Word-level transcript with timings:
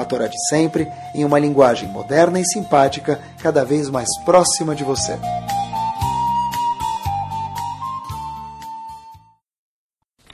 a 0.00 0.04
Torá 0.04 0.26
de 0.26 0.36
sempre, 0.48 0.86
em 1.14 1.24
uma 1.24 1.38
linguagem 1.38 1.88
moderna 1.88 2.40
e 2.40 2.44
simpática, 2.44 3.20
cada 3.42 3.64
vez 3.64 3.88
mais 3.88 4.08
próxima 4.24 4.74
de 4.74 4.84
você. 4.84 5.18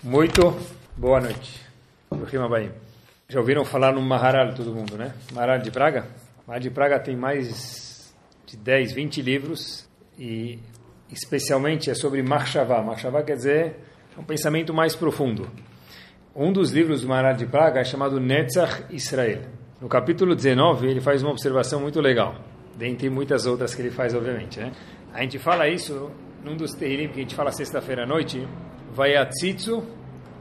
Muito 0.02 0.56
boa 0.96 1.20
noite. 1.20 1.60
Já 3.28 3.40
ouviram 3.40 3.64
falar 3.64 3.92
no 3.92 4.00
Maharal, 4.00 4.54
todo 4.54 4.72
mundo, 4.72 4.96
né? 4.96 5.12
Maharal 5.32 5.58
de 5.58 5.70
Praga? 5.70 6.06
Maharal 6.46 6.62
de 6.62 6.70
Praga 6.70 7.00
tem 7.00 7.16
mais 7.16 8.14
de 8.46 8.56
10, 8.56 8.92
20 8.92 9.20
livros 9.20 9.88
e 10.16 10.60
especialmente 11.10 11.90
é 11.90 11.94
sobre 11.94 12.22
Marshavá. 12.22 12.80
Marshavá 12.82 13.22
quer 13.24 13.36
dizer 13.36 13.76
um 14.16 14.22
pensamento 14.22 14.72
mais 14.72 14.94
profundo. 14.94 15.50
Um 16.34 16.52
dos 16.52 16.70
livros 16.70 17.00
do 17.00 17.08
Maharal 17.08 17.34
de 17.34 17.46
Praga 17.46 17.80
é 17.80 17.84
chamado 17.84 18.20
Netzach 18.20 18.84
Israel. 18.90 19.42
No 19.78 19.90
capítulo 19.90 20.34
19, 20.34 20.88
ele 20.88 21.02
faz 21.02 21.22
uma 21.22 21.32
observação 21.32 21.80
muito 21.80 22.00
legal, 22.00 22.34
dentre 22.74 23.10
muitas 23.10 23.44
outras 23.44 23.74
que 23.74 23.82
ele 23.82 23.90
faz, 23.90 24.14
obviamente. 24.14 24.58
Né? 24.58 24.72
A 25.12 25.20
gente 25.20 25.38
fala 25.38 25.68
isso 25.68 26.10
num 26.42 26.56
dos 26.56 26.72
Tehilim 26.72 27.08
que 27.08 27.18
a 27.18 27.22
gente 27.22 27.34
fala 27.34 27.52
sexta-feira 27.52 28.04
à 28.04 28.06
noite, 28.06 28.48
Vayatzitzu 28.92 29.86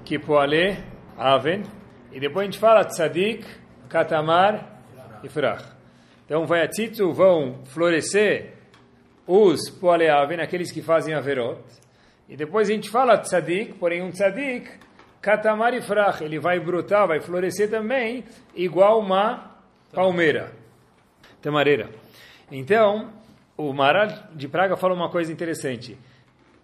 Kipoale 0.05 0.77
Aven, 1.17 1.63
e 2.13 2.19
depois 2.19 2.47
a 2.47 2.51
gente 2.51 2.59
fala 2.59 2.85
Tzadik, 2.85 3.45
Katamar 3.89 4.81
e 5.21 5.27
Frach. 5.27 5.65
Então, 6.25 6.45
Vayatzitzu 6.45 7.11
vão 7.11 7.59
florescer 7.65 8.53
os 9.27 9.69
Poale 9.69 10.07
Aven, 10.07 10.39
aqueles 10.39 10.71
que 10.71 10.81
fazem 10.81 11.13
Averot, 11.13 11.59
e 12.29 12.37
depois 12.37 12.69
a 12.69 12.73
gente 12.73 12.89
fala 12.89 13.17
Tzadik, 13.17 13.73
porém 13.73 14.01
um 14.01 14.11
Tzadik 14.11 14.69
Katamar 15.25 15.73
e 15.73 15.81
Frach, 15.81 16.21
ele 16.21 16.37
vai 16.37 16.59
brotar, 16.59 17.07
vai 17.07 17.19
florescer 17.19 17.67
também, 17.67 18.23
igual 18.53 18.99
uma 18.99 19.57
palmeira, 19.91 20.51
tamareira. 21.41 21.89
Então, 22.51 23.11
o 23.57 23.73
Maral 23.73 24.07
de 24.35 24.47
Praga 24.47 24.77
fala 24.77 24.93
uma 24.93 25.09
coisa 25.09 25.33
interessante. 25.33 25.97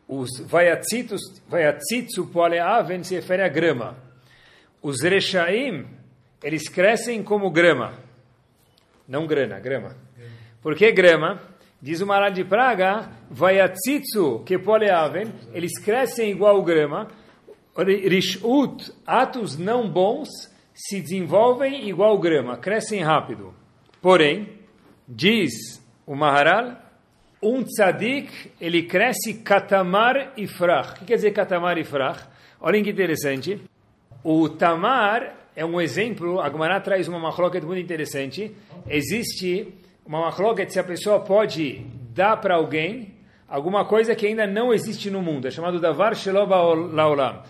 Os 0.08 0.30
vayatzitsu 0.46 2.28
poaleaven 2.32 3.04
se 3.04 3.16
refere 3.16 3.42
a 3.42 3.48
grama. 3.48 3.98
Os 4.80 5.02
rechaim, 5.02 5.88
eles 6.44 6.70
crescem 6.70 7.24
como 7.24 7.50
grama. 7.50 7.96
Não 9.08 9.26
grana, 9.26 9.60
grama. 9.60 9.96
Por 10.62 10.76
que 10.76 10.92
grama? 10.92 11.42
Diz 11.82 12.00
o 12.00 12.06
Maral 12.06 12.30
de 12.30 12.44
Praga, 12.44 13.10
vayatzitsu 13.28 14.44
que 14.46 14.60
poaleaven, 14.60 15.34
eles 15.52 15.80
crescem 15.84 16.30
igual 16.30 16.62
grama, 16.62 17.08
Rishut, 17.78 18.92
atos 19.06 19.58
não 19.58 19.90
bons, 19.90 20.30
se 20.74 21.00
desenvolvem 21.00 21.88
igual 21.88 22.18
grama, 22.18 22.58
crescem 22.58 23.02
rápido. 23.02 23.54
Porém, 24.02 24.50
diz 25.08 25.52
o 26.06 26.16
Maharal, 26.16 26.78
um 27.42 27.64
tzadik, 27.64 28.52
ele 28.60 28.84
cresce 28.84 29.36
katamar 29.36 30.34
e 30.38 30.48
frach. 30.48 30.92
O 30.92 31.00
que 31.00 31.06
quer 31.06 31.16
dizer 31.16 31.32
katamar 31.32 31.78
e 31.78 31.84
frach? 31.84 32.28
Olhem 32.60 32.84
que 32.84 32.92
interessante. 32.92 33.62
O 34.24 34.50
tamar 34.50 35.36
é 35.56 35.66
um 35.66 35.80
exemplo, 35.80 36.40
a 36.40 36.50
Gemara 36.50 36.80
traz 36.80 37.08
uma 37.08 37.20
machloket 37.20 37.66
muito 37.66 37.82
interessante. 37.82 38.56
Existe 38.88 39.74
uma 40.06 40.22
machloket 40.22 40.72
se 40.72 40.80
a 40.80 40.84
pessoa 40.84 41.20
pode 41.22 41.86
dar 42.14 42.38
para 42.38 42.56
alguém 42.56 43.16
alguma 43.48 43.86
coisa 43.86 44.16
que 44.16 44.28
ainda 44.28 44.46
não 44.46 44.74
existe 44.74 45.10
no 45.10 45.22
mundo. 45.22 45.48
É 45.48 45.52
chamado 45.52 45.80
davar 45.80 46.16
sheloba 46.16 46.56
laolam 46.56 47.42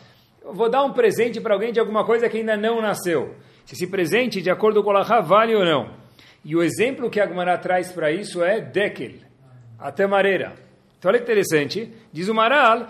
eu 0.43 0.53
vou 0.53 0.69
dar 0.69 0.83
um 0.83 0.91
presente 0.91 1.39
para 1.39 1.53
alguém 1.53 1.71
de 1.71 1.79
alguma 1.79 2.03
coisa 2.03 2.27
que 2.27 2.37
ainda 2.37 2.57
não 2.57 2.81
nasceu. 2.81 3.35
Se 3.65 3.75
esse 3.75 3.87
presente, 3.87 4.41
de 4.41 4.49
acordo 4.49 4.83
com 4.83 4.89
o 4.89 4.93
Lahá, 4.93 5.21
vale 5.21 5.55
ou 5.55 5.63
não. 5.63 5.91
E 6.43 6.55
o 6.55 6.63
exemplo 6.63 7.09
que 7.09 7.19
a 7.19 7.27
Gemara 7.27 7.57
traz 7.57 7.91
para 7.91 8.11
isso 8.11 8.43
é 8.43 8.59
Dekel, 8.59 9.19
a 9.79 9.91
tamareira. 9.91 10.53
Então 10.97 11.09
olha 11.09 11.19
que 11.19 11.23
interessante, 11.23 11.93
diz 12.11 12.27
o 12.27 12.33
Maral, 12.33 12.87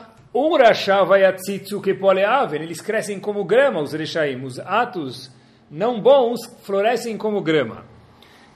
eles 2.54 2.82
crescem 2.82 3.20
como 3.20 3.44
grama, 3.44 3.82
os 3.82 3.92
Reshaim, 3.92 4.42
os 4.44 4.58
atos 4.60 5.30
não 5.70 6.00
bons 6.00 6.40
florescem 6.64 7.18
como 7.18 7.42
grama. 7.42 7.84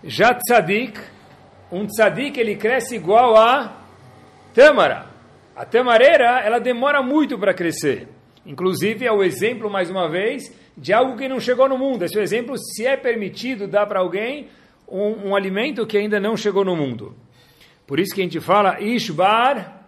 Já 0.03 0.33
tzadik, 0.33 0.97
um 1.69 1.85
tzadik 1.85 2.39
ele 2.39 2.55
cresce 2.55 2.95
igual 2.95 3.35
a 3.35 3.77
tâmara. 4.53 5.07
A 5.53 5.65
tamareira, 5.65 6.41
ela 6.41 6.59
demora 6.59 7.01
muito 7.01 7.37
para 7.37 7.53
crescer. 7.53 8.14
Inclusive, 8.45 9.05
é 9.05 9.11
o 9.11 9.23
exemplo, 9.23 9.69
mais 9.69 9.89
uma 9.89 10.09
vez, 10.09 10.53
de 10.77 10.93
algo 10.93 11.17
que 11.17 11.27
não 11.27 11.39
chegou 11.39 11.67
no 11.67 11.77
mundo. 11.77 12.03
Esse 12.03 12.17
é 12.17 12.21
o 12.21 12.23
exemplo, 12.23 12.57
se 12.57 12.85
é 12.85 12.95
permitido 12.95 13.67
dar 13.67 13.85
para 13.85 13.99
alguém 13.99 14.47
um, 14.87 15.29
um, 15.29 15.35
alimento 15.35 15.85
que 15.85 15.97
ainda 15.97 16.19
não 16.19 16.37
chegou 16.37 16.63
no 16.63 16.75
mundo. 16.75 17.15
Por 17.87 17.99
isso 17.99 18.13
que 18.13 18.21
a 18.21 18.23
gente 18.23 18.39
fala, 18.39 18.79
Ishbar 18.81 19.85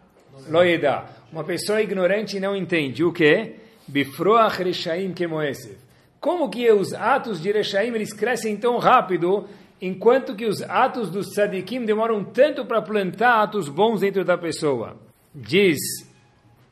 loeda. 0.49 1.05
Uma 1.31 1.43
pessoa 1.43 1.81
ignorante 1.81 2.39
não 2.39 2.55
entende 2.55 3.03
o 3.03 3.11
que? 3.11 3.55
Bifroach 3.87 4.63
reshaim 4.63 5.13
kemoesev. 5.13 5.77
Como 6.19 6.49
que 6.49 6.69
os 6.71 6.93
atos 6.93 7.41
de 7.41 7.51
Reshaim 7.51 7.93
eles 7.93 8.11
crescem 8.11 8.57
tão 8.57 8.77
rápido, 8.79 9.47
enquanto 9.81 10.35
que 10.35 10.45
os 10.45 10.61
atos 10.63 11.09
dos 11.11 11.27
tzadikim 11.27 11.85
demoram 11.85 12.23
tanto 12.23 12.65
para 12.65 12.81
plantar 12.81 13.43
atos 13.43 13.69
bons 13.69 14.01
dentro 14.01 14.25
da 14.25 14.37
pessoa? 14.37 14.97
Diz 15.33 15.77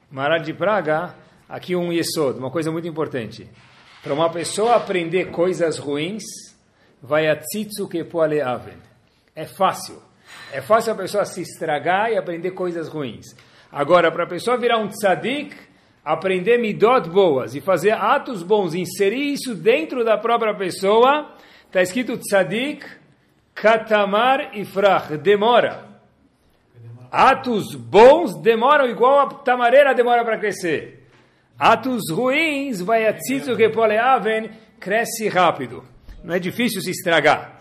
Maral 0.10 0.40
de 0.40 0.54
Praga, 0.54 1.16
aqui 1.48 1.76
um 1.76 1.92
yesod, 1.92 2.40
uma 2.40 2.52
coisa 2.52 2.72
muito 2.72 2.88
importante. 2.88 3.50
Para 4.04 4.14
uma 4.14 4.30
pessoa 4.30 4.76
aprender 4.76 5.32
coisas 5.32 5.78
ruins, 5.78 6.24
vai 7.02 7.28
a 7.28 7.36
tzitzu 7.36 7.88
kepoale 7.88 8.42
aven. 8.42 8.78
É 9.36 9.46
fácil. 9.46 10.02
É 10.52 10.62
fácil 10.62 10.94
a 10.94 10.96
pessoa 10.96 11.26
se 11.26 11.42
estragar 11.42 12.12
e 12.12 12.18
aprender 12.18 12.52
coisas 12.52 12.88
ruins. 12.88 13.36
Agora, 13.72 14.12
para 14.12 14.24
a 14.24 14.28
pessoa 14.28 14.58
virar 14.58 14.78
um 14.78 14.88
tzadik, 14.88 15.56
aprender 16.04 16.58
midot 16.58 17.10
boas 17.10 17.56
e 17.56 17.62
fazer 17.62 17.92
atos 17.92 18.44
bons, 18.44 18.74
inserir 18.74 19.34
isso 19.34 19.56
dentro 19.56 20.04
da 20.06 20.18
própria 20.18 20.54
pessoa, 20.56 21.34
está 21.66 21.82
escrito 21.82 22.18
tzadik, 22.18 22.86
katamar 23.54 24.56
e 24.56 24.64
frach, 24.64 25.18
demora. 25.18 25.84
Atos 27.12 27.76
bons 27.76 28.36
demoram 28.42 28.88
igual 28.88 29.20
a 29.20 29.28
tamareira 29.28 29.94
demora 29.94 30.24
para 30.24 30.38
crescer. 30.38 31.05
Atos 31.58 32.12
ruins, 32.12 32.82
vai 32.82 33.08
a 33.08 33.14
tzitzu 33.14 33.56
que 33.56 33.70
poleaven, 33.70 34.50
cresce 34.80 35.30
rápido. 35.30 35.84
Não 36.24 36.36
é 36.36 36.40
difícil 36.40 36.82
se 36.82 36.92
estragar. 36.92 37.56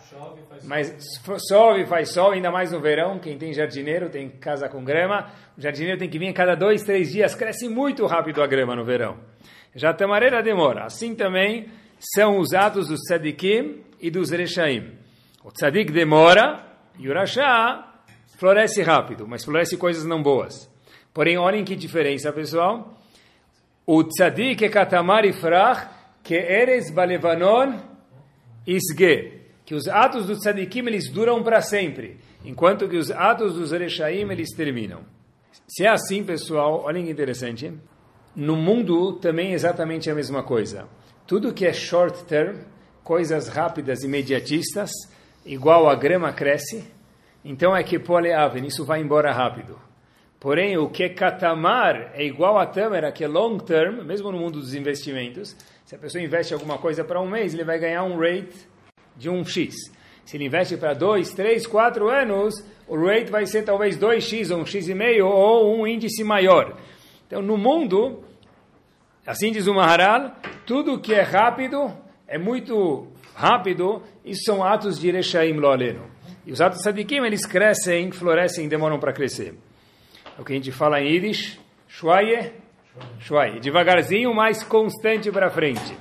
Mas 0.64 1.20
chove, 1.48 1.84
faz 1.86 2.12
sol, 2.12 2.32
ainda 2.32 2.50
mais 2.50 2.72
no 2.72 2.80
verão. 2.80 3.18
Quem 3.18 3.36
tem 3.36 3.52
jardineiro, 3.52 4.08
tem 4.08 4.28
casa 4.28 4.68
com 4.68 4.82
grama. 4.82 5.30
O 5.56 5.60
jardineiro 5.60 5.98
tem 5.98 6.08
que 6.08 6.18
vir 6.18 6.28
a 6.28 6.32
cada 6.32 6.54
dois, 6.54 6.82
três 6.82 7.12
dias. 7.12 7.34
Cresce 7.34 7.68
muito 7.68 8.06
rápido 8.06 8.42
a 8.42 8.46
grama 8.46 8.74
no 8.74 8.84
verão. 8.84 9.18
Já 9.74 9.90
a 9.90 9.94
tamareira 9.94 10.42
demora. 10.42 10.84
Assim 10.84 11.14
também 11.14 11.68
são 11.98 12.38
os 12.38 12.54
atos 12.54 12.88
dos 12.88 13.00
tzadikim 13.00 13.82
e 14.00 14.10
dos 14.10 14.30
rechaim. 14.30 14.92
O 15.44 15.50
tzadik 15.50 15.92
demora 15.92 16.64
e 16.98 17.08
o 17.08 17.12
rachá 17.12 18.02
floresce 18.38 18.82
rápido, 18.82 19.26
mas 19.28 19.44
floresce 19.44 19.76
coisas 19.76 20.04
não 20.04 20.22
boas. 20.22 20.70
Porém, 21.12 21.36
olhem 21.36 21.64
que 21.64 21.76
diferença, 21.76 22.32
pessoal. 22.32 22.98
O 23.86 24.02
tzadik 24.04 24.68
katamar 24.70 25.24
ifrach, 25.24 25.88
que 26.22 26.34
eres 26.34 26.90
balevanon 26.90 27.78
isge. 28.66 29.42
Que 29.64 29.74
os 29.74 29.88
atos 29.88 30.26
do 30.26 30.36
tzadikim 30.36 30.86
eles 30.86 31.10
duram 31.10 31.42
para 31.42 31.60
sempre, 31.62 32.18
enquanto 32.44 32.88
que 32.88 32.96
os 32.96 33.10
atos 33.10 33.54
dos 33.54 33.72
erechaim 33.72 34.30
eles 34.30 34.50
terminam. 34.54 35.00
Se 35.66 35.84
é 35.84 35.88
assim, 35.88 36.22
pessoal, 36.22 36.82
olhem 36.84 37.06
que 37.06 37.10
interessante. 37.10 37.72
No 38.36 38.56
mundo 38.56 39.14
também 39.14 39.52
é 39.52 39.54
exatamente 39.54 40.10
a 40.10 40.14
mesma 40.14 40.42
coisa. 40.42 40.86
Tudo 41.26 41.52
que 41.52 41.64
é 41.64 41.72
short 41.72 42.24
term, 42.24 42.56
coisas 43.02 43.48
rápidas, 43.48 44.02
imediatistas, 44.02 44.90
igual 45.46 45.88
a 45.88 45.94
grama 45.94 46.32
cresce, 46.32 46.84
então 47.44 47.76
é 47.76 47.82
que 47.82 47.98
poleaven, 47.98 48.66
isso 48.66 48.84
vai 48.84 49.00
embora 49.00 49.32
rápido. 49.32 49.78
Porém, 50.44 50.76
o 50.76 50.90
que 50.90 51.04
é 51.04 51.08
katamar 51.08 52.10
é 52.12 52.22
igual 52.22 52.58
a 52.58 52.66
tamara, 52.66 53.10
que 53.10 53.24
é 53.24 53.26
long 53.26 53.56
term, 53.56 54.04
mesmo 54.04 54.30
no 54.30 54.36
mundo 54.36 54.60
dos 54.60 54.74
investimentos. 54.74 55.56
Se 55.86 55.94
a 55.94 55.98
pessoa 55.98 56.22
investe 56.22 56.52
alguma 56.52 56.76
coisa 56.76 57.02
para 57.02 57.18
um 57.18 57.26
mês, 57.26 57.54
ele 57.54 57.64
vai 57.64 57.78
ganhar 57.78 58.04
um 58.04 58.18
rate 58.18 58.54
de 59.16 59.30
um 59.30 59.42
X. 59.42 59.74
Se 60.22 60.36
ele 60.36 60.44
investe 60.44 60.76
para 60.76 60.92
dois, 60.92 61.32
três, 61.32 61.66
quatro 61.66 62.10
anos, 62.10 62.54
o 62.86 62.94
rate 62.94 63.30
vai 63.30 63.46
ser 63.46 63.62
talvez 63.62 63.96
2x 63.96 64.50
ou 64.50 64.58
um 64.60 64.66
x,5 64.66 65.24
ou 65.24 65.80
um 65.80 65.86
índice 65.86 66.22
maior. 66.22 66.76
Então, 67.26 67.40
no 67.40 67.56
mundo, 67.56 68.22
assim 69.26 69.50
diz 69.50 69.66
o 69.66 69.72
Maharal, 69.72 70.30
tudo 70.66 71.00
que 71.00 71.14
é 71.14 71.22
rápido, 71.22 71.90
é 72.28 72.36
muito 72.36 73.08
rápido, 73.34 74.02
isso 74.22 74.42
são 74.44 74.62
atos 74.62 75.00
de 75.00 75.10
Reshaim 75.10 75.54
Loaleno. 75.54 76.04
E 76.44 76.52
os 76.52 76.60
atos 76.60 76.82
sadikim, 76.82 77.24
eles 77.24 77.46
crescem, 77.46 78.12
florescem, 78.12 78.68
demoram 78.68 78.98
para 78.98 79.10
crescer. 79.10 79.54
É 80.36 80.40
o 80.40 80.44
que 80.44 80.52
a 80.52 80.56
gente 80.56 80.72
fala 80.72 81.00
em 81.00 81.12
Yiddish, 81.12 81.60
Shwaye, 81.86 82.52
Shwaye, 83.20 83.60
devagarzinho, 83.60 84.34
mais 84.34 84.64
constante 84.64 85.30
para 85.30 85.48
frente. 85.48 85.96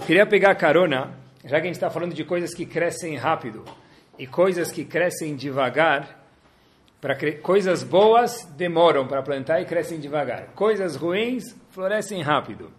Eu 0.00 0.06
queria 0.06 0.26
pegar 0.26 0.56
carona, 0.56 1.16
já 1.44 1.60
que 1.60 1.62
a 1.62 1.66
gente 1.66 1.76
está 1.76 1.88
falando 1.88 2.14
de 2.14 2.24
coisas 2.24 2.52
que 2.52 2.66
crescem 2.66 3.16
rápido 3.16 3.64
e 4.18 4.26
coisas 4.26 4.72
que 4.72 4.84
crescem 4.84 5.36
devagar, 5.36 6.18
para 7.00 7.16
coisas 7.40 7.84
boas 7.84 8.44
demoram 8.56 9.06
para 9.06 9.22
plantar 9.22 9.60
e 9.60 9.64
crescem 9.66 10.00
devagar. 10.00 10.48
Coisas 10.54 10.96
ruins 10.96 11.44
florescem 11.70 12.20
rápido. 12.22 12.72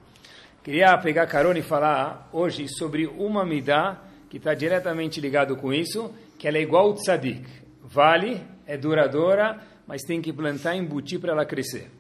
Queria 0.61 0.95
pegar 0.97 1.25
carona 1.25 1.59
e 1.59 1.63
falar 1.63 2.29
hoje 2.33 2.67
sobre 2.67 3.07
uma 3.07 3.45
midá 3.45 3.97
que 4.29 4.37
está 4.37 4.53
diretamente 4.53 5.21
ligado 5.21 5.55
com 5.55 5.73
isso, 5.73 6.13
que 6.37 6.47
ela 6.47 6.57
é 6.57 6.61
igual 6.61 6.89
o 6.89 6.93
tzadik. 6.95 7.47
Vale, 7.81 8.41
é 8.67 8.77
duradoura, 8.77 9.70
mas 9.91 10.03
tem 10.03 10.21
que 10.21 10.31
plantar 10.31 10.73
e 10.73 10.79
embutir 10.79 11.19
para 11.19 11.33
ela 11.33 11.45
crescer. 11.45 11.91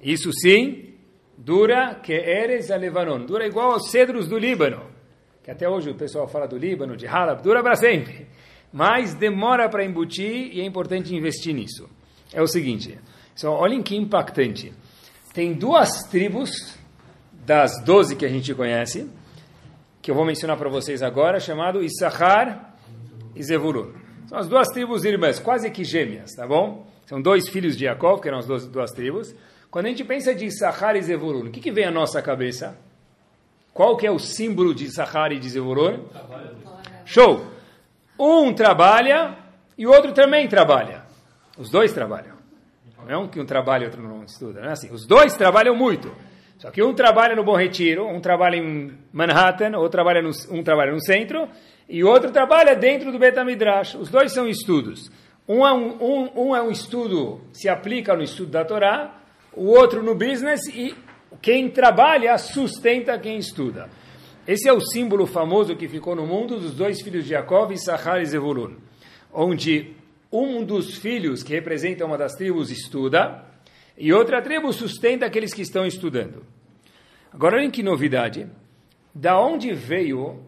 Isso 0.00 0.30
sim, 0.32 0.94
dura 1.36 1.92
que 1.96 2.12
eres 2.12 2.70
a 2.70 2.76
Lebanon. 2.76 3.26
Dura 3.26 3.44
igual 3.44 3.72
aos 3.72 3.90
cedros 3.90 4.28
do 4.28 4.38
Líbano. 4.38 4.80
Que 5.42 5.50
até 5.50 5.68
hoje 5.68 5.90
o 5.90 5.94
pessoal 5.96 6.28
fala 6.28 6.46
do 6.46 6.56
Líbano, 6.56 6.96
de 6.96 7.04
Halab, 7.04 7.42
dura 7.42 7.60
para 7.60 7.74
sempre. 7.74 8.28
Mas 8.72 9.14
demora 9.14 9.68
para 9.68 9.84
embutir 9.84 10.54
e 10.54 10.60
é 10.60 10.64
importante 10.64 11.16
investir 11.16 11.52
nisso. 11.52 11.90
É 12.32 12.40
o 12.40 12.46
seguinte, 12.46 12.96
só 13.34 13.50
olhem 13.50 13.82
que 13.82 13.96
impactante. 13.96 14.72
Tem 15.34 15.52
duas 15.52 16.04
tribos 16.08 16.78
das 17.44 17.82
doze 17.84 18.14
que 18.14 18.24
a 18.24 18.28
gente 18.28 18.54
conhece, 18.54 19.10
que 20.00 20.12
eu 20.12 20.14
vou 20.14 20.24
mencionar 20.24 20.56
para 20.56 20.68
vocês 20.68 21.02
agora, 21.02 21.40
chamado 21.40 21.82
Issachar 21.82 22.78
e 23.34 23.42
Zevulun. 23.42 23.90
São 24.28 24.38
as 24.38 24.46
duas 24.46 24.68
tribos 24.68 25.04
irmãs, 25.04 25.40
quase 25.40 25.68
que 25.72 25.82
gêmeas, 25.82 26.30
tá 26.36 26.46
bom? 26.46 26.91
São 27.12 27.20
dois 27.20 27.46
filhos 27.46 27.76
de 27.76 27.84
Jacob, 27.84 28.22
que 28.22 28.28
eram 28.28 28.38
as 28.38 28.46
duas, 28.46 28.66
duas 28.66 28.90
tribos. 28.90 29.34
Quando 29.70 29.84
a 29.84 29.88
gente 29.90 30.02
pensa 30.02 30.34
de 30.34 30.46
Issachar 30.46 30.96
e 30.96 31.02
Zevulun, 31.02 31.48
o 31.48 31.50
que, 31.50 31.60
que 31.60 31.70
vem 31.70 31.84
à 31.84 31.90
nossa 31.90 32.22
cabeça? 32.22 32.74
Qual 33.74 33.98
que 33.98 34.06
é 34.06 34.10
o 34.10 34.18
símbolo 34.18 34.74
de 34.74 34.86
Issachar 34.86 35.30
e 35.30 35.38
de 35.38 35.46
Zevulun? 35.46 36.06
Show! 37.04 37.48
Um 38.18 38.54
trabalha 38.54 39.36
e 39.76 39.86
o 39.86 39.90
outro 39.90 40.12
também 40.12 40.48
trabalha. 40.48 41.02
Os 41.58 41.68
dois 41.68 41.92
trabalham. 41.92 42.34
Não 42.96 43.10
é 43.10 43.18
um 43.18 43.28
que 43.28 43.38
um 43.38 43.44
trabalha 43.44 43.82
e 43.82 43.86
outro 43.88 44.02
não 44.02 44.24
estuda, 44.24 44.62
não 44.62 44.70
é 44.70 44.72
assim. 44.72 44.90
Os 44.90 45.06
dois 45.06 45.36
trabalham 45.36 45.76
muito. 45.76 46.10
Só 46.56 46.70
que 46.70 46.82
um 46.82 46.94
trabalha 46.94 47.36
no 47.36 47.44
Bom 47.44 47.58
Retiro, 47.58 48.08
um 48.08 48.22
trabalha 48.22 48.56
em 48.56 48.90
Manhattan, 49.12 49.76
outro 49.76 49.90
trabalha 49.90 50.22
no, 50.22 50.30
um 50.50 50.62
trabalha 50.62 50.92
no 50.92 51.04
centro, 51.04 51.46
e 51.86 52.02
outro 52.02 52.30
trabalha 52.30 52.74
dentro 52.74 53.12
do 53.12 53.18
Betamidrash. 53.18 53.96
Os 53.96 54.08
dois 54.08 54.32
são 54.32 54.48
estudos. 54.48 55.10
Um 55.48 55.66
é 55.66 55.72
um, 55.72 56.02
um, 56.02 56.48
um 56.48 56.56
é 56.56 56.62
um 56.62 56.70
estudo, 56.70 57.40
se 57.52 57.68
aplica 57.68 58.14
no 58.14 58.22
estudo 58.22 58.50
da 58.50 58.64
Torá, 58.64 59.20
o 59.52 59.66
outro 59.66 60.02
no 60.02 60.14
business, 60.14 60.60
e 60.68 60.94
quem 61.40 61.68
trabalha 61.68 62.38
sustenta 62.38 63.18
quem 63.18 63.38
estuda. 63.38 63.90
Esse 64.46 64.68
é 64.68 64.72
o 64.72 64.80
símbolo 64.80 65.26
famoso 65.26 65.76
que 65.76 65.88
ficou 65.88 66.14
no 66.14 66.26
mundo 66.26 66.58
dos 66.58 66.74
dois 66.74 67.00
filhos 67.00 67.24
de 67.24 67.30
Jacob, 67.30 67.76
Sahar 67.76 68.20
e 68.20 68.26
Zevulun, 68.26 68.76
onde 69.32 69.94
um 70.30 70.64
dos 70.64 70.96
filhos, 70.96 71.42
que 71.42 71.52
representa 71.52 72.06
uma 72.06 72.16
das 72.16 72.34
tribos, 72.34 72.70
estuda, 72.70 73.44
e 73.98 74.12
outra 74.12 74.40
tribo 74.40 74.72
sustenta 74.72 75.26
aqueles 75.26 75.52
que 75.52 75.62
estão 75.62 75.86
estudando. 75.86 76.44
Agora, 77.32 77.56
olhem 77.56 77.70
que 77.70 77.82
novidade. 77.82 78.46
Da 79.14 79.38
onde 79.38 79.72
veio 79.74 80.40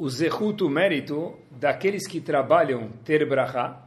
o 0.00 0.08
zehut, 0.08 0.64
o 0.64 0.68
mérito, 0.70 1.34
daqueles 1.50 2.08
que 2.08 2.22
trabalham 2.22 2.88
ter 3.04 3.28
brachá, 3.28 3.78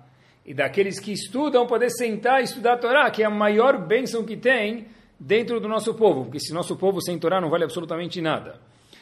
e 0.46 0.54
daqueles 0.54 1.00
que 1.00 1.12
estudam 1.12 1.66
poder 1.66 1.90
sentar 1.90 2.40
e 2.40 2.44
estudar 2.44 2.74
a 2.74 2.78
Torá, 2.78 3.10
que 3.10 3.24
é 3.24 3.26
a 3.26 3.32
maior 3.32 3.80
bênção 3.84 4.24
que 4.24 4.38
tem 4.38 4.86
dentro 5.20 5.60
do 5.60 5.68
nosso 5.68 5.96
povo, 5.96 6.26
porque 6.26 6.40
se 6.40 6.54
nosso 6.54 6.76
povo 6.76 7.02
sem 7.02 7.18
Torá 7.18 7.42
não 7.42 7.50
vale 7.50 7.64
absolutamente 7.64 8.22
nada. 8.22 8.60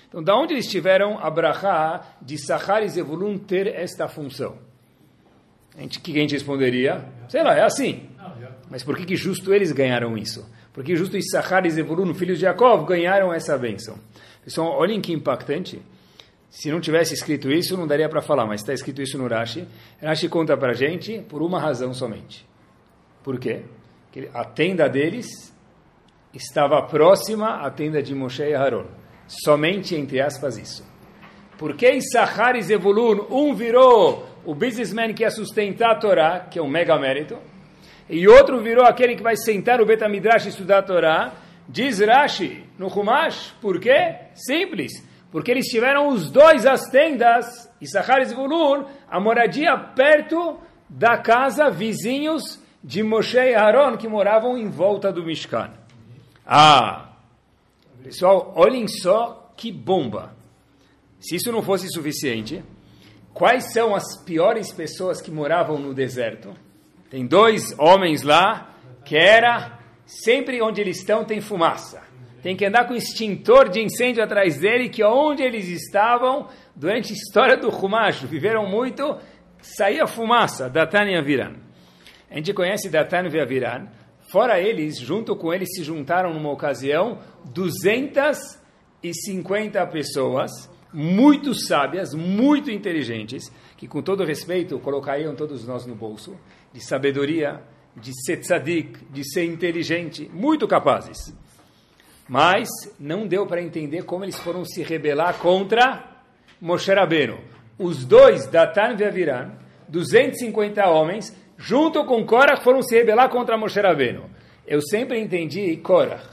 Então, 0.07 0.23
da 0.23 0.37
onde 0.37 0.53
eles 0.53 0.67
tiveram 0.67 1.19
a 1.19 1.29
brachá 1.29 2.01
de 2.21 2.37
Sahar 2.37 2.81
e 2.81 2.87
Zevulun 2.87 3.37
ter 3.37 3.67
esta 3.67 4.07
função? 4.07 4.57
O 5.75 5.87
que 5.87 6.11
a 6.11 6.21
gente 6.21 6.33
responderia? 6.33 7.03
Sei 7.27 7.43
lá, 7.43 7.57
é 7.57 7.63
assim. 7.63 8.07
Mas 8.69 8.83
por 8.83 8.95
que, 8.95 9.05
que 9.05 9.17
justo 9.17 9.53
eles 9.53 9.73
ganharam 9.73 10.17
isso? 10.17 10.49
Porque 10.71 10.95
justo 10.95 11.17
Issachar 11.17 11.65
e 11.65 11.71
Zebulun, 11.71 12.13
filhos 12.13 12.37
de 12.37 12.45
Jacob, 12.45 12.87
ganharam 12.87 13.33
essa 13.33 13.57
bênção. 13.57 13.97
Pessoal, 14.45 14.77
olhem 14.77 15.01
que 15.01 15.11
impactante. 15.11 15.81
Se 16.51 16.69
não 16.69 16.81
tivesse 16.81 17.13
escrito 17.13 17.49
isso, 17.49 17.77
não 17.77 17.87
daria 17.87 18.09
para 18.09 18.21
falar, 18.21 18.45
mas 18.45 18.59
está 18.59 18.73
escrito 18.73 19.01
isso 19.01 19.17
no 19.17 19.25
Rashi. 19.25 19.65
Rashi 20.01 20.27
conta 20.27 20.57
para 20.57 20.71
a 20.71 20.75
gente 20.75 21.19
por 21.29 21.41
uma 21.41 21.57
razão 21.57 21.93
somente. 21.93 22.45
Por 23.23 23.39
quê? 23.39 23.61
Porque 24.11 24.29
a 24.33 24.43
tenda 24.43 24.89
deles 24.89 25.27
estava 26.33 26.81
próxima 26.83 27.65
à 27.65 27.71
tenda 27.71 28.03
de 28.03 28.13
Moshe 28.13 28.43
e 28.43 28.53
Aaron. 28.53 28.85
Somente, 29.25 29.95
entre 29.95 30.19
aspas, 30.19 30.57
isso. 30.57 30.85
Por 31.57 31.73
que 31.77 31.89
Issachar 31.89 32.57
e 32.57 32.61
Zebulun, 32.61 33.27
um 33.29 33.55
virou 33.55 34.27
o 34.43 34.53
businessman 34.53 35.13
que 35.13 35.23
ia 35.23 35.31
sustentar 35.31 35.91
a 35.91 35.95
Torá, 35.95 36.39
que 36.51 36.59
é 36.59 36.61
um 36.61 36.67
mega 36.67 36.99
mérito, 36.99 37.37
e 38.09 38.27
outro 38.27 38.61
virou 38.61 38.83
aquele 38.83 39.15
que 39.15 39.23
vai 39.23 39.37
sentar 39.37 39.77
no 39.77 39.85
Betamidrash 39.85 40.47
e 40.47 40.49
estudar 40.49 40.79
a 40.79 40.83
Torá, 40.83 41.33
diz 41.69 41.99
Rashi 41.99 42.65
no 42.77 42.87
Humash, 42.87 43.53
por 43.61 43.79
quê? 43.79 44.15
Simples, 44.33 44.91
porque 45.31 45.49
eles 45.49 45.65
tiveram 45.67 46.09
os 46.09 46.29
dois 46.29 46.65
as 46.65 46.89
tendas, 46.89 47.69
Issachar 47.79 48.21
e 48.21 48.25
Zvulun, 48.25 48.85
a 49.09 49.19
moradia 49.19 49.77
perto 49.77 50.59
da 50.89 51.17
casa, 51.17 51.69
vizinhos 51.69 52.61
de 52.83 53.01
Moshe 53.01 53.37
e 53.37 53.55
Aaron, 53.55 53.95
que 53.95 54.07
moravam 54.07 54.57
em 54.57 54.69
volta 54.69 55.11
do 55.11 55.23
Mishkan. 55.23 55.71
Ah, 56.45 57.13
pessoal, 58.03 58.51
olhem 58.55 58.87
só 58.87 59.51
que 59.55 59.71
bomba. 59.71 60.35
Se 61.19 61.35
isso 61.35 61.51
não 61.51 61.61
fosse 61.61 61.87
suficiente, 61.89 62.63
quais 63.33 63.71
são 63.71 63.95
as 63.95 64.17
piores 64.25 64.73
pessoas 64.73 65.21
que 65.21 65.31
moravam 65.31 65.77
no 65.77 65.93
deserto? 65.93 66.53
Tem 67.09 67.25
dois 67.25 67.77
homens 67.79 68.23
lá 68.23 68.73
que 69.05 69.15
era 69.15 69.79
sempre 70.05 70.61
onde 70.61 70.81
eles 70.81 70.97
estão 70.97 71.23
tem 71.23 71.39
fumaça. 71.39 72.10
Tem 72.41 72.55
que 72.55 72.65
andar 72.65 72.87
com 72.87 72.95
extintor 72.95 73.69
de 73.69 73.81
incêndio 73.81 74.23
atrás 74.23 74.57
dele, 74.57 74.89
que 74.89 75.03
onde 75.03 75.43
eles 75.43 75.67
estavam, 75.67 76.47
durante 76.75 77.13
a 77.13 77.15
história 77.15 77.55
do 77.55 77.69
Humash, 77.69 78.23
viveram 78.23 78.67
muito, 78.67 79.15
saía 79.61 80.07
fumaça, 80.07 80.67
Datan 80.69 81.05
e 81.05 81.15
Aviran. 81.15 81.53
A 82.29 82.35
gente 82.35 82.53
conhece 82.53 82.89
Datan 82.89 83.27
e 83.27 83.39
Aviran. 83.39 83.87
Fora 84.31 84.59
eles, 84.59 84.97
junto 84.97 85.35
com 85.35 85.53
eles, 85.53 85.69
se 85.75 85.83
juntaram 85.83 86.33
numa 86.33 86.51
ocasião 86.51 87.19
250 87.53 89.85
pessoas, 89.87 90.71
muito 90.93 91.53
sábias, 91.53 92.13
muito 92.13 92.71
inteligentes, 92.71 93.51
que 93.77 93.87
com 93.87 94.01
todo 94.01 94.23
respeito 94.23 94.79
colocariam 94.79 95.35
todos 95.35 95.67
nós 95.67 95.85
no 95.85 95.95
bolso 95.95 96.37
de 96.73 96.81
sabedoria, 96.83 97.61
de 97.95 98.11
ser 98.23 98.37
tzadik, 98.37 99.05
de 99.11 99.23
ser 99.29 99.45
inteligente, 99.45 100.27
muito 100.33 100.67
capazes. 100.67 101.35
Mas 102.27 102.69
não 102.99 103.27
deu 103.27 103.45
para 103.45 103.61
entender 103.61 104.03
como 104.03 104.23
eles 104.23 104.39
foram 104.39 104.63
se 104.63 104.83
rebelar 104.83 105.35
contra 105.39 106.03
Moshe 106.59 106.93
Rabbeinu. 106.93 107.37
Os 107.77 108.05
dois, 108.05 108.47
Datan 108.47 108.95
e 108.99 109.03
Aviran, 109.03 109.51
250 109.87 110.87
homens, 110.87 111.35
junto 111.57 112.05
com 112.05 112.25
Korach, 112.25 112.63
foram 112.63 112.81
se 112.81 112.95
rebelar 112.95 113.29
contra 113.29 113.57
Moshe 113.57 113.79
Rabbeinu. 113.79 114.29
Eu 114.65 114.81
sempre 114.81 115.19
entendi 115.19 115.75
Korach. 115.77 116.25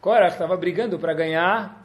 Korach 0.00 0.32
estava 0.32 0.56
brigando 0.56 0.98
para 0.98 1.14
ganhar 1.14 1.82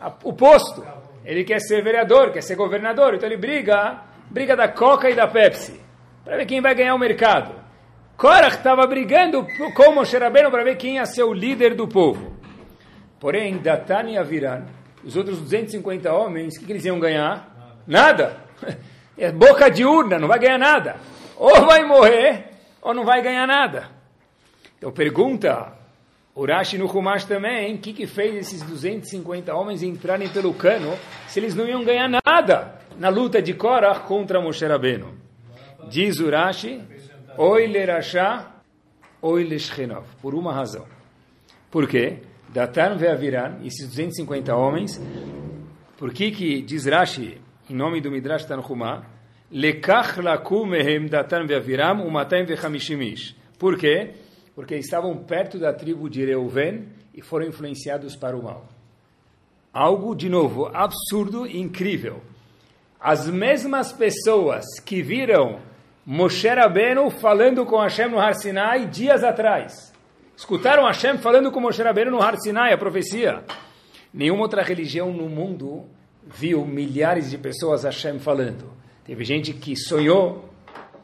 a, 0.00 0.12
o 0.22 0.32
posto. 0.32 0.84
Ele 1.24 1.44
quer 1.44 1.60
ser 1.60 1.82
vereador, 1.82 2.32
quer 2.32 2.42
ser 2.42 2.56
governador, 2.56 3.14
então 3.14 3.28
ele 3.28 3.36
briga, 3.36 4.02
briga 4.30 4.56
da 4.56 4.68
Coca 4.68 5.10
e 5.10 5.14
da 5.14 5.26
Pepsi 5.26 5.82
para 6.24 6.36
ver 6.36 6.46
quem 6.46 6.60
vai 6.60 6.74
ganhar 6.74 6.94
o 6.94 6.98
mercado. 6.98 7.54
Korach 8.16 8.56
estava 8.56 8.86
brigando 8.86 9.44
com 9.74 9.94
Moshe 9.94 10.16
Rabbeinu 10.16 10.50
para 10.50 10.64
ver 10.64 10.76
quem 10.76 10.96
ia 10.96 11.06
ser 11.06 11.24
o 11.24 11.32
líder 11.32 11.74
do 11.74 11.88
povo. 11.88 12.31
Porém, 13.22 13.58
Datan 13.58 14.10
e 14.10 14.18
Aviran, 14.18 14.64
os 15.04 15.14
outros 15.14 15.38
250 15.38 16.12
homens, 16.12 16.56
o 16.56 16.58
que, 16.58 16.66
que 16.66 16.72
eles 16.72 16.84
iam 16.84 16.98
ganhar? 16.98 17.80
Nada. 17.86 18.36
É 19.14 19.30
boca 19.30 19.70
de 19.70 19.84
urna, 19.84 20.18
não 20.18 20.26
vai 20.26 20.38
ganhar 20.38 20.58
nada. 20.58 20.96
Ou 21.36 21.66
vai 21.66 21.84
morrer, 21.84 22.46
ou 22.80 22.94
não 22.94 23.04
vai 23.04 23.20
ganhar 23.20 23.46
nada. 23.46 23.90
Então 24.78 24.90
pergunta 24.90 25.74
Urashi 26.34 26.78
no 26.78 26.86
Humash 26.90 27.26
também, 27.26 27.74
o 27.74 27.78
que, 27.78 27.92
que 27.92 28.06
fez 28.06 28.34
esses 28.34 28.62
250 28.62 29.54
homens 29.54 29.82
entrarem 29.82 30.30
pelo 30.30 30.54
cano 30.54 30.96
se 31.28 31.38
eles 31.38 31.54
não 31.54 31.68
iam 31.68 31.84
ganhar 31.84 32.08
nada? 32.08 32.80
na 32.98 33.10
luta 33.10 33.40
de 33.42 33.54
Korach 33.54 34.00
contra 34.06 34.40
Moshe 34.40 34.66
Rabbeinu. 34.66 35.14
Diz 35.88 36.18
Urashi, 36.18 36.80
Oi 37.36 37.66
lerachá, 37.66 38.52
oi 39.20 39.44
leschenov. 39.44 40.04
Por 40.20 40.34
uma 40.34 40.52
razão. 40.52 40.86
Por 41.70 41.86
quê? 41.86 42.18
Datan 42.52 42.96
ve'aviran, 42.96 43.60
esses 43.64 43.88
250 43.88 44.54
homens, 44.54 45.00
por 45.96 46.12
que 46.12 46.30
que 46.30 46.62
diz 46.62 46.84
Rashi, 46.84 47.40
em 47.70 47.74
nome 47.74 48.00
do 48.00 48.10
Midrash 48.10 48.44
Tanhumah, 48.44 49.06
lekach 49.50 50.18
laku 50.18 50.66
mehem 50.66 51.06
datan 51.06 51.46
ve'aviram 51.46 52.06
umatem 52.06 52.44
ve'chamishimish. 52.44 53.34
Por 53.58 53.78
quê? 53.78 54.14
Porque 54.54 54.76
estavam 54.76 55.16
perto 55.16 55.58
da 55.58 55.72
tribo 55.72 56.10
de 56.10 56.24
Reuven 56.24 56.88
e 57.14 57.22
foram 57.22 57.46
influenciados 57.46 58.16
para 58.16 58.36
o 58.36 58.42
mal. 58.42 58.68
Algo, 59.72 60.14
de 60.14 60.28
novo, 60.28 60.66
absurdo 60.74 61.46
e 61.46 61.58
incrível. 61.58 62.20
As 63.00 63.28
mesmas 63.28 63.92
pessoas 63.92 64.64
que 64.84 65.02
viram 65.02 65.60
Moshe 66.04 66.48
Rabbeinu 66.48 67.08
falando 67.10 67.64
com 67.64 67.78
Hashem 67.78 68.08
no 68.08 68.18
Har 68.18 68.34
Sinai 68.34 68.86
dias 68.86 69.22
atrás. 69.22 69.91
Escutaram 70.42 70.84
Hashem 70.86 71.18
falando 71.18 71.52
com 71.52 71.60
Moshe 71.60 71.80
Rabbeinu 71.80 72.10
no 72.10 72.20
Har 72.20 72.36
Sinai, 72.36 72.72
a 72.72 72.76
profecia. 72.76 73.44
Nenhuma 74.12 74.42
outra 74.42 74.60
religião 74.60 75.12
no 75.12 75.28
mundo 75.28 75.84
viu 76.26 76.66
milhares 76.66 77.30
de 77.30 77.38
pessoas 77.38 77.84
Hashem 77.84 78.18
falando. 78.18 78.72
Teve 79.04 79.24
gente 79.24 79.52
que 79.52 79.76
sonhou, 79.76 80.52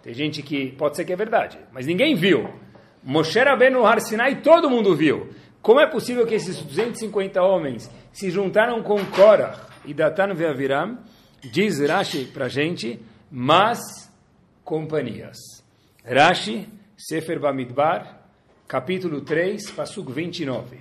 tem 0.02 0.12
gente 0.12 0.42
que 0.42 0.73
pode 0.73 0.97
ser 0.97 1.04
que 1.04 1.12
é 1.12 1.16
verdade, 1.16 1.57
mas 1.73 1.87
ninguém 1.87 2.16
viu. 2.16 2.52
Moshe 3.00 3.38
Rabbeinu 3.38 3.78
no 3.78 3.87
Har 3.87 4.00
Sinai 4.00 4.42
todo 4.42 4.68
mundo 4.68 4.97
viu. 4.97 5.28
Como 5.62 5.78
é 5.78 5.87
possível 5.88 6.26
que 6.26 6.35
esses 6.35 6.61
250 6.61 7.40
homens 7.40 7.88
se 8.12 8.33
juntaram 8.33 8.83
com 8.83 8.97
Korah 9.04 9.68
e 9.85 9.95
Datan 9.95 10.35
Veaviram? 10.35 10.99
Diz 11.45 11.78
Rashi 11.78 12.25
para 12.25 12.49
gente, 12.49 13.00
mas 13.30 13.78
companhias. 14.64 15.38
Rashi, 16.04 16.68
Sefer 16.97 17.38
Bamidbar, 17.38 18.18
capítulo 18.69 19.23
3, 19.23 19.71
Pasuk 19.71 20.13
29. 20.13 20.77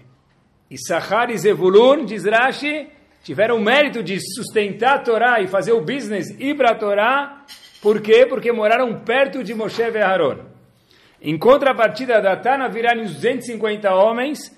Issachar 0.70 1.30
e 1.30 1.38
Zevulun, 1.38 2.04
diz 2.04 2.26
Rashi, 2.26 2.90
tiveram 3.24 3.56
o 3.56 3.64
mérito 3.64 4.04
de 4.04 4.20
sustentar 4.20 4.96
a 4.96 5.00
Torá 5.00 5.40
e 5.40 5.48
fazer 5.48 5.72
o 5.72 5.80
business 5.80 6.30
ir 6.38 6.58
para 6.58 6.72
a 6.72 6.76
Torá. 6.76 7.46
Por 7.82 8.02
quê? 8.02 8.26
Porque 8.26 8.52
moraram 8.52 9.00
perto 9.06 9.42
de 9.42 9.56
Moshe 9.56 9.82
e 9.82 9.98
Aharon. 10.02 10.40
Em 11.22 11.38
contrapartida 11.38 12.22
da 12.22 12.36
Tana, 12.36 12.68
viraram 12.68 13.04
os 13.04 13.14
250 13.14 13.90
homens, 13.96 14.54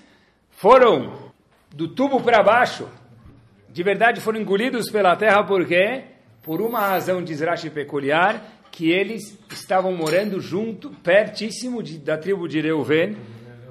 foram 0.50 1.30
do 1.72 1.86
tubo 1.86 2.20
para 2.20 2.42
baixo. 2.42 2.88
De 3.68 3.84
verdade, 3.84 4.20
foram 4.20 4.40
engolidos 4.40 4.90
pela 4.90 5.14
terra, 5.14 5.44
por 5.44 5.64
quê? 5.64 6.02
Por 6.42 6.60
uma 6.60 6.80
razão, 6.80 7.22
diz 7.22 7.40
Rashi, 7.40 7.70
peculiar, 7.70 8.42
que 8.70 8.90
eles 8.90 9.38
estavam 9.50 9.92
morando 9.92 10.40
junto, 10.40 10.90
pertíssimo 11.02 11.82
de, 11.82 11.98
da 11.98 12.16
tribo 12.16 12.48
de 12.48 12.60
Reuven, 12.60 13.16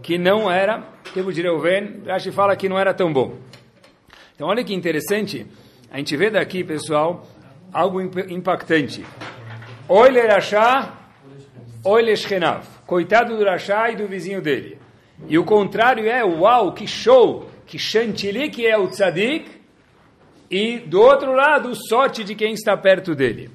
que 0.02 0.18
não 0.18 0.52
era, 0.52 0.82
tribo 1.14 1.32
de 1.32 1.42
Reuven, 1.42 2.02
Rashi 2.06 2.32
fala 2.32 2.56
que 2.56 2.70
não 2.70 2.78
era 2.78 2.94
tão 2.94 3.12
bom. 3.12 3.38
Então 4.36 4.48
olha 4.48 4.64
que 4.64 4.74
interessante, 4.74 5.46
a 5.92 5.98
gente 5.98 6.16
vê 6.16 6.30
daqui, 6.30 6.64
pessoal, 6.64 7.28
algo 7.74 8.02
impactante. 8.02 9.06
Oi 9.88 10.10
Lerachá, 10.12 10.98
oi 11.84 12.02
Leschenav. 12.02 12.66
Coitado 12.86 13.38
do 13.38 13.44
Rachá 13.44 13.92
e 13.92 13.96
do 13.96 14.08
vizinho 14.08 14.42
dele. 14.42 14.78
E 15.28 15.38
o 15.38 15.44
contrário 15.44 16.08
é, 16.08 16.24
uau, 16.24 16.74
que 16.74 16.88
show, 16.88 17.50
que 17.66 17.78
chantilly 17.78 18.50
que 18.50 18.66
é 18.66 18.78
o 18.78 18.88
tzadik, 18.88 19.50
e 20.50 20.80
do 20.80 21.00
outro 21.00 21.34
lado, 21.34 21.76
sorte 21.76 22.24
de 22.24 22.34
quem 22.34 22.54
está 22.54 22.76
perto 22.76 23.14
dele. 23.14 23.52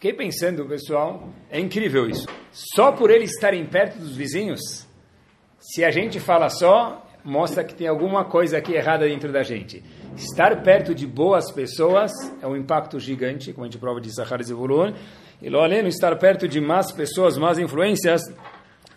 Fiquei 0.00 0.14
pensando, 0.14 0.64
pessoal, 0.64 1.28
é 1.50 1.60
incrível 1.60 2.08
isso. 2.08 2.26
Só 2.50 2.90
por 2.90 3.10
eles 3.10 3.32
estarem 3.32 3.66
perto 3.66 3.98
dos 3.98 4.16
vizinhos, 4.16 4.86
se 5.58 5.84
a 5.84 5.90
gente 5.90 6.18
fala 6.18 6.48
só, 6.48 7.06
mostra 7.22 7.62
que 7.62 7.74
tem 7.74 7.86
alguma 7.86 8.24
coisa 8.24 8.56
aqui 8.56 8.72
errada 8.72 9.06
dentro 9.06 9.30
da 9.30 9.42
gente. 9.42 9.84
Estar 10.16 10.62
perto 10.62 10.94
de 10.94 11.06
boas 11.06 11.52
pessoas 11.52 12.10
é 12.40 12.46
um 12.46 12.56
impacto 12.56 12.98
gigante, 12.98 13.52
como 13.52 13.66
a 13.66 13.68
gente 13.68 13.78
prova 13.78 14.00
de 14.00 14.10
Sahar 14.10 14.42
Zevulun. 14.42 14.94
E 15.42 15.50
lo 15.50 15.60
além, 15.60 15.86
estar 15.86 16.16
perto 16.16 16.48
de 16.48 16.62
más 16.62 16.90
pessoas, 16.92 17.36
más 17.36 17.58
influências, 17.58 18.22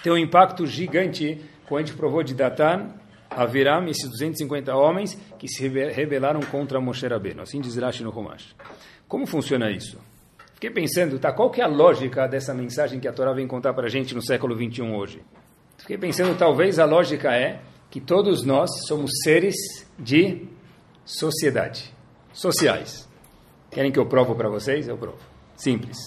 tem 0.01 0.13
um 0.13 0.17
impacto 0.17 0.65
gigante, 0.65 1.41
como 1.67 1.79
a 1.79 1.83
gente 1.83 1.97
provou 1.97 2.23
de 2.23 2.33
Datan, 2.33 2.93
Aviram, 3.29 3.89
esses 3.89 4.09
250 4.09 4.73
homens 4.73 5.17
que 5.37 5.49
se 5.49 5.67
rebelaram 5.67 6.39
contra 6.43 6.79
Moshe 6.79 7.05
Rabbeinu. 7.05 7.41
Assim 7.41 7.59
diz 7.59 7.75
Rashi 7.75 8.05
no 8.05 8.17
Humash. 8.17 8.55
Como 9.05 9.27
funciona 9.27 9.69
isso? 9.69 9.99
Fiquei 10.63 10.81
pensando, 10.81 11.19
tá, 11.19 11.29
qual 11.33 11.49
que 11.49 11.59
é 11.59 11.63
a 11.65 11.67
lógica 11.67 12.25
dessa 12.25 12.53
mensagem 12.53 12.97
que 12.97 13.05
a 13.05 13.11
Torá 13.11 13.33
vem 13.33 13.45
contar 13.45 13.73
para 13.73 13.87
a 13.87 13.89
gente 13.89 14.15
no 14.15 14.21
século 14.21 14.55
21 14.55 14.95
hoje? 14.95 15.21
Fiquei 15.77 15.97
pensando, 15.97 16.37
talvez 16.37 16.79
a 16.79 16.85
lógica 16.85 17.35
é 17.35 17.59
que 17.89 17.99
todos 17.99 18.45
nós 18.45 18.69
somos 18.87 19.11
seres 19.25 19.55
de 19.99 20.47
sociedade, 21.03 21.93
sociais. 22.31 23.09
Querem 23.71 23.91
que 23.91 23.99
eu 23.99 24.05
provo 24.05 24.35
para 24.35 24.47
vocês? 24.47 24.87
Eu 24.87 24.97
provo. 24.97 25.17
Simples. 25.53 25.97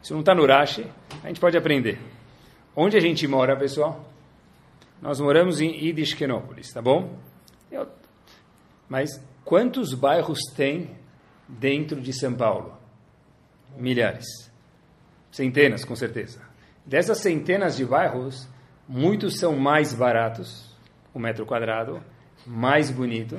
Se 0.00 0.14
não 0.14 0.20
está 0.20 0.34
no 0.34 0.46
Rashi, 0.46 0.86
a 1.22 1.28
gente 1.28 1.38
pode 1.38 1.58
aprender. 1.58 2.00
Onde 2.74 2.96
a 2.96 3.00
gente 3.00 3.28
mora, 3.28 3.54
pessoal? 3.58 4.08
Nós 5.02 5.20
moramos 5.20 5.60
em 5.60 5.84
Idishkenópolis, 5.84 6.72
tá 6.72 6.80
bom? 6.80 7.14
Eu... 7.70 7.86
Mas 8.88 9.22
quantos 9.44 9.92
bairros 9.92 10.38
tem 10.56 10.96
dentro 11.46 12.00
de 12.00 12.18
São 12.18 12.32
Paulo? 12.32 12.77
Milhares. 13.76 14.26
Centenas, 15.30 15.84
com 15.84 15.94
certeza. 15.94 16.40
Dessas 16.84 17.18
centenas 17.18 17.76
de 17.76 17.84
bairros, 17.84 18.48
muitos 18.88 19.38
são 19.38 19.56
mais 19.56 19.92
baratos, 19.92 20.74
o 21.12 21.18
metro 21.18 21.44
quadrado, 21.44 22.02
mais 22.46 22.90
bonito, 22.90 23.38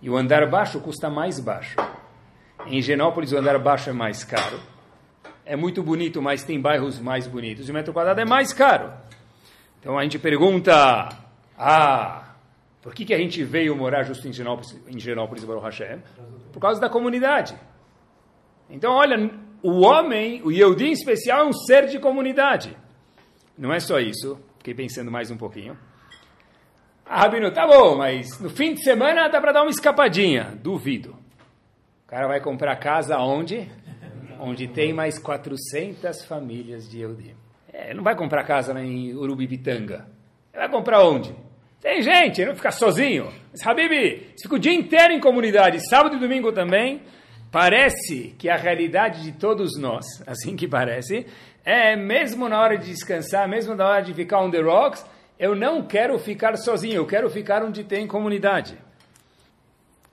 e 0.00 0.08
o 0.08 0.16
andar 0.16 0.48
baixo 0.48 0.80
custa 0.80 1.10
mais 1.10 1.40
baixo. 1.40 1.76
Em 2.66 2.80
Genópolis, 2.80 3.32
o 3.32 3.38
andar 3.38 3.58
baixo 3.58 3.90
é 3.90 3.92
mais 3.92 4.24
caro. 4.24 4.60
É 5.44 5.56
muito 5.56 5.82
bonito, 5.82 6.22
mas 6.22 6.44
tem 6.44 6.60
bairros 6.60 6.98
mais 6.98 7.26
bonitos. 7.26 7.68
E 7.68 7.70
o 7.70 7.74
metro 7.74 7.92
quadrado 7.92 8.20
é 8.20 8.24
mais 8.24 8.52
caro. 8.52 8.92
Então 9.80 9.98
a 9.98 10.02
gente 10.02 10.18
pergunta: 10.18 11.08
ah, 11.58 12.34
por 12.82 12.94
que, 12.94 13.04
que 13.04 13.14
a 13.14 13.18
gente 13.18 13.42
veio 13.42 13.74
morar 13.76 14.04
justo 14.04 14.28
em 14.28 14.32
Genópolis, 14.32 14.80
em 14.86 14.98
Genópolis 14.98 15.44
Baruch 15.44 15.64
Hashem? 15.64 16.00
Por 16.52 16.60
causa 16.60 16.80
da 16.80 16.88
comunidade. 16.88 17.56
Então, 18.70 18.92
olha, 18.92 19.30
o 19.62 19.80
homem, 19.80 20.42
o 20.44 20.50
Yehudi 20.50 20.86
em 20.86 20.92
especial, 20.92 21.40
é 21.40 21.44
um 21.44 21.52
ser 21.52 21.86
de 21.86 21.98
comunidade. 21.98 22.76
Não 23.56 23.72
é 23.72 23.80
só 23.80 23.98
isso. 23.98 24.38
Fiquei 24.58 24.74
pensando 24.74 25.10
mais 25.10 25.30
um 25.30 25.36
pouquinho. 25.36 25.76
Ah, 27.04 27.20
Rabino, 27.20 27.52
tá 27.52 27.66
bom, 27.66 27.96
mas 27.96 28.38
no 28.40 28.50
fim 28.50 28.74
de 28.74 28.82
semana 28.82 29.28
dá 29.28 29.40
para 29.40 29.52
dar 29.52 29.62
uma 29.62 29.70
escapadinha. 29.70 30.58
Duvido. 30.62 31.16
O 32.04 32.08
cara 32.08 32.26
vai 32.26 32.40
comprar 32.40 32.76
casa 32.76 33.16
onde? 33.18 33.68
Onde 34.38 34.68
tem 34.68 34.92
mais 34.92 35.18
400 35.18 36.24
famílias 36.24 36.88
de 36.88 37.00
Yehudim. 37.00 37.34
É, 37.72 37.94
não 37.94 38.02
vai 38.02 38.16
comprar 38.16 38.44
casa 38.44 38.78
em 38.80 39.14
Urubibitanga. 39.14 40.08
Vai 40.52 40.68
comprar 40.68 41.04
onde? 41.04 41.34
Tem 41.80 42.02
gente, 42.02 42.44
não 42.44 42.54
ficar 42.54 42.72
sozinho. 42.72 43.32
Mas, 43.52 43.64
Habib, 43.64 43.90
você 43.90 44.42
fica 44.42 44.54
o 44.56 44.58
dia 44.58 44.72
inteiro 44.72 45.12
em 45.12 45.20
comunidade, 45.20 45.78
sábado 45.88 46.16
e 46.16 46.18
domingo 46.18 46.50
também. 46.50 47.02
Parece 47.50 48.34
que 48.38 48.48
a 48.48 48.56
realidade 48.56 49.22
de 49.22 49.32
todos 49.32 49.78
nós, 49.78 50.04
assim 50.26 50.56
que 50.56 50.68
parece, 50.68 51.26
é 51.64 51.96
mesmo 51.96 52.48
na 52.48 52.60
hora 52.60 52.76
de 52.76 52.86
descansar, 52.86 53.48
mesmo 53.48 53.74
na 53.74 53.86
hora 53.86 54.02
de 54.02 54.14
ficar 54.14 54.40
on 54.40 54.50
the 54.50 54.60
rocks, 54.60 55.04
eu 55.38 55.54
não 55.54 55.86
quero 55.86 56.18
ficar 56.18 56.56
sozinho, 56.56 56.94
eu 56.94 57.06
quero 57.06 57.28
ficar 57.28 57.62
onde 57.62 57.84
tem 57.84 58.06
comunidade. 58.06 58.78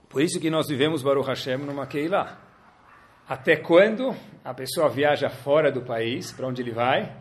Por 0.10 0.22
isso 0.22 0.40
que 0.40 0.50
nós 0.50 0.68
vivemos 0.68 1.02
Baruch 1.02 1.28
Hashem 1.28 1.58
numa 1.58 1.88
Keilah. 1.88 2.38
Até 3.28 3.56
quando 3.56 4.14
a 4.44 4.54
pessoa 4.54 4.90
viaja 4.90 5.30
fora 5.30 5.72
do 5.72 5.82
país, 5.82 6.32
para 6.32 6.46
onde 6.46 6.62
ele 6.62 6.72
vai? 6.72 7.12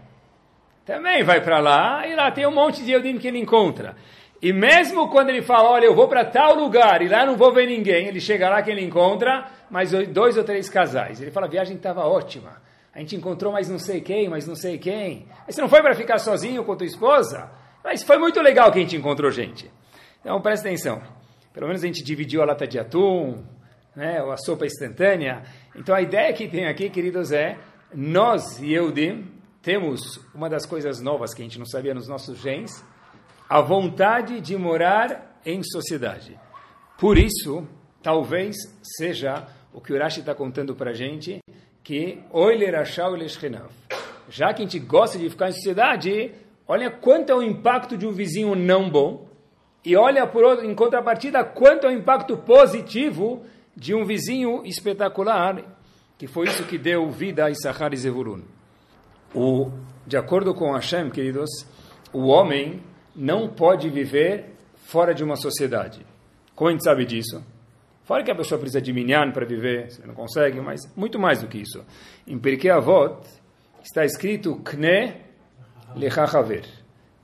Também 0.85 1.23
vai 1.23 1.41
para 1.41 1.61
lá, 1.61 2.07
e 2.07 2.17
lá 2.17 2.31
tem 2.33 2.45
um 2.47 2.51
monte 2.51 2.85
de 2.85 2.91
Eudim 2.91 3.19
que 3.19 3.29
ele 3.29 3.39
encontra. 3.39 3.95
E 4.43 4.53
mesmo 4.53 5.09
quando 5.09 5.31
ele 5.31 5.41
fala, 5.41 5.71
olha, 5.71 5.85
eu 5.85 5.95
vou 5.95 6.09
para 6.09 6.25
tal 6.25 6.57
lugar 6.57 7.01
e 7.01 7.09
lá 7.09 7.25
não 7.25 7.37
vou 7.37 7.55
ver 7.55 7.69
ninguém, 7.69 8.09
ele 8.09 8.19
chega 8.19 8.51
lá 8.51 8.61
que 8.61 8.73
ele 8.73 8.85
encontra 8.85 9.49
mais 9.71 9.93
dois 10.09 10.37
ou 10.37 10.43
três 10.43 10.69
casais. 10.69 11.23
Ele 11.23 11.31
fala, 11.31 11.47
a 11.47 11.49
viagem 11.49 11.77
estava 11.77 12.05
ótima. 12.05 12.61
A 12.93 12.99
gente 12.99 13.15
encontrou 13.15 13.53
mais 13.53 13.69
não 13.69 13.79
sei 13.79 14.01
quem, 14.01 14.29
mais 14.29 14.45
não 14.45 14.57
sei 14.57 14.79
quem. 14.79 15.29
Mas 15.47 15.55
você 15.55 15.61
não 15.61 15.69
foi 15.69 15.81
para 15.81 15.95
ficar 15.95 16.19
sozinho 16.19 16.65
com 16.65 16.77
tua 16.77 16.87
esposa? 16.87 17.51
Mas 17.85 18.03
foi 18.03 18.19
muito 18.19 18.41
legal 18.41 18.73
que 18.73 18.79
a 18.79 18.83
gente 18.83 18.97
encontrou 18.97 19.31
gente. 19.31 19.71
Então 20.21 20.41
presta 20.41 20.67
atenção. 20.67 21.01
Pelo 21.55 21.69
menos 21.69 21.85
a 21.85 21.87
gente 21.87 22.03
dividiu 22.03 22.43
a 22.43 22.45
lata 22.45 22.67
de 22.67 22.81
atum, 22.81 23.45
né, 23.95 24.21
ou 24.23 24.33
a 24.33 24.37
sopa 24.37 24.67
instantânea. 24.67 25.43
Então 25.77 25.95
a 25.95 26.03
ideia 26.03 26.33
que 26.33 26.49
tem 26.49 26.67
aqui, 26.67 26.91
queridos, 26.91 27.31
é 27.31 27.59
nós, 27.95 28.59
Yehudim, 28.61 29.31
temos 29.63 30.21
uma 30.35 30.51
das 30.51 30.67
coisas 30.67 31.01
novas 31.01 31.33
que 31.33 31.43
a 31.43 31.45
gente 31.45 31.61
não 31.61 31.67
sabia 31.67 31.95
nos 31.95 32.09
nossos 32.09 32.39
genes, 32.41 32.85
a 33.53 33.61
vontade 33.61 34.41
de 34.41 34.57
morar 34.57 35.39
em 35.45 35.63
sociedade. 35.63 36.41
Por 36.97 37.19
isso, 37.19 37.69
talvez 38.03 38.57
seja 38.83 39.47
o 39.75 39.79
que 39.79 39.93
Urashi 39.93 40.21
está 40.21 40.35
contando 40.35 40.75
para 40.75 40.93
a 40.93 40.95
gente, 40.95 41.39
que 41.85 42.23
já 44.31 44.55
que 44.55 44.63
a 44.63 44.65
gente 44.65 44.79
gosta 44.79 45.19
de 45.19 45.29
ficar 45.29 45.51
em 45.51 45.53
sociedade, 45.53 46.33
olha 46.67 46.91
quanto 46.91 47.29
é 47.29 47.35
o 47.35 47.43
impacto 47.43 47.95
de 47.95 48.07
um 48.07 48.13
vizinho 48.13 48.55
não 48.55 48.89
bom 48.89 49.29
e 49.85 49.95
olha 49.97 50.27
por 50.27 50.45
outro, 50.45 50.65
em 50.65 50.75
contrapartida 50.75 51.45
quanto 51.45 51.87
é 51.87 51.91
o 51.91 51.93
impacto 51.93 52.39
positivo 52.39 53.45
de 53.77 53.95
um 53.95 54.07
vizinho 54.07 54.65
espetacular, 54.65 55.63
que 56.17 56.27
foi 56.27 56.47
isso 56.47 56.65
que 56.65 56.79
deu 56.79 57.11
vida 57.11 57.45
a 57.45 57.51
Issachar 57.51 57.93
e 57.93 57.99
Zevulun. 57.99 58.45
O, 59.35 59.71
de 60.07 60.17
acordo 60.17 60.55
com 60.55 60.73
Hashem, 60.73 61.11
queridos, 61.11 61.51
o 62.15 62.29
homem 62.29 62.81
não 63.15 63.49
pode 63.49 63.89
viver 63.89 64.55
fora 64.77 65.15
de 65.15 65.23
uma 65.23 65.37
sociedade. 65.37 66.05
Como 66.55 66.69
a 66.69 66.73
gente 66.73 66.85
sabe 66.85 67.05
disso? 67.05 67.43
Fora 68.05 68.25
que 68.25 68.31
a 68.31 68.35
pessoa 68.35 68.59
precisa 68.59 68.81
de 68.81 68.93
minyan 68.93 69.31
para 69.31 69.47
viver, 69.47 69.91
você 69.91 70.07
não 70.07 70.15
consegue, 70.15 70.61
mas 70.61 70.81
muito 70.97 71.19
mais 71.19 71.41
do 71.41 71.47
que 71.47 71.59
isso. 71.59 71.85
Em 72.27 72.39
Pirkei 72.39 72.71
Avot 72.71 73.27
está 73.83 74.05
escrito 74.05 74.57
Kne 74.57 75.15
lechachaver. 75.95 76.65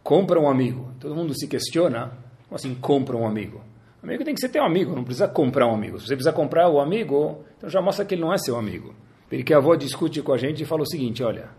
Compra 0.03 0.41
um 0.41 0.49
amigo. 0.49 0.93
Todo 1.01 1.15
mundo 1.15 1.35
se 1.39 1.47
questiona, 1.47 2.13
como 2.49 2.57
assim 2.57 2.75
compra 2.75 3.17
um 3.17 3.27
amigo? 3.27 3.61
Amigo 4.03 4.25
tem 4.25 4.35
que 4.35 4.41
ser 4.41 4.49
teu 4.49 4.65
amigo, 4.65 4.95
não 4.95 5.03
precisa 5.03 5.27
comprar 5.27 5.67
um 5.67 5.75
amigo. 5.75 5.99
Se 5.99 6.07
você 6.07 6.15
precisa 6.15 6.33
comprar 6.33 6.69
o 6.69 6.81
amigo, 6.81 7.45
então 7.57 7.69
já 7.69 7.83
mostra 7.83 8.05
que 8.05 8.15
ele 8.15 8.23
não 8.23 8.33
é 8.33 8.39
seu 8.39 8.57
amigo. 8.57 8.95
Porque 9.29 9.53
a 9.53 9.59
avó 9.59 9.75
discute 9.75 10.23
com 10.23 10.33
a 10.33 10.39
gente 10.39 10.63
e 10.63 10.67
fala 10.67 10.83
o 10.83 10.87
seguinte, 10.87 11.23
olha, 11.23 11.51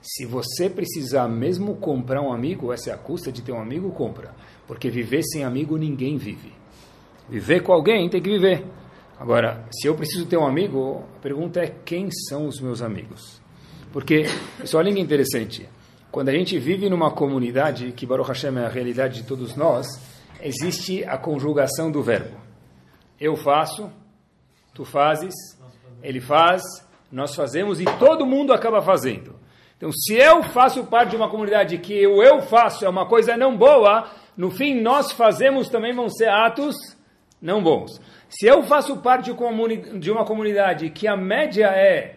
se 0.00 0.24
você 0.24 0.70
precisar 0.70 1.28
mesmo 1.28 1.76
comprar 1.76 2.22
um 2.22 2.32
amigo, 2.32 2.72
essa 2.72 2.90
é 2.90 2.92
a 2.92 2.96
custa 2.96 3.32
de 3.32 3.42
ter 3.42 3.52
um 3.52 3.60
amigo, 3.60 3.90
compra. 3.90 4.34
Porque 4.66 4.90
viver 4.90 5.22
sem 5.22 5.44
amigo 5.44 5.76
ninguém 5.76 6.16
vive. 6.16 6.52
Viver 7.28 7.62
com 7.62 7.72
alguém 7.72 8.08
tem 8.08 8.22
que 8.22 8.30
viver. 8.30 8.64
Agora, 9.18 9.66
se 9.72 9.88
eu 9.88 9.94
preciso 9.94 10.26
ter 10.26 10.36
um 10.36 10.46
amigo, 10.46 11.04
a 11.16 11.20
pergunta 11.20 11.60
é 11.60 11.66
quem 11.84 12.08
são 12.28 12.46
os 12.46 12.60
meus 12.60 12.80
amigos? 12.80 13.40
Porque, 13.92 14.26
pessoal, 14.58 14.84
olha 14.84 14.92
que 14.94 15.00
interessante. 15.00 15.68
Quando 16.10 16.28
a 16.28 16.32
gente 16.32 16.58
vive 16.58 16.88
numa 16.88 17.10
comunidade, 17.10 17.92
que 17.92 18.06
Baruch 18.06 18.28
Hashem 18.28 18.56
é 18.56 18.64
a 18.64 18.68
realidade 18.68 19.22
de 19.22 19.26
todos 19.26 19.56
nós, 19.56 19.86
existe 20.40 21.04
a 21.04 21.18
conjugação 21.18 21.90
do 21.90 22.02
verbo. 22.02 22.36
Eu 23.20 23.36
faço, 23.36 23.90
tu 24.72 24.84
fazes, 24.84 25.34
ele 26.02 26.20
faz, 26.20 26.62
nós 27.10 27.34
fazemos 27.34 27.80
e 27.80 27.84
todo 27.98 28.24
mundo 28.24 28.52
acaba 28.52 28.80
fazendo. 28.80 29.37
Então, 29.78 29.92
se 29.92 30.14
eu 30.14 30.42
faço 30.42 30.84
parte 30.84 31.10
de 31.10 31.16
uma 31.16 31.30
comunidade 31.30 31.78
que 31.78 32.04
o 32.04 32.20
eu 32.20 32.42
faço 32.42 32.84
é 32.84 32.88
uma 32.88 33.06
coisa 33.06 33.36
não 33.36 33.56
boa, 33.56 34.10
no 34.36 34.50
fim 34.50 34.80
nós 34.80 35.12
fazemos 35.12 35.68
também 35.68 35.94
vão 35.94 36.08
ser 36.08 36.28
atos 36.28 36.74
não 37.40 37.62
bons. 37.62 38.00
Se 38.28 38.46
eu 38.46 38.62
faço 38.64 38.96
parte 38.98 39.32
de 39.94 40.10
uma 40.10 40.24
comunidade 40.24 40.90
que 40.90 41.06
a 41.06 41.16
média 41.16 41.66
é 41.68 42.16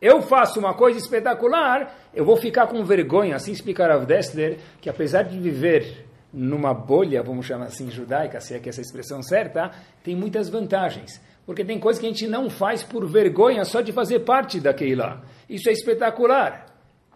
eu 0.00 0.20
faço 0.20 0.58
uma 0.58 0.74
coisa 0.74 0.98
espetacular, 0.98 1.94
eu 2.12 2.24
vou 2.24 2.36
ficar 2.36 2.66
com 2.66 2.84
vergonha, 2.84 3.36
assim 3.36 3.52
explicar 3.52 3.88
Rav 3.88 4.04
Dessler, 4.04 4.58
que 4.80 4.90
apesar 4.90 5.22
de 5.22 5.38
viver 5.38 6.08
numa 6.32 6.74
bolha, 6.74 7.22
vamos 7.22 7.46
chamar 7.46 7.66
assim, 7.66 7.88
judaica, 7.88 8.40
se 8.40 8.54
é 8.54 8.58
que 8.58 8.68
essa 8.68 8.80
expressão 8.80 9.22
certa, 9.22 9.70
tem 10.02 10.16
muitas 10.16 10.48
vantagens. 10.48 11.20
Porque 11.44 11.64
tem 11.64 11.78
coisas 11.78 12.00
que 12.00 12.06
a 12.06 12.10
gente 12.10 12.26
não 12.26 12.48
faz 12.48 12.82
por 12.82 13.06
vergonha 13.06 13.64
só 13.64 13.80
de 13.80 13.92
fazer 13.92 14.20
parte 14.20 14.60
da 14.60 14.72
Keilah. 14.72 15.22
Isso 15.48 15.68
é 15.68 15.72
espetacular. 15.72 16.66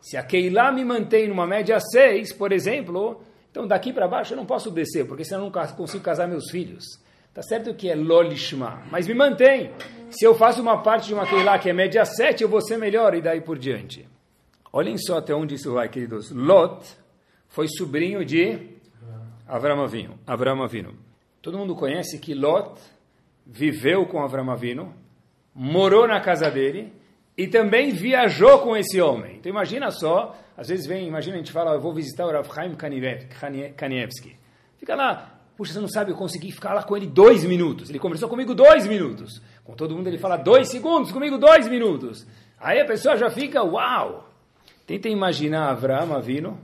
Se 0.00 0.16
a 0.16 0.22
Keilah 0.22 0.72
me 0.72 0.84
mantém 0.84 1.28
numa 1.28 1.46
média 1.46 1.78
6, 1.80 2.32
por 2.32 2.52
exemplo, 2.52 3.22
então 3.50 3.66
daqui 3.66 3.92
para 3.92 4.08
baixo 4.08 4.32
eu 4.32 4.36
não 4.36 4.46
posso 4.46 4.70
descer, 4.70 5.06
porque 5.06 5.24
senão 5.24 5.46
eu 5.46 5.50
não 5.50 5.66
consigo 5.74 6.02
casar 6.02 6.28
meus 6.28 6.50
filhos. 6.50 6.84
Tá 7.32 7.42
certo 7.42 7.74
que 7.74 7.88
é 7.88 7.94
lolishma, 7.94 8.82
mas 8.90 9.06
me 9.06 9.14
mantém. 9.14 9.70
Se 10.10 10.24
eu 10.24 10.34
faço 10.34 10.62
uma 10.62 10.82
parte 10.82 11.08
de 11.08 11.14
uma 11.14 11.26
Keilah 11.26 11.58
que 11.58 11.68
é 11.68 11.72
média 11.72 12.04
7, 12.04 12.42
eu 12.42 12.48
vou 12.48 12.60
ser 12.60 12.78
melhor 12.78 13.14
e 13.14 13.20
daí 13.20 13.40
por 13.40 13.58
diante. 13.58 14.08
Olhem 14.72 14.96
só 14.98 15.18
até 15.18 15.34
onde 15.34 15.54
isso 15.54 15.72
vai, 15.72 15.88
queridos. 15.88 16.30
Lot 16.30 16.86
foi 17.48 17.68
sobrinho 17.68 18.24
de 18.24 18.76
Avram. 19.46 19.86
Avram 20.26 20.62
Avinu. 20.62 20.94
Todo 21.40 21.58
mundo 21.58 21.76
conhece 21.76 22.18
que 22.18 22.34
Lot 22.34 22.80
viveu 23.46 24.06
com 24.06 24.22
Avram 24.22 24.50
Avinu, 24.50 24.92
morou 25.54 26.06
na 26.06 26.20
casa 26.20 26.50
dele 26.50 26.92
e 27.36 27.46
também 27.46 27.92
viajou 27.92 28.58
com 28.58 28.76
esse 28.76 29.00
homem. 29.00 29.36
Então 29.36 29.50
imagina 29.50 29.90
só, 29.90 30.36
às 30.56 30.68
vezes 30.68 30.86
vem, 30.86 31.06
imagina 31.06 31.36
a 31.36 31.38
gente 31.38 31.52
fala, 31.52 31.72
eu 31.72 31.80
vou 31.80 31.94
visitar 31.94 32.26
o 32.26 32.32
Rav 32.32 32.48
Chaim 32.52 32.74
Kanievski. 33.74 34.36
Fica 34.78 34.94
lá 34.94 35.36
Puxa, 35.56 35.72
você 35.72 35.80
não 35.80 35.88
sabe, 35.88 36.10
eu 36.10 36.16
consegui 36.16 36.52
ficar 36.52 36.74
lá 36.74 36.82
com 36.82 36.94
ele 36.94 37.06
dois 37.06 37.42
minutos. 37.44 37.88
Ele 37.88 37.98
conversou 37.98 38.28
comigo 38.28 38.54
dois 38.54 38.86
minutos. 38.86 39.40
Com 39.64 39.74
todo 39.74 39.96
mundo 39.96 40.06
ele 40.06 40.18
fala 40.18 40.36
dois 40.36 40.68
segundos, 40.68 41.10
comigo 41.10 41.38
dois 41.38 41.66
minutos. 41.66 42.26
Aí 42.60 42.78
a 42.78 42.84
pessoa 42.84 43.16
já 43.16 43.30
fica, 43.30 43.62
uau! 43.62 44.30
Tenta 44.86 45.08
imaginar 45.08 45.70
Abraão 45.70 46.20
vindo 46.20 46.58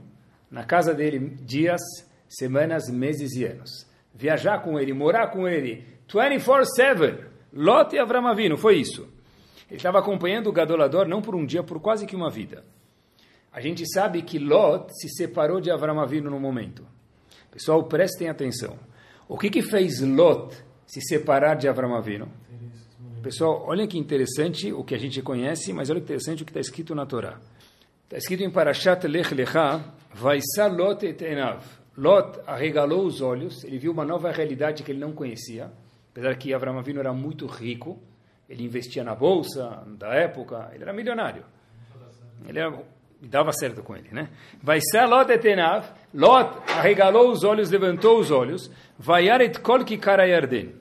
na 0.49 0.63
casa 0.63 0.93
dele 0.93 1.19
dias, 1.41 1.81
semanas, 2.29 2.87
meses 2.87 3.35
e 3.35 3.43
anos. 3.43 3.87
Viajar 4.13 4.61
com 4.61 4.79
ele, 4.79 4.93
morar 4.93 5.31
com 5.31 5.47
ele, 5.47 5.83
24-7. 6.13 7.25
Lot 7.53 7.95
e 7.95 7.99
Abraão 7.99 8.35
vindo, 8.35 8.57
foi 8.57 8.77
isso. 8.77 9.07
Ele 9.67 9.77
estava 9.77 9.99
acompanhando 9.99 10.47
o 10.47 10.51
Gadolador 10.53 11.07
não 11.07 11.21
por 11.21 11.35
um 11.35 11.45
dia, 11.45 11.63
por 11.63 11.79
quase 11.79 12.05
que 12.05 12.15
uma 12.15 12.29
vida. 12.29 12.63
A 13.51 13.59
gente 13.61 13.85
sabe 13.91 14.21
que 14.21 14.39
Lot 14.39 14.91
se 14.93 15.09
separou 15.09 15.59
de 15.59 15.71
Abraão 15.71 16.05
vindo 16.07 16.29
no 16.29 16.39
momento. 16.39 16.85
Pessoal, 17.51 17.83
prestem 17.83 18.29
atenção. 18.29 18.77
O 19.27 19.37
que, 19.37 19.49
que 19.49 19.61
fez 19.61 20.01
Lot 20.01 20.55
se 20.85 21.01
separar 21.01 21.55
de 21.55 21.67
Avram 21.67 21.95
Avinu? 21.95 22.27
Pessoal, 23.21 23.63
olhem 23.67 23.87
que 23.87 23.97
interessante 23.97 24.73
o 24.73 24.83
que 24.83 24.93
a 24.93 24.97
gente 24.97 25.21
conhece, 25.21 25.71
mas 25.71 25.89
olha 25.89 25.99
que 25.99 26.05
interessante 26.05 26.43
o 26.43 26.45
que 26.45 26.51
está 26.51 26.59
escrito 26.59 26.93
na 26.93 27.05
Torá. 27.05 27.39
Está 28.03 28.17
escrito 28.17 28.43
em 28.43 28.51
Parashat 28.51 29.07
Lech 29.07 29.33
Lecha, 29.33 29.83
Vaisa 30.13 30.67
Lot 30.67 31.05
et 31.05 31.21
Enav. 31.21 31.63
Lot 31.95 32.39
arregalou 32.45 33.05
os 33.05 33.21
olhos, 33.21 33.63
ele 33.63 33.77
viu 33.77 33.91
uma 33.91 34.03
nova 34.03 34.31
realidade 34.31 34.83
que 34.83 34.91
ele 34.91 34.99
não 34.99 35.13
conhecia, 35.13 35.71
apesar 36.13 36.35
que 36.37 36.53
Avram 36.53 36.77
Avinu 36.77 36.99
era 36.99 37.11
muito 37.11 37.45
rico, 37.47 37.99
ele 38.47 38.63
investia 38.63 39.03
na 39.03 39.15
bolsa 39.15 39.83
da 39.97 40.13
época, 40.13 40.69
ele 40.73 40.83
era 40.83 40.93
milionário. 40.93 41.43
Ele 42.47 42.59
era 42.59 42.71
dava 43.19 43.51
certo 43.53 43.81
com 43.81 43.95
ele, 43.95 44.09
né? 44.11 44.29
Vai 44.61 44.79
ser 44.81 45.05
Lot 45.05 45.31
etenav, 45.31 45.85
Lot 46.13 46.71
arregalou 46.71 47.31
os 47.31 47.43
olhos, 47.43 47.69
levantou 47.69 48.19
os 48.19 48.29
olhos, 48.31 48.69
Vayaret 48.99 49.59
kol 49.59 49.83
kikara 49.83 50.27
yarden. 50.27 50.75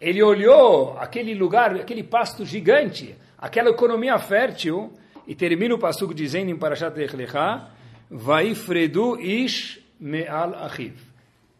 Ele 0.00 0.22
olhou 0.22 0.96
aquele 0.98 1.34
lugar, 1.34 1.74
aquele 1.74 2.02
pasto 2.02 2.44
gigante, 2.44 3.14
aquela 3.36 3.70
economia 3.70 4.18
fértil, 4.18 4.92
e 5.26 5.34
termina 5.34 5.74
o 5.74 5.78
passugo 5.78 6.14
dizendo 6.14 6.50
em 6.50 6.56
Parashat 6.56 6.98
Echlecha, 6.98 7.68
Vaifredu 8.10 9.20
ish 9.20 9.80
me'al 9.98 10.54
achiv. 10.54 10.94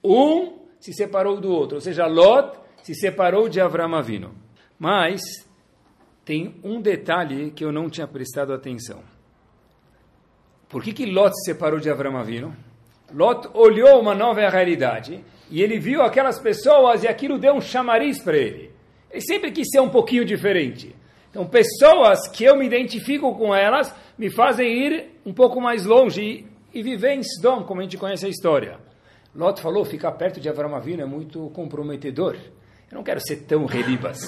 Um 0.03 0.61
se 0.79 0.93
separou 0.93 1.38
do 1.40 1.53
outro, 1.53 1.77
ou 1.77 1.81
seja, 1.81 2.07
Lot 2.07 2.59
se 2.83 2.95
separou 2.95 3.49
de 3.49 3.61
Avram 3.61 3.95
Avino. 3.95 4.35
Mas 4.79 5.21
tem 6.25 6.55
um 6.62 6.81
detalhe 6.81 7.51
que 7.51 7.64
eu 7.64 7.73
não 7.73 7.88
tinha 7.88 8.07
prestado 8.07 8.53
atenção. 8.53 9.03
Por 10.69 10.83
que, 10.83 10.93
que 10.93 11.07
Lot 11.07 11.35
se 11.35 11.53
separou 11.53 11.81
de 11.81 11.90
Avram 11.90 12.16
Avinu? 12.16 12.55
Lot 13.12 13.49
olhou 13.55 14.01
uma 14.01 14.14
nova 14.14 14.49
realidade 14.49 15.25
e 15.51 15.61
ele 15.61 15.79
viu 15.79 16.03
aquelas 16.03 16.38
pessoas 16.38 17.03
e 17.03 17.09
aquilo 17.09 17.38
deu 17.38 17.55
um 17.55 17.61
chamariz 17.61 18.23
para 18.23 18.37
ele. 18.37 18.71
Ele 19.11 19.21
sempre 19.21 19.51
quis 19.51 19.69
ser 19.69 19.81
um 19.81 19.88
pouquinho 19.88 20.25
diferente. 20.25 20.95
Então, 21.31 21.47
pessoas 21.47 22.29
que 22.29 22.45
eu 22.45 22.57
me 22.57 22.66
identifico 22.66 23.35
com 23.37 23.55
elas 23.55 23.95
me 24.16 24.31
fazem 24.31 24.87
ir 24.87 25.21
um 25.25 25.33
pouco 25.33 25.61
mais 25.61 25.85
longe 25.85 26.23
e, 26.23 26.47
e 26.79 26.83
viver 26.83 27.14
em 27.14 27.21
Sdom, 27.21 27.64
como 27.64 27.81
a 27.81 27.85
gente 27.85 27.97
conhece 27.97 28.27
a 28.27 28.29
história. 28.29 28.79
Lot 29.35 29.61
falou, 29.61 29.85
ficar 29.85 30.12
perto 30.12 30.40
de 30.40 30.49
Avram 30.49 30.75
Avinu 30.75 31.03
é 31.03 31.07
muito 31.07 31.51
comprometedor. 31.51 32.37
Eu 32.90 32.96
não 32.96 33.05
quero 33.05 33.20
ser 33.20 33.37
tão 33.44 33.64
relibas. 33.66 34.18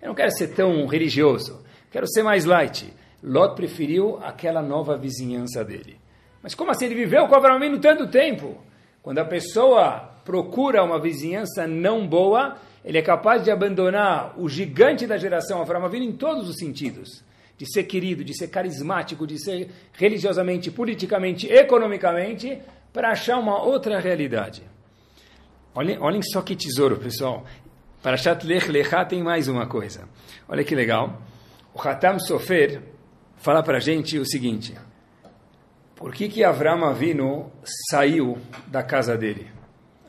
Eu 0.00 0.08
não 0.08 0.14
quero 0.14 0.30
ser 0.30 0.48
tão 0.48 0.86
religioso. 0.86 1.62
Quero 1.90 2.08
ser 2.08 2.22
mais 2.22 2.44
light. 2.44 2.92
Lot 3.22 3.54
preferiu 3.54 4.18
aquela 4.22 4.62
nova 4.62 4.96
vizinhança 4.96 5.64
dele. 5.64 5.98
Mas 6.42 6.54
como 6.54 6.70
assim? 6.70 6.86
Ele 6.86 6.94
viveu 6.94 7.26
com 7.26 7.34
Abraão 7.34 7.60
tanto 7.78 8.06
tempo. 8.08 8.56
Quando 9.02 9.18
a 9.18 9.24
pessoa 9.24 10.14
procura 10.24 10.82
uma 10.84 11.00
vizinhança 11.00 11.66
não 11.66 12.06
boa, 12.06 12.56
ele 12.84 12.98
é 12.98 13.02
capaz 13.02 13.42
de 13.42 13.50
abandonar 13.50 14.34
o 14.38 14.48
gigante 14.48 15.06
da 15.06 15.18
geração 15.18 15.60
Abraão 15.60 15.84
Avinu 15.84 16.04
em 16.04 16.12
todos 16.12 16.48
os 16.48 16.56
sentidos. 16.56 17.24
De 17.56 17.66
ser 17.70 17.84
querido, 17.84 18.22
de 18.22 18.36
ser 18.36 18.48
carismático, 18.48 19.26
de 19.26 19.42
ser 19.42 19.70
religiosamente, 19.92 20.70
politicamente, 20.70 21.48
economicamente, 21.52 22.60
para 22.92 23.10
achar 23.10 23.38
uma 23.38 23.60
outra 23.62 23.98
realidade. 23.98 24.62
Olhem, 25.74 25.98
olhem 25.98 26.22
só 26.22 26.40
que 26.40 26.54
tesouro, 26.54 26.96
pessoal. 26.96 27.44
Para 28.02 28.16
Shat 28.16 28.46
Lech 28.46 28.70
Lechá 28.70 29.04
tem 29.04 29.22
mais 29.22 29.48
uma 29.48 29.66
coisa. 29.66 30.08
Olha 30.48 30.62
que 30.62 30.74
legal. 30.74 31.20
O 31.74 31.80
Hatam 31.80 32.18
Sofer, 32.20 32.80
fala 33.36 33.62
para 33.62 33.78
a 33.78 33.80
gente 33.80 34.18
o 34.18 34.24
seguinte: 34.24 34.74
por 35.96 36.12
que 36.14 36.28
que 36.28 36.44
Avram 36.44 36.84
Avinu 36.84 37.50
saiu 37.90 38.38
da 38.68 38.84
casa 38.84 39.16
dele? 39.16 39.50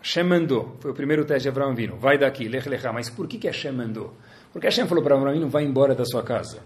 Hashem 0.01 0.23
mandou, 0.23 0.77
foi 0.79 0.91
o 0.91 0.93
primeiro 0.93 1.25
teste 1.25 1.43
de 1.43 1.49
Avram 1.49 1.71
Avinu, 1.71 1.97
vai 1.97 2.17
daqui, 2.17 2.47
lech 2.47 2.69
lechá. 2.69 2.93
Mas 2.93 3.09
por 3.09 3.27
que 3.27 3.39
que 3.39 3.47
Hashem 3.47 3.71
mandou? 3.71 4.13
Porque 4.53 4.67
Hashem 4.67 4.87
falou 4.87 5.03
para 5.03 5.15
Avram 5.15 5.31
Avinu, 5.31 5.49
vai 5.49 5.63
embora 5.63 5.95
da 5.95 6.05
sua 6.05 6.21
casa. 6.21 6.59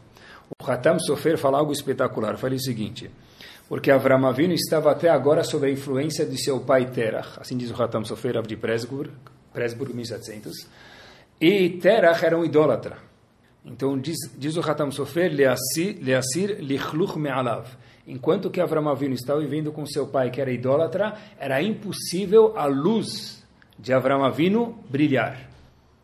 O 0.62 0.70
Hatam 0.70 1.00
Sofer 1.00 1.38
fala 1.38 1.58
algo 1.58 1.72
espetacular. 1.72 2.38
Fala 2.38 2.54
o 2.54 2.60
seguinte, 2.60 3.10
porque 3.70 3.90
Avram 3.90 4.26
Avinu 4.28 4.54
estava 4.54 4.92
até 4.92 5.10
agora 5.10 5.42
sob 5.44 5.66
a 5.66 5.70
influência 5.70 6.26
de 6.26 6.38
seu 6.38 6.60
pai 6.60 6.92
Terach, 6.92 7.40
assim 7.40 7.56
diz 7.56 7.72
o 7.72 7.82
Hatam 7.82 8.04
Sofer 8.04 8.42
de 8.42 8.58
Presburg, 8.58 9.10
Presburg 9.54 9.94
1700, 9.94 10.68
e 11.46 11.72
Terach 11.72 12.24
era 12.24 12.38
um 12.38 12.46
idólatra. 12.46 12.96
Então 13.66 14.00
diz, 14.00 14.16
diz 14.38 14.56
o 14.56 14.62
Hatam 14.62 14.90
Sofer, 14.92 15.30
Leasir 15.30 16.58
lichluch 16.62 17.20
me'alav. 17.20 17.68
Enquanto 18.08 18.50
que 18.50 18.62
Avram 18.62 18.88
Avinu 18.88 19.14
estava 19.14 19.42
vivendo 19.42 19.70
com 19.70 19.86
seu 19.86 20.08
pai, 20.08 20.30
que 20.30 20.40
era 20.40 20.50
idólatra, 20.50 21.16
era 21.38 21.62
impossível 21.62 22.54
a 22.58 22.66
luz 22.66 23.46
de 23.78 23.92
Avram 23.92 24.24
Avinu 24.24 24.80
brilhar. 24.90 25.50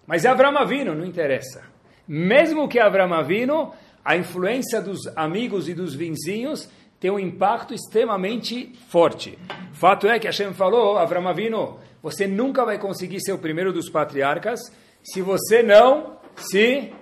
Mas 0.06 0.26
Avram 0.26 0.58
Avinu 0.58 0.94
não 0.94 1.06
interessa. 1.06 1.64
Mesmo 2.06 2.68
que 2.68 2.78
Avram 2.78 3.14
Avinu, 3.14 3.72
a 4.04 4.18
influência 4.18 4.82
dos 4.82 5.08
amigos 5.16 5.70
e 5.70 5.74
dos 5.74 5.96
vizinhos 5.96 6.70
tem 7.00 7.12
um 7.12 7.20
impacto 7.20 7.74
extremamente 7.74 8.74
forte. 8.90 9.40
Fato 9.72 10.06
é 10.06 10.20
que 10.20 10.28
Hashem 10.28 10.54
falou, 10.54 10.98
Avram 10.98 11.30
Avinu, 11.30 11.78
você 12.04 12.28
nunca 12.28 12.66
vai 12.66 12.78
conseguir 12.78 13.22
ser 13.22 13.32
o 13.32 13.40
primeiro 13.40 13.72
dos 13.72 13.90
patriarcas 13.90 14.60
se 15.04 15.22
você 15.22 15.62
não 15.64 16.18
se 16.36 16.94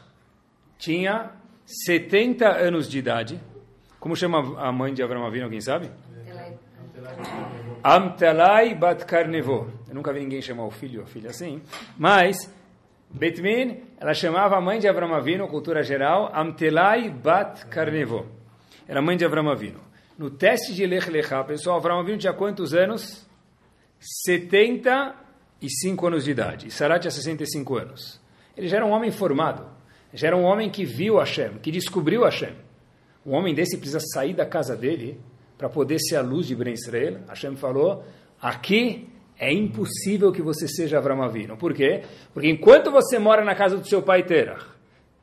tinha 0.77 1.31
70 1.65 2.47
anos 2.47 2.87
de 2.89 2.99
idade. 2.99 3.41
Como 3.99 4.15
chama 4.15 4.61
a 4.61 4.71
mãe 4.71 4.93
de 4.93 5.01
Avram 5.01 5.25
Avinu, 5.25 5.45
alguém 5.45 5.61
sabe? 5.61 5.89
Amtelai 7.83 8.75
bat 8.75 9.03
Karnevo. 9.05 9.67
Eu 9.87 9.95
nunca 9.95 10.11
vi 10.11 10.19
ninguém 10.19 10.41
chamar 10.41 10.65
o 10.65 10.71
filho 10.71 10.99
ou 10.99 11.05
a 11.05 11.07
filha 11.07 11.29
assim. 11.29 11.61
Mas, 11.97 12.51
Betmin, 13.09 13.83
ela 13.97 14.13
chamava 14.13 14.57
a 14.57 14.61
mãe 14.61 14.79
de 14.79 14.87
Avram 14.87 15.13
Avinu, 15.13 15.47
cultura 15.47 15.83
geral, 15.83 16.31
Amtelai 16.33 17.09
bat 17.09 17.65
Karnevo. 17.67 18.25
Era 18.87 19.01
mãe 19.01 19.17
de 19.17 19.25
Avram 19.25 19.49
Avinu. 19.49 19.79
No 20.17 20.29
teste 20.29 20.73
de 20.73 20.85
Lech 20.85 21.09
Lechá, 21.09 21.43
pessoal, 21.43 21.77
Avram 21.77 21.99
Avinu 21.99 22.17
tinha 22.17 22.33
quantos 22.33 22.73
anos? 22.73 23.25
75 23.99 26.07
anos 26.07 26.25
de 26.25 26.31
idade. 26.31 26.67
E 26.67 26.71
Sarah 26.71 26.99
tinha 26.99 27.11
65 27.11 27.77
anos. 27.77 28.21
Ele 28.55 28.67
já 28.67 28.77
era 28.77 28.85
um 28.85 28.91
homem 28.91 29.11
formado. 29.11 29.69
Já 30.13 30.27
era 30.27 30.37
um 30.37 30.43
homem 30.43 30.69
que 30.69 30.85
viu 30.85 31.17
Hashem, 31.17 31.57
que 31.59 31.71
descobriu 31.71 32.23
Hashem. 32.23 32.53
Um 33.25 33.33
homem 33.33 33.53
desse 33.53 33.77
precisa 33.77 33.99
sair 34.13 34.33
da 34.33 34.45
casa 34.45 34.75
dele 34.75 35.19
para 35.57 35.69
poder 35.69 35.99
ser 35.99 36.17
a 36.17 36.21
luz 36.21 36.47
de 36.47 36.55
Ben 36.55 36.73
Israel. 36.73 37.21
Hashem 37.27 37.55
falou, 37.55 38.03
aqui 38.41 39.09
é 39.37 39.51
impossível 39.53 40.31
que 40.31 40.41
você 40.41 40.67
seja 40.67 40.97
Avram 40.97 41.21
Avinu. 41.21 41.57
Por 41.57 41.73
quê? 41.73 42.03
Porque 42.33 42.49
enquanto 42.49 42.91
você 42.91 43.19
mora 43.19 43.43
na 43.43 43.55
casa 43.55 43.77
do 43.77 43.87
seu 43.87 44.01
pai 44.01 44.23
Terach, 44.23 44.65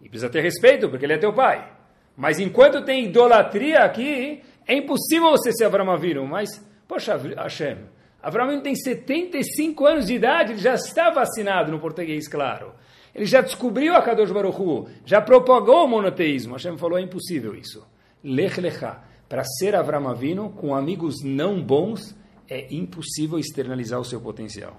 e 0.00 0.08
precisa 0.08 0.30
ter 0.30 0.42
respeito, 0.42 0.88
porque 0.88 1.06
ele 1.06 1.14
é 1.14 1.18
teu 1.18 1.32
pai. 1.32 1.70
Mas 2.16 2.38
enquanto 2.38 2.84
tem 2.84 3.06
idolatria 3.06 3.80
aqui, 3.80 4.42
é 4.66 4.74
impossível 4.74 5.30
você 5.30 5.52
ser 5.52 5.64
Avram 5.64 5.90
Avinu, 5.90 6.26
mas, 6.26 6.48
poxa, 6.86 7.16
Hashem, 7.36 7.78
Avram 8.22 8.44
Avinu 8.44 8.62
tem 8.62 8.74
75 8.74 9.86
anos 9.86 10.06
de 10.06 10.14
idade, 10.14 10.52
ele 10.52 10.60
já 10.60 10.74
está 10.74 11.10
vacinado 11.10 11.72
no 11.72 11.80
português, 11.80 12.28
claro. 12.28 12.72
Ele 13.14 13.26
já 13.26 13.40
descobriu 13.40 13.94
a 13.94 14.02
Kadosh 14.02 14.30
Baruch 14.30 14.60
Hu, 14.60 14.88
já 15.04 15.20
propagou 15.20 15.84
o 15.84 15.88
monoteísmo. 15.88 16.54
Hashem 16.54 16.78
falou, 16.78 16.98
é 16.98 17.02
impossível 17.02 17.54
isso. 17.54 17.86
Lech 18.22 18.60
Lecha. 18.60 19.00
Para 19.28 19.44
ser 19.44 19.74
Avram 19.74 20.08
Avinu, 20.08 20.50
com 20.50 20.74
amigos 20.74 21.22
não 21.24 21.62
bons, 21.62 22.14
é 22.48 22.72
impossível 22.74 23.38
externalizar 23.38 24.00
o 24.00 24.04
seu 24.04 24.20
potencial. 24.20 24.76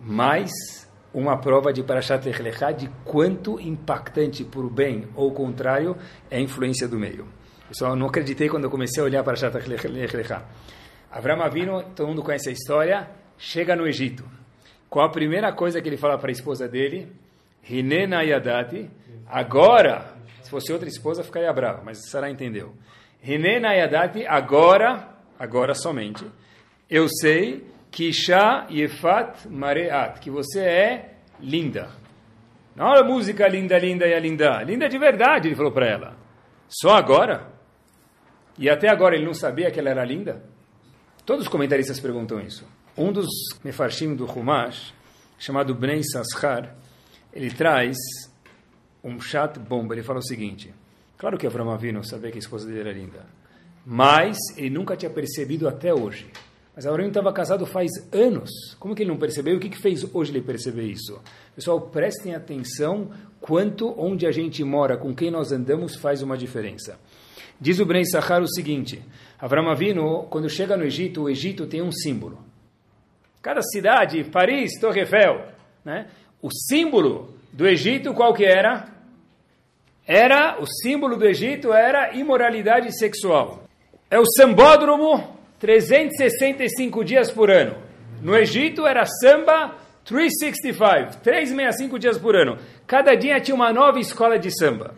Mais 0.00 0.50
uma 1.14 1.36
prova 1.36 1.72
de 1.72 1.82
Parashat 1.82 2.24
Lech 2.24 2.42
Lecha 2.42 2.72
de 2.72 2.88
quanto 3.04 3.60
impactante 3.60 4.44
por 4.44 4.70
bem 4.70 5.08
ou 5.14 5.32
contrário 5.32 5.96
é 6.30 6.38
a 6.38 6.40
influência 6.40 6.88
do 6.88 6.98
meio. 6.98 7.26
Pessoal, 7.68 7.96
não 7.96 8.06
acreditei 8.06 8.48
quando 8.50 8.64
eu 8.64 8.70
comecei 8.70 9.02
a 9.02 9.06
olhar 9.06 9.24
para 9.24 9.34
Shat 9.34 9.54
Lecha. 9.66 10.44
Avram 11.10 11.42
Avinu, 11.42 11.82
todo 11.94 12.06
mundo 12.08 12.22
conhece 12.22 12.50
a 12.50 12.52
história, 12.52 13.08
chega 13.38 13.74
no 13.74 13.86
Egito. 13.86 14.24
Qual 14.90 15.06
a 15.06 15.10
primeira 15.10 15.52
coisa 15.52 15.80
que 15.80 15.88
ele 15.88 15.96
fala 15.96 16.18
para 16.18 16.30
a 16.30 16.32
esposa 16.32 16.68
dele? 16.68 17.10
Hinena 17.68 18.22
Yadati. 18.22 18.90
Agora, 19.26 20.16
se 20.42 20.50
fosse 20.50 20.70
outra 20.70 20.86
esposa, 20.86 21.24
ficaria 21.24 21.50
brava, 21.50 21.82
mas 21.82 22.10
Sarah 22.10 22.30
entendeu. 22.30 22.74
Hinena 23.22 23.72
Yadati, 23.72 24.26
agora, 24.26 25.08
agora 25.38 25.74
somente, 25.74 26.26
eu 26.92 27.08
sei 27.08 27.66
que 27.90 28.10
Isha 28.10 28.66
Yefat 28.70 29.48
Mareat, 29.48 30.20
que 30.20 30.30
você 30.30 30.60
é 30.60 31.14
linda. 31.40 31.88
Não 32.76 32.94
é 32.94 33.02
música 33.02 33.48
linda, 33.48 33.78
linda 33.78 34.06
e 34.06 34.12
a 34.12 34.20
linda. 34.20 34.62
Linda 34.62 34.90
de 34.90 34.98
verdade, 34.98 35.48
ele 35.48 35.56
falou 35.56 35.72
para 35.72 35.86
ela. 35.86 36.16
Só 36.68 36.90
agora? 36.90 37.50
E 38.58 38.68
até 38.68 38.90
agora 38.90 39.16
ele 39.16 39.24
não 39.24 39.32
sabia 39.32 39.70
que 39.70 39.80
ela 39.80 39.88
era 39.88 40.04
linda? 40.04 40.44
Todos 41.24 41.46
os 41.46 41.48
comentaristas 41.48 41.98
perguntam 41.98 42.38
isso. 42.40 42.68
Um 42.94 43.10
dos 43.10 43.30
mefarshim 43.64 44.14
do 44.14 44.26
Humash, 44.26 44.92
chamado 45.38 45.74
Bnei 45.74 46.02
Sashar, 46.02 46.76
ele 47.32 47.50
traz 47.50 47.96
um 49.02 49.18
chat 49.18 49.58
bomba. 49.58 49.94
Ele 49.94 50.02
fala 50.02 50.18
o 50.18 50.26
seguinte: 50.26 50.74
Claro 51.16 51.38
que 51.38 51.46
Avram 51.46 51.70
Avinu 51.70 52.04
sabia 52.04 52.30
que 52.30 52.36
a 52.36 52.40
esposa 52.40 52.66
dele 52.66 52.80
era 52.80 52.92
linda, 52.92 53.24
mas 53.86 54.36
ele 54.58 54.68
nunca 54.68 54.94
tinha 54.94 55.10
percebido 55.10 55.66
até 55.66 55.94
hoje. 55.94 56.30
Mas 56.74 56.86
Avram 56.86 57.08
estava 57.08 57.32
casado 57.32 57.66
faz 57.66 57.90
anos. 58.10 58.50
Como 58.78 58.94
que 58.94 59.02
ele 59.02 59.10
não 59.10 59.18
percebeu? 59.18 59.56
O 59.56 59.60
que, 59.60 59.68
que 59.68 59.78
fez 59.78 60.06
hoje 60.14 60.32
ele 60.32 60.40
perceber 60.40 60.84
isso? 60.84 61.20
Pessoal, 61.54 61.80
prestem 61.80 62.34
atenção 62.34 63.10
quanto 63.40 63.94
onde 63.98 64.26
a 64.26 64.32
gente 64.32 64.64
mora, 64.64 64.96
com 64.96 65.14
quem 65.14 65.30
nós 65.30 65.52
andamos, 65.52 65.96
faz 65.96 66.22
uma 66.22 66.36
diferença. 66.36 66.98
Diz 67.60 67.78
o 67.78 67.84
Bnei 67.84 68.04
Sachar 68.06 68.42
o 68.42 68.48
seguinte, 68.48 69.02
Avram 69.38 69.68
Avinu, 69.68 70.24
quando 70.30 70.48
chega 70.48 70.76
no 70.76 70.84
Egito, 70.84 71.22
o 71.22 71.28
Egito 71.28 71.66
tem 71.66 71.82
um 71.82 71.92
símbolo. 71.92 72.38
Cada 73.42 73.60
cidade, 73.62 74.24
Paris, 74.24 74.78
Torre 74.80 75.00
Eiffel, 75.00 75.48
né? 75.84 76.08
o 76.40 76.48
símbolo 76.50 77.34
do 77.52 77.66
Egito 77.66 78.14
qual 78.14 78.32
que 78.32 78.44
era? 78.44 78.88
Era, 80.06 80.58
o 80.60 80.66
símbolo 80.66 81.16
do 81.16 81.26
Egito 81.26 81.72
era 81.72 82.14
imoralidade 82.14 82.96
sexual. 82.98 83.64
É 84.10 84.18
o 84.18 84.24
sambódromo 84.26 85.41
365 85.62 87.02
dias 87.02 87.30
por 87.30 87.50
ano. 87.50 87.76
No 88.20 88.36
Egito 88.36 88.86
era 88.86 89.06
samba 89.06 89.76
365, 90.04 91.22
365 91.22 91.98
dias 91.98 92.18
por 92.18 92.36
ano. 92.36 92.58
Cada 92.86 93.14
dia 93.14 93.40
tinha 93.40 93.54
uma 93.54 93.72
nova 93.72 93.98
escola 93.98 94.38
de 94.38 94.50
samba. 94.50 94.94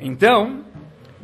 Então, 0.00 0.64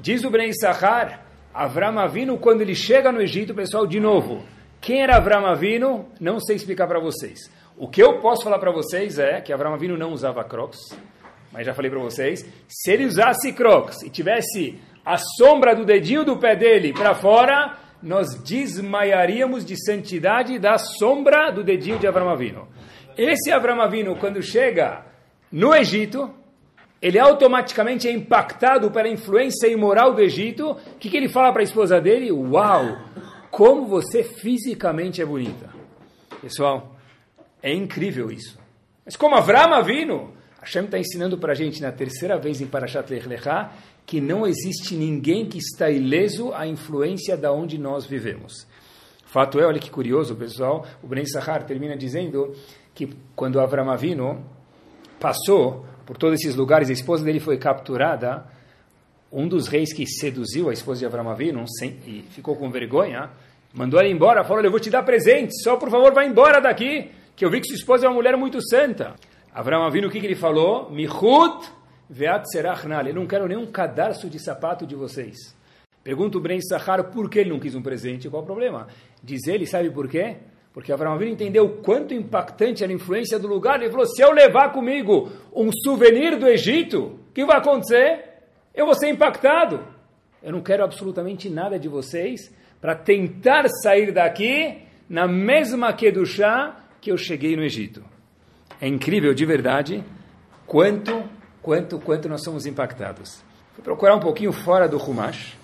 Diz 0.04 0.22
o 0.22 0.28
Bnei 0.28 0.52
Sahar, 0.52 1.24
Avram 1.54 1.98
Avinu, 1.98 2.36
quando 2.36 2.60
ele 2.60 2.74
chega 2.74 3.10
no 3.10 3.22
Egito, 3.22 3.54
pessoal, 3.54 3.86
de 3.86 3.98
novo, 3.98 4.44
quem 4.78 5.00
era 5.02 5.16
Avram 5.16 5.46
Avinu? 5.46 6.04
Não 6.20 6.38
sei 6.38 6.56
explicar 6.56 6.86
para 6.86 7.00
vocês. 7.00 7.50
O 7.74 7.88
que 7.88 8.02
eu 8.02 8.18
posso 8.20 8.44
falar 8.44 8.58
para 8.58 8.70
vocês 8.70 9.18
é 9.18 9.40
que 9.40 9.50
Avram 9.50 9.72
Avinu 9.72 9.96
não 9.96 10.12
usava 10.12 10.44
crocs, 10.44 10.78
mas 11.50 11.64
já 11.64 11.72
falei 11.72 11.90
para 11.90 12.00
vocês, 12.00 12.44
se 12.68 12.90
ele 12.90 13.06
usasse 13.06 13.50
crocs 13.54 14.02
e 14.02 14.10
tivesse 14.10 14.78
a 15.02 15.16
sombra 15.16 15.74
do 15.74 15.86
dedinho 15.86 16.22
do 16.22 16.36
pé 16.36 16.54
dele 16.54 16.92
para 16.92 17.14
fora, 17.14 17.74
nós 18.04 18.34
desmaiaríamos 18.34 19.64
de 19.64 19.82
santidade 19.82 20.58
da 20.58 20.76
sombra 20.76 21.50
do 21.50 21.64
dedinho 21.64 21.98
de 21.98 22.06
Avram 22.06 22.28
Avinu. 22.28 22.68
Esse 23.16 23.50
Avram 23.50 23.80
Avinu, 23.80 24.14
quando 24.16 24.42
chega 24.42 25.06
no 25.50 25.74
Egito, 25.74 26.30
ele 27.00 27.18
automaticamente 27.18 28.06
é 28.06 28.12
impactado 28.12 28.90
pela 28.90 29.08
influência 29.08 29.68
imoral 29.68 30.12
do 30.12 30.20
Egito. 30.20 30.72
O 30.72 30.98
que, 30.98 31.08
que 31.08 31.16
ele 31.16 31.28
fala 31.28 31.50
para 31.50 31.62
a 31.62 31.64
esposa 31.64 32.00
dele? 32.00 32.30
Uau, 32.30 32.98
como 33.50 33.86
você 33.86 34.22
fisicamente 34.22 35.22
é 35.22 35.24
bonita. 35.24 35.70
Pessoal, 36.42 36.96
é 37.62 37.72
incrível 37.72 38.30
isso. 38.30 38.58
Mas 39.04 39.16
como 39.16 39.34
Avram 39.34 39.72
Avinu, 39.72 40.34
Hashem 40.64 40.86
está 40.86 40.98
ensinando 40.98 41.36
para 41.36 41.52
a 41.52 41.54
gente 41.54 41.82
na 41.82 41.92
terceira 41.92 42.38
vez 42.38 42.58
em 42.58 42.66
Parashat 42.66 43.12
Lech 43.12 43.28
Lechá 43.28 43.70
que 44.06 44.18
não 44.18 44.46
existe 44.46 44.94
ninguém 44.94 45.46
que 45.46 45.58
está 45.58 45.90
ileso 45.90 46.52
à 46.54 46.66
influência 46.66 47.36
da 47.36 47.52
onde 47.52 47.78
nós 47.78 48.06
vivemos. 48.06 48.66
Fato 49.26 49.60
é, 49.60 49.66
olha 49.66 49.78
que 49.78 49.90
curioso, 49.90 50.34
pessoal, 50.34 50.86
o 51.02 51.06
Bnei 51.06 51.26
Sahar 51.26 51.64
termina 51.64 51.96
dizendo 51.96 52.54
que 52.94 53.10
quando 53.36 53.60
Avram 53.60 53.90
Avinu 53.90 54.42
passou 55.20 55.84
por 56.06 56.16
todos 56.16 56.40
esses 56.40 56.54
lugares, 56.54 56.88
a 56.88 56.92
esposa 56.92 57.24
dele 57.24 57.40
foi 57.40 57.58
capturada. 57.58 58.46
Um 59.30 59.48
dos 59.48 59.68
reis 59.68 59.92
que 59.92 60.06
seduziu 60.06 60.70
a 60.70 60.72
esposa 60.72 61.00
de 61.00 61.06
Avram 61.06 61.28
Avinu 61.28 61.64
e 62.06 62.24
ficou 62.30 62.56
com 62.56 62.70
vergonha, 62.70 63.30
mandou 63.74 64.00
ela 64.00 64.08
embora, 64.08 64.44
falou, 64.44 64.62
eu 64.64 64.70
vou 64.70 64.80
te 64.80 64.88
dar 64.88 65.02
presente, 65.02 65.60
só 65.62 65.76
por 65.76 65.90
favor 65.90 66.14
vá 66.14 66.24
embora 66.24 66.60
daqui, 66.60 67.10
que 67.34 67.44
eu 67.44 67.50
vi 67.50 67.60
que 67.60 67.66
sua 67.66 67.76
esposa 67.76 68.06
é 68.06 68.08
uma 68.08 68.14
mulher 68.14 68.36
muito 68.36 68.62
santa. 68.62 69.14
Avram 69.54 69.84
Avinu, 69.84 70.08
o 70.08 70.10
que, 70.10 70.18
que 70.18 70.26
ele 70.26 70.34
falou? 70.34 70.90
Mihut 70.90 71.70
Veat 72.10 72.44
serachnal, 72.50 73.06
eu 73.06 73.14
não 73.14 73.24
quero 73.24 73.46
nenhum 73.46 73.66
cadarço 73.66 74.28
de 74.28 74.38
sapato 74.38 74.84
de 74.84 74.96
vocês. 74.96 75.56
Pergunta 76.02 76.36
o 76.36 76.40
Bren 76.40 76.60
Sahar 76.60 77.04
por 77.12 77.30
que 77.30 77.38
ele 77.38 77.50
não 77.50 77.60
quis 77.60 77.74
um 77.74 77.80
presente, 77.80 78.28
qual 78.28 78.42
o 78.42 78.46
problema? 78.46 78.88
Diz 79.22 79.46
ele, 79.46 79.64
sabe 79.64 79.90
por 79.90 80.08
quê? 80.08 80.36
Porque 80.72 80.92
Abraão 80.92 81.14
Avinu 81.14 81.30
entendeu 81.30 81.66
o 81.66 81.82
quanto 81.82 82.12
impactante 82.12 82.82
era 82.82 82.92
a 82.92 82.96
influência 82.96 83.38
do 83.38 83.46
lugar. 83.46 83.80
Ele 83.80 83.92
falou: 83.92 84.06
se 84.06 84.20
eu 84.20 84.32
levar 84.32 84.72
comigo 84.72 85.30
um 85.54 85.70
souvenir 85.72 86.36
do 86.36 86.48
Egito, 86.48 87.20
o 87.28 87.32
que 87.32 87.44
vai 87.44 87.58
acontecer? 87.58 88.24
Eu 88.74 88.84
vou 88.84 88.94
ser 88.94 89.08
impactado. 89.08 89.86
Eu 90.42 90.50
não 90.50 90.60
quero 90.60 90.82
absolutamente 90.82 91.48
nada 91.48 91.78
de 91.78 91.88
vocês 91.88 92.52
para 92.80 92.96
tentar 92.96 93.68
sair 93.68 94.10
daqui 94.10 94.82
na 95.08 95.28
mesma 95.28 95.92
Kedushá 95.92 96.76
que 97.00 97.12
eu 97.12 97.16
cheguei 97.16 97.54
no 97.54 97.62
Egito. 97.62 98.13
É 98.84 98.88
incrível, 98.88 99.32
de 99.32 99.46
verdade, 99.46 100.04
quanto, 100.66 101.22
quanto, 101.62 101.98
quanto 101.98 102.28
nós 102.28 102.42
somos 102.42 102.66
impactados. 102.66 103.42
Fui 103.74 103.82
procurar 103.82 104.14
um 104.14 104.20
pouquinho 104.20 104.52
fora 104.52 104.86
do 104.86 104.98
Humash, 104.98 105.56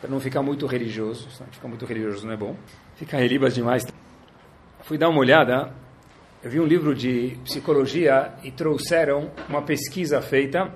para 0.00 0.10
não 0.10 0.18
ficar 0.18 0.42
muito 0.42 0.66
religioso. 0.66 1.28
Ficar 1.52 1.68
muito 1.68 1.84
religioso 1.84 2.26
não 2.26 2.32
é 2.32 2.36
bom. 2.36 2.56
Fica 2.96 3.16
relibas 3.16 3.54
demais 3.54 3.86
fui 4.90 4.98
dar 4.98 5.08
uma 5.08 5.20
olhada, 5.20 5.72
eu 6.42 6.50
vi 6.50 6.58
um 6.58 6.66
livro 6.66 6.96
de 6.96 7.38
psicologia 7.44 8.32
e 8.42 8.50
trouxeram 8.50 9.30
uma 9.48 9.62
pesquisa 9.62 10.20
feita. 10.20 10.68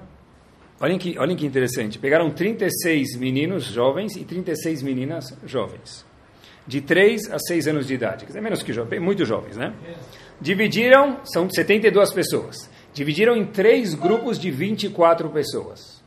Olhem 0.81 0.99
que, 0.99 1.19
olhem 1.19 1.37
que 1.37 1.45
interessante. 1.45 1.99
Pegaram 1.99 2.31
36 2.31 3.17
meninos 3.17 3.65
jovens 3.65 4.15
e 4.15 4.25
36 4.25 4.83
meninas 4.83 5.37
jovens. 5.45 6.07
De 6.65 6.81
3 6.81 7.33
a 7.33 7.39
6 7.41 7.67
anos 7.67 7.89
de 7.89 7.95
idade. 7.95 8.21
Quer 8.21 8.29
dizer, 8.29 8.41
menos 8.41 8.63
que 8.63 8.73
jovens, 8.73 9.01
muito 9.01 9.25
jovens, 9.25 9.57
né? 9.57 9.75
Dividiram, 10.45 11.21
são 11.25 11.49
72 11.49 12.13
pessoas. 12.13 12.71
Dividiram 12.93 13.35
em 13.35 13.47
três 13.47 13.95
grupos 13.95 14.39
de 14.39 14.51
24 14.51 15.31
pessoas. 15.31 16.05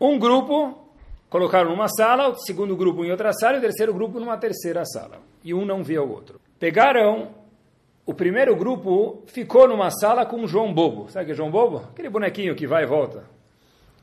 Um 0.00 0.18
grupo 0.18 0.88
colocaram 1.28 1.68
numa 1.68 1.86
sala, 1.86 2.30
o 2.30 2.36
segundo 2.36 2.74
grupo 2.74 3.04
em 3.04 3.10
outra 3.10 3.34
sala 3.34 3.56
e 3.56 3.58
o 3.58 3.60
terceiro 3.60 3.92
grupo 3.92 4.18
numa 4.18 4.38
terceira 4.38 4.82
sala. 4.86 5.20
E 5.44 5.52
um 5.52 5.66
não 5.66 5.84
via 5.84 6.02
o 6.02 6.10
outro. 6.10 6.40
Pegaram, 6.58 7.34
o 8.06 8.14
primeiro 8.14 8.56
grupo 8.56 9.22
ficou 9.26 9.68
numa 9.68 9.90
sala 9.90 10.24
com 10.24 10.46
João 10.46 10.72
Bobo. 10.72 11.10
Sabe 11.10 11.24
o 11.24 11.26
que 11.26 11.32
é 11.32 11.34
João 11.34 11.50
Bobo? 11.50 11.84
Aquele 11.90 12.08
bonequinho 12.08 12.56
que 12.56 12.66
vai 12.66 12.84
e 12.84 12.86
volta. 12.86 13.24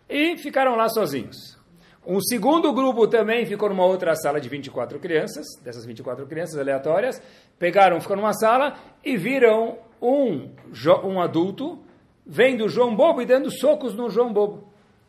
E 0.08 0.38
ficaram 0.38 0.76
lá 0.76 0.88
sozinhos. 0.88 1.58
Um 2.06 2.20
segundo 2.20 2.74
grupo 2.74 3.08
também 3.08 3.46
ficou 3.46 3.70
numa 3.70 3.86
outra 3.86 4.14
sala 4.16 4.42
de 4.42 4.50
24 4.50 5.00
crianças, 5.00 5.46
dessas 5.64 5.86
24 5.86 6.26
crianças 6.26 6.58
aleatórias, 6.58 7.22
pegaram, 7.58 8.02
ficou 8.02 8.18
numa 8.18 8.34
sala 8.34 8.76
e 9.04 9.16
viram 9.16 9.78
um, 10.02 10.50
um 11.06 11.22
adulto 11.22 11.80
vendo 12.26 12.68
João 12.68 12.94
Bobo 12.94 13.22
e 13.22 13.26
dando 13.26 13.50
socos 13.50 13.96
no 13.96 14.10
João 14.10 14.34
Bobo. 14.34 14.68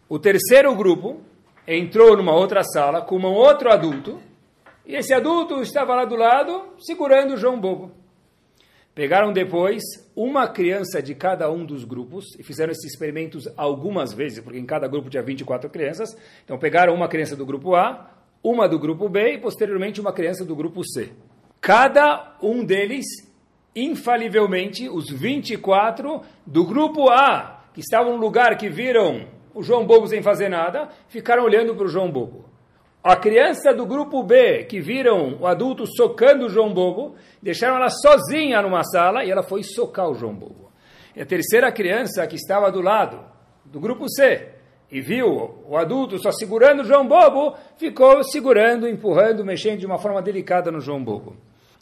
O 0.09 0.21
terceiro 0.21 0.73
grupo 0.77 1.21
entrou 1.67 2.17
numa 2.17 2.33
outra 2.33 2.63
sala 2.63 3.03
com 3.03 3.17
um 3.17 3.33
outro 3.33 3.73
adulto 3.73 4.21
e 4.87 4.95
esse 4.95 5.13
adulto 5.13 5.61
estava 5.63 5.95
lá 5.97 6.05
do 6.05 6.15
lado, 6.15 6.75
segurando 6.79 7.35
o 7.35 7.37
João 7.37 7.59
Bobo. 7.59 8.04
Pegaram 8.95 9.33
depois 9.33 9.83
uma 10.15 10.47
criança 10.47 11.03
de 11.03 11.17
cada 11.17 11.51
um 11.51 11.67
dos 11.67 11.85
grupos 11.85 12.27
e 12.39 12.45
fizeram 12.45 12.71
esses 12.71 12.93
experimentos 12.93 13.49
algumas 13.57 14.13
vezes, 14.13 14.39
porque 14.39 14.59
em 14.59 14.65
cada 14.65 14.87
grupo 14.87 15.11
tinha 15.11 15.23
24 15.23 15.69
crianças. 15.69 16.17
Então 16.45 16.57
pegaram 16.57 16.95
uma 16.95 17.09
criança 17.09 17.35
do 17.35 17.45
grupo 17.45 17.75
A, 17.75 18.09
uma 18.41 18.69
do 18.69 18.79
grupo 18.79 19.09
B 19.09 19.35
e 19.35 19.39
posteriormente 19.39 20.01
uma 20.01 20.13
criança 20.13 20.45
do 20.45 20.55
grupo 20.55 20.85
C. 20.85 21.11
Cada 21.61 22.37
um 22.41 22.65
deles, 22.65 23.05
infalivelmente, 23.75 24.89
os 24.89 25.11
24 25.11 26.21
do 26.47 26.65
grupo 26.65 27.09
A, 27.09 27.65
que 27.75 27.81
estavam 27.81 28.13
no 28.13 28.21
lugar 28.21 28.57
que 28.57 28.69
viram 28.69 29.27
o 29.53 29.61
João 29.61 29.85
Bobo 29.85 30.07
sem 30.07 30.23
fazer 30.23 30.49
nada, 30.49 30.89
ficaram 31.09 31.43
olhando 31.43 31.75
para 31.75 31.87
o 31.87 31.89
João 31.89 32.13
Bobo. 32.13 32.54
A 33.05 33.17
criança 33.17 33.75
do 33.75 33.85
grupo 33.85 34.23
B, 34.23 34.65
que 34.65 34.81
viram 34.81 35.37
o 35.39 35.47
adulto 35.47 35.85
socando 35.87 36.47
o 36.47 36.49
João 36.49 36.73
Bobo, 36.73 37.17
deixaram 37.43 37.77
ela 37.77 37.91
sozinha 37.91 38.63
numa 38.63 38.83
sala 38.83 39.23
e 39.23 39.31
ela 39.31 39.43
foi 39.43 39.63
socar 39.63 40.09
o 40.09 40.15
João 40.15 40.35
Bobo. 40.35 40.73
E 41.15 41.21
a 41.21 41.27
terceira 41.27 41.71
criança, 41.71 42.27
que 42.27 42.37
estava 42.37 42.73
do 42.73 42.81
lado 42.81 43.21
do 43.67 43.79
grupo 43.79 44.09
C, 44.09 44.49
e 44.91 45.03
viu 45.03 45.63
o 45.69 45.77
adulto 45.77 46.19
só 46.19 46.33
segurando 46.33 46.81
o 46.81 46.85
João 46.85 47.07
Bobo, 47.07 47.55
ficou 47.77 48.25
segurando, 48.25 48.89
empurrando, 48.89 49.45
mexendo 49.45 49.81
de 49.81 49.87
uma 49.87 49.99
forma 49.99 50.23
delicada 50.23 50.73
no 50.73 50.81
João 50.81 51.05
Bobo. 51.05 51.37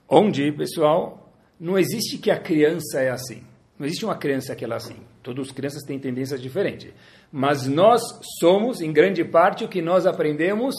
Onde, 0.08 0.50
pessoal, 0.50 1.32
não 1.58 1.78
existe 1.78 2.18
que 2.18 2.32
a 2.32 2.40
criança 2.40 3.00
é 3.00 3.11
assim. 3.11 3.44
Não 3.78 3.87
existe 3.87 4.04
uma 4.04 4.16
criança 4.16 4.56
que 4.56 4.64
ela 4.64 4.74
é 4.74 4.78
assim. 4.78 4.96
Todas 5.22 5.46
as 5.46 5.52
crianças 5.52 5.85
têm 5.85 6.00
tendências 6.00 6.42
diferentes. 6.42 6.92
Mas 7.30 7.68
nós 7.68 8.02
somos, 8.40 8.80
em 8.80 8.92
grande 8.92 9.24
parte, 9.24 9.64
o 9.64 9.68
que 9.68 9.80
nós 9.80 10.04
aprendemos 10.04 10.74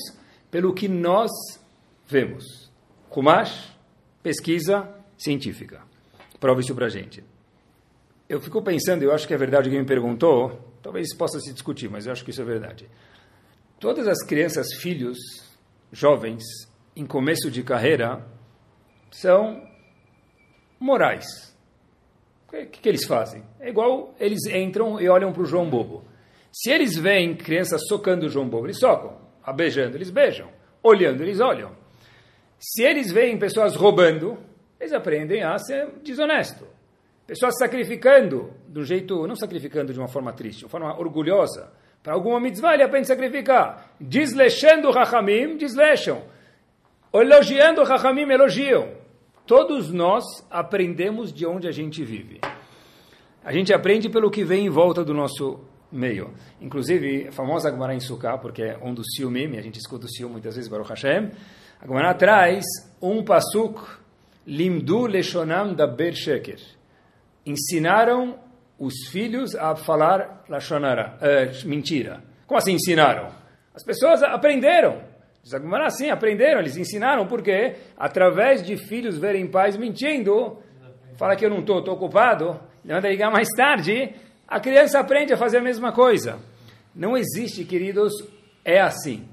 pelo 0.54 0.72
que 0.72 0.88
nós 0.88 1.32
vemos. 2.08 2.72
Kumash, 3.10 3.76
pesquisa 4.22 4.88
científica. 5.18 5.82
Prova 6.40 6.62
isso 6.62 6.76
para 6.76 6.90
gente. 6.90 7.24
Eu 8.30 8.40
fico 8.40 8.62
pensando, 8.62 9.02
eu 9.02 9.12
acho 9.12 9.28
que 9.28 9.34
é 9.34 9.38
verdade 9.38 9.68
que 9.68 9.76
me 9.76 9.84
perguntou, 9.84 10.76
talvez 10.84 11.12
possa 11.16 11.40
se 11.40 11.52
discutir, 11.52 11.90
mas 11.90 12.06
eu 12.06 12.12
acho 12.12 12.24
que 12.24 12.30
isso 12.30 12.42
é 12.44 12.46
verdade. 12.46 12.88
Todas 13.80 14.08
as 14.08 14.24
crianças, 14.24 14.68
filhos, 14.76 15.18
jovens, 15.92 16.44
em 16.96 17.08
começo 17.08 17.50
de 17.50 17.64
carreira, 17.64 18.24
são 19.10 19.60
morais. 20.80 21.26
O 22.48 22.52
que, 22.52 22.66
que, 22.68 22.90
eles 22.90 23.06
fazem? 23.06 23.44
É 23.60 23.70
igual 23.70 24.14
eles 24.20 24.46
entram 24.46 25.02
e 25.02 25.10
olham 25.10 25.34
para 25.34 25.42
o 25.42 25.48
João 25.48 25.68
Bobo. 25.68 26.06
Se 26.52 26.70
eles 26.70 26.96
veem 26.96 27.36
crianças 27.36 27.82
socando 27.88 28.28
o 28.28 28.30
João 28.30 28.48
Bobo, 28.48 28.68
eles 28.68 28.78
socam 28.78 29.23
a 29.44 29.52
beijando, 29.52 29.98
eles 29.98 30.10
beijam. 30.10 30.50
Olhando, 30.82 31.22
eles 31.22 31.40
olham. 31.40 31.72
Se 32.60 32.84
eles 32.84 33.12
veem 33.12 33.38
pessoas 33.38 33.76
roubando, 33.76 34.38
eles 34.80 34.94
aprendem 34.94 35.44
a 35.44 35.58
ser 35.58 35.88
desonesto. 36.04 36.66
Pessoas 37.26 37.58
sacrificando, 37.58 38.54
do 38.68 38.84
jeito, 38.84 39.26
não 39.28 39.36
sacrificando 39.36 39.94
de 39.94 40.00
uma 40.00 40.08
forma 40.08 40.34
triste, 40.34 40.60
de 40.60 40.66
uma 40.66 40.70
forma 40.70 41.00
orgulhosa. 41.00 41.72
Para 42.02 42.14
alguma 42.14 42.40
mitzvah, 42.40 42.74
ele 42.74 42.84
aprende 42.84 43.06
a 43.06 43.16
sacrificar. 43.16 43.94
Desleixando 44.00 44.92
Rahamim, 44.92 45.56
desleixam. 45.56 46.24
Elogiando 47.14 47.84
Rahamim, 47.84 48.30
elogiam. 48.30 48.90
Todos 49.46 49.92
nós 49.92 50.24
aprendemos 50.50 51.34
de 51.34 51.46
onde 51.46 51.68
a 51.68 51.72
gente 51.72 52.04
vive. 52.04 52.42
A 53.44 53.52
gente 53.52 53.74
aprende 53.74 54.10
pelo 54.10 54.32
que 54.32 54.44
vem 54.44 54.66
em 54.66 54.70
volta 54.70 55.04
do 55.04 55.14
nosso 55.14 55.60
meio. 55.94 56.34
Inclusive, 56.60 57.28
a 57.28 57.32
famosa 57.32 57.70
Gemara 57.70 57.94
em 57.94 58.00
Sukkah, 58.00 58.38
porque 58.38 58.64
é 58.64 58.78
um 58.82 58.94
dos 58.94 59.06
Siumim, 59.16 59.58
a 59.58 59.62
gente 59.62 59.78
escuta 59.78 60.06
o 60.06 60.10
Sium 60.10 60.30
muitas 60.30 60.56
vezes, 60.56 60.70
Baruch 60.70 60.90
Hashem, 60.90 61.32
a 61.80 61.88
Gemara 61.88 62.14
traz 62.16 62.66
um 63.02 63.24
pasuk, 63.24 63.80
Limdu 64.46 65.06
Leshonam 65.06 65.74
da 65.74 65.88
Sheker. 66.12 66.60
Ensinaram 67.46 68.40
os 68.80 69.08
filhos 69.10 69.56
a 69.56 69.76
falar 69.76 70.44
Lashonara, 70.50 71.18
uh, 71.18 71.68
mentira. 71.68 72.24
Como 72.48 72.58
assim 72.58 72.74
ensinaram? 72.74 73.30
As 73.74 73.84
pessoas 73.84 74.22
aprenderam. 74.24 75.02
Diz 75.42 75.54
a 75.54 75.60
Gemara, 75.60 75.90
sim, 75.90 76.10
aprenderam, 76.10 76.62
eles 76.62 76.78
ensinaram, 76.78 77.28
porque 77.28 77.76
através 77.98 78.64
de 78.64 78.78
filhos 78.78 79.18
verem 79.18 79.48
pais 79.48 79.76
mentindo, 79.76 80.58
fala 81.18 81.36
que 81.36 81.46
eu 81.46 81.50
não 81.50 81.60
estou, 81.60 81.80
estou 81.80 81.96
ocupado, 81.96 82.60
manda 82.84 83.10
ligar 83.10 83.30
mais 83.30 83.50
tarde, 83.50 84.14
a 84.54 84.60
criança 84.60 85.00
aprende 85.00 85.34
a 85.34 85.38
fazer 85.38 85.58
a 85.58 85.62
mesma 85.62 85.92
coisa. 85.92 86.38
Não 86.94 87.18
existe, 87.18 87.66
queridos, 87.66 88.14
é 88.64 88.80
assim. 88.80 89.28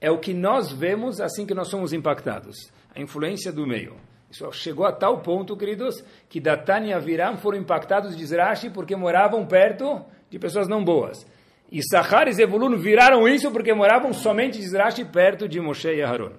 É 0.00 0.08
o 0.08 0.18
que 0.18 0.32
nós 0.32 0.70
vemos 0.70 1.20
assim 1.20 1.44
que 1.44 1.52
nós 1.52 1.66
somos 1.66 1.92
impactados. 1.92 2.70
A 2.94 3.00
influência 3.00 3.52
do 3.52 3.66
meio. 3.66 3.96
Isso 4.30 4.48
chegou 4.52 4.86
a 4.86 4.92
tal 4.92 5.18
ponto, 5.18 5.56
queridos, 5.56 6.04
que 6.28 6.38
Datan 6.38 6.86
e 6.86 6.92
Aviram 6.92 7.36
foram 7.38 7.58
impactados 7.58 8.16
de 8.16 8.24
Zrashi 8.24 8.70
porque 8.70 8.94
moravam 8.94 9.44
perto 9.44 10.00
de 10.30 10.38
pessoas 10.38 10.68
não 10.68 10.84
boas. 10.84 11.26
E 11.70 11.82
Sahar 11.82 12.28
e 12.28 12.32
Zevulun 12.32 12.76
viraram 12.76 13.26
isso 13.26 13.50
porque 13.50 13.74
moravam 13.74 14.12
somente 14.12 14.58
de 14.58 14.68
Zrashi 14.68 15.04
perto 15.04 15.48
de 15.48 15.60
Moshe 15.60 15.88
e 15.88 16.02
Aharon. 16.02 16.34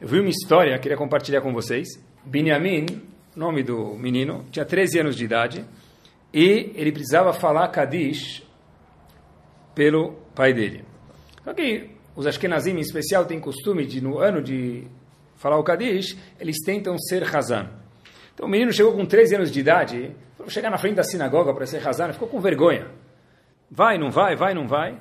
Eu 0.00 0.08
vi 0.08 0.20
uma 0.20 0.30
história, 0.30 0.78
queria 0.78 0.96
compartilhar 0.96 1.42
com 1.42 1.52
vocês. 1.52 1.86
Binyamin, 2.24 2.86
nome 3.36 3.62
do 3.62 3.94
menino, 3.94 4.46
tinha 4.50 4.64
13 4.64 5.00
anos 5.00 5.16
de 5.16 5.26
idade 5.26 5.66
e 6.32 6.72
ele 6.74 6.92
precisava 6.92 7.32
falar 7.32 7.68
Kadish 7.68 8.42
pelo 9.74 10.12
pai 10.34 10.52
dele. 10.52 10.84
Só 11.44 11.52
que 11.52 11.90
os 12.14 12.26
Ashkenazim, 12.26 12.72
em 12.72 12.80
especial, 12.80 13.24
têm 13.24 13.40
costume 13.40 13.86
de, 13.86 14.00
no 14.00 14.18
ano 14.18 14.42
de 14.42 14.86
falar 15.36 15.58
o 15.58 15.64
Kadish, 15.64 16.16
eles 16.38 16.56
tentam 16.64 16.96
ser 16.98 17.24
Hazan. 17.24 17.70
Então 18.34 18.46
o 18.46 18.48
menino 18.48 18.72
chegou 18.72 18.92
com 18.92 19.04
13 19.04 19.36
anos 19.36 19.50
de 19.50 19.60
idade, 19.60 20.16
foi 20.36 20.48
chegar 20.48 20.70
na 20.70 20.78
frente 20.78 20.96
da 20.96 21.02
sinagoga 21.02 21.52
para 21.52 21.66
ser 21.66 21.86
Hazan, 21.86 22.12
ficou 22.12 22.28
com 22.28 22.40
vergonha. 22.40 22.88
Vai, 23.70 23.98
não 23.98 24.10
vai, 24.10 24.36
vai, 24.36 24.54
não 24.54 24.66
vai. 24.66 25.00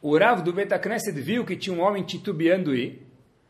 O 0.00 0.16
Rav 0.16 0.42
do 0.42 0.52
Betacneset 0.52 1.18
viu 1.20 1.44
que 1.44 1.56
tinha 1.56 1.74
um 1.74 1.80
homem 1.80 2.02
titubeando 2.02 2.74
ir, 2.74 3.06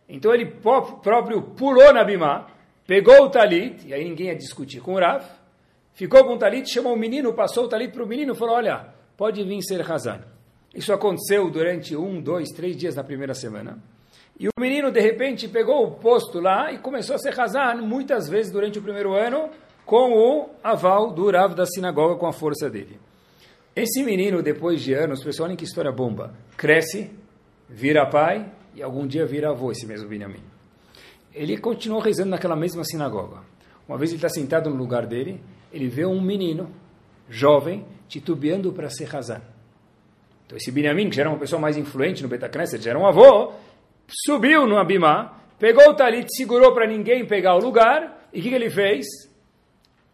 então 0.08 0.32
ele 0.32 0.46
próprio 0.46 1.42
pulou 1.42 1.92
na 1.92 2.02
Bimá, 2.02 2.46
pegou 2.86 3.24
o 3.24 3.28
talit, 3.28 3.86
e 3.86 3.92
aí 3.92 4.02
ninguém 4.02 4.28
ia 4.28 4.34
discutir 4.34 4.80
com 4.80 4.94
o 4.94 4.98
Rav, 4.98 5.22
ficou 5.98 6.24
com 6.24 6.34
o 6.34 6.38
talit, 6.38 6.72
chamou 6.72 6.94
o 6.94 6.96
menino, 6.96 7.34
passou 7.34 7.64
o 7.64 7.68
talit 7.68 7.92
para 7.92 8.04
o 8.04 8.06
menino 8.06 8.32
e 8.32 8.36
falou, 8.36 8.54
olha, 8.54 8.86
pode 9.16 9.42
vir 9.42 9.60
ser 9.62 9.82
Hazan. 9.90 10.20
Isso 10.72 10.92
aconteceu 10.92 11.50
durante 11.50 11.96
um, 11.96 12.20
dois, 12.20 12.50
três 12.50 12.76
dias 12.76 12.94
na 12.94 13.02
primeira 13.02 13.34
semana. 13.34 13.78
E 14.38 14.46
o 14.46 14.52
menino, 14.60 14.92
de 14.92 15.00
repente, 15.00 15.48
pegou 15.48 15.84
o 15.84 15.90
posto 15.90 16.38
lá 16.38 16.72
e 16.72 16.78
começou 16.78 17.16
a 17.16 17.18
ser 17.18 17.38
Hazan 17.38 17.82
muitas 17.82 18.28
vezes 18.28 18.52
durante 18.52 18.78
o 18.78 18.82
primeiro 18.82 19.12
ano, 19.12 19.50
com 19.84 20.12
o 20.12 20.50
aval 20.62 21.10
do 21.10 21.28
Rav 21.32 21.56
da 21.56 21.66
sinagoga, 21.66 22.14
com 22.14 22.28
a 22.28 22.32
força 22.32 22.70
dele. 22.70 23.00
Esse 23.74 24.04
menino, 24.04 24.40
depois 24.40 24.80
de 24.80 24.94
anos, 24.94 25.24
pessoal, 25.24 25.46
olhem 25.46 25.56
que 25.56 25.64
história 25.64 25.90
bomba, 25.90 26.32
cresce, 26.56 27.10
vira 27.68 28.06
pai 28.06 28.48
e 28.72 28.82
algum 28.82 29.04
dia 29.04 29.26
vira 29.26 29.50
avô, 29.50 29.72
esse 29.72 29.84
mesmo 29.84 30.08
Benjamin. 30.08 30.44
Ele 31.34 31.58
continuou 31.58 32.00
rezando 32.00 32.30
naquela 32.30 32.54
mesma 32.54 32.84
sinagoga. 32.84 33.38
Uma 33.88 33.98
vez 33.98 34.10
ele 34.10 34.18
está 34.18 34.28
sentado 34.28 34.70
no 34.70 34.76
lugar 34.76 35.06
dele, 35.06 35.40
ele 35.72 35.88
vê 35.88 36.06
um 36.06 36.20
menino, 36.20 36.70
jovem, 37.28 37.84
titubeando 38.08 38.72
para 38.72 38.88
ser 38.88 39.14
Hazan. 39.14 39.42
Então 40.46 40.56
esse 40.56 40.72
Benjamin, 40.72 41.10
que 41.10 41.16
já 41.16 41.22
era 41.22 41.30
uma 41.30 41.38
pessoa 41.38 41.60
mais 41.60 41.76
influente 41.76 42.22
no 42.22 42.28
Betacneset, 42.28 42.82
já 42.82 42.90
era 42.90 42.98
um 42.98 43.06
avô, 43.06 43.52
subiu 44.08 44.66
no 44.66 44.78
Abimá, 44.78 45.38
pegou 45.58 45.90
o 45.90 45.94
talit, 45.94 46.26
segurou 46.34 46.72
para 46.72 46.86
ninguém 46.86 47.26
pegar 47.26 47.54
o 47.54 47.58
lugar, 47.58 48.28
e 48.32 48.40
o 48.40 48.42
que, 48.42 48.48
que, 48.48 48.54
ele 48.54 48.70
fez? 48.70 49.06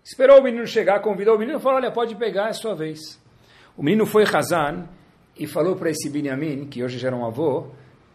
Esperou 0.05 0.41
o 0.41 0.43
menino 0.43 0.67
chegar, 0.67 1.01
convidou 1.01 1.37
o 1.37 1.39
menino 1.39 1.59
e 1.59 1.63
falou, 1.63 1.79
olha, 1.79 1.91
pode 1.91 2.17
pegar, 2.17 2.49
é 2.49 2.53
sua 2.53 2.75
vez. 2.75 2.99
O 3.77 3.83
menino 3.83 4.07
foi 4.07 4.25
Hazan 4.25 4.89
e 5.39 5.47
falou 5.47 5.77
para 5.77 5.91
esse 5.91 6.11
Benjamin, 6.11 6.67
que 6.67 6.83
hoje 6.83 6.99
já 6.99 7.09
era 7.09 7.17
um 7.17 7.25
avô, 7.25 7.69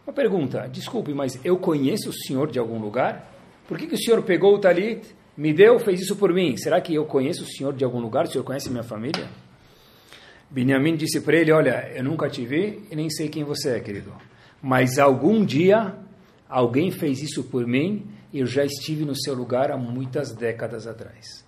uma 0.06 0.12
pergunta, 0.12 0.68
desculpe, 0.68 1.14
mas 1.14 1.38
eu 1.44 1.56
conheço 1.58 2.10
o 2.10 2.12
senhor 2.12 2.50
de 2.50 2.58
algum 2.58 2.78
lugar? 2.78 3.30
Por 3.66 3.78
que, 3.78 3.86
que 3.86 3.94
o 3.94 3.98
senhor 3.98 4.22
pegou 4.22 4.54
o 4.54 4.58
talit, 4.58 5.14
me 5.36 5.52
deu, 5.52 5.78
fez 5.78 6.00
isso 6.00 6.16
por 6.16 6.32
mim? 6.32 6.56
Será 6.56 6.80
que 6.80 6.94
eu 6.94 7.04
conheço 7.04 7.44
o 7.44 7.46
senhor 7.46 7.72
de 7.72 7.84
algum 7.84 8.00
lugar? 8.00 8.24
O 8.24 8.28
senhor 8.28 8.44
conhece 8.44 8.70
minha 8.70 8.82
família? 8.82 9.28
Benjamin 10.50 10.96
disse 10.96 11.20
para 11.20 11.36
ele, 11.36 11.52
olha, 11.52 11.92
eu 11.94 12.02
nunca 12.02 12.28
te 12.28 12.44
vi 12.44 12.82
e 12.90 12.96
nem 12.96 13.08
sei 13.08 13.28
quem 13.28 13.44
você 13.44 13.76
é, 13.76 13.80
querido. 13.80 14.12
Mas 14.60 14.98
algum 14.98 15.44
dia 15.44 15.94
alguém 16.48 16.90
fez 16.90 17.22
isso 17.22 17.44
por 17.44 17.66
mim 17.66 18.06
e 18.32 18.40
eu 18.40 18.46
já 18.46 18.64
estive 18.64 19.04
no 19.04 19.14
seu 19.14 19.34
lugar 19.34 19.70
há 19.70 19.76
muitas 19.76 20.34
décadas 20.34 20.86
atrás. 20.86 21.44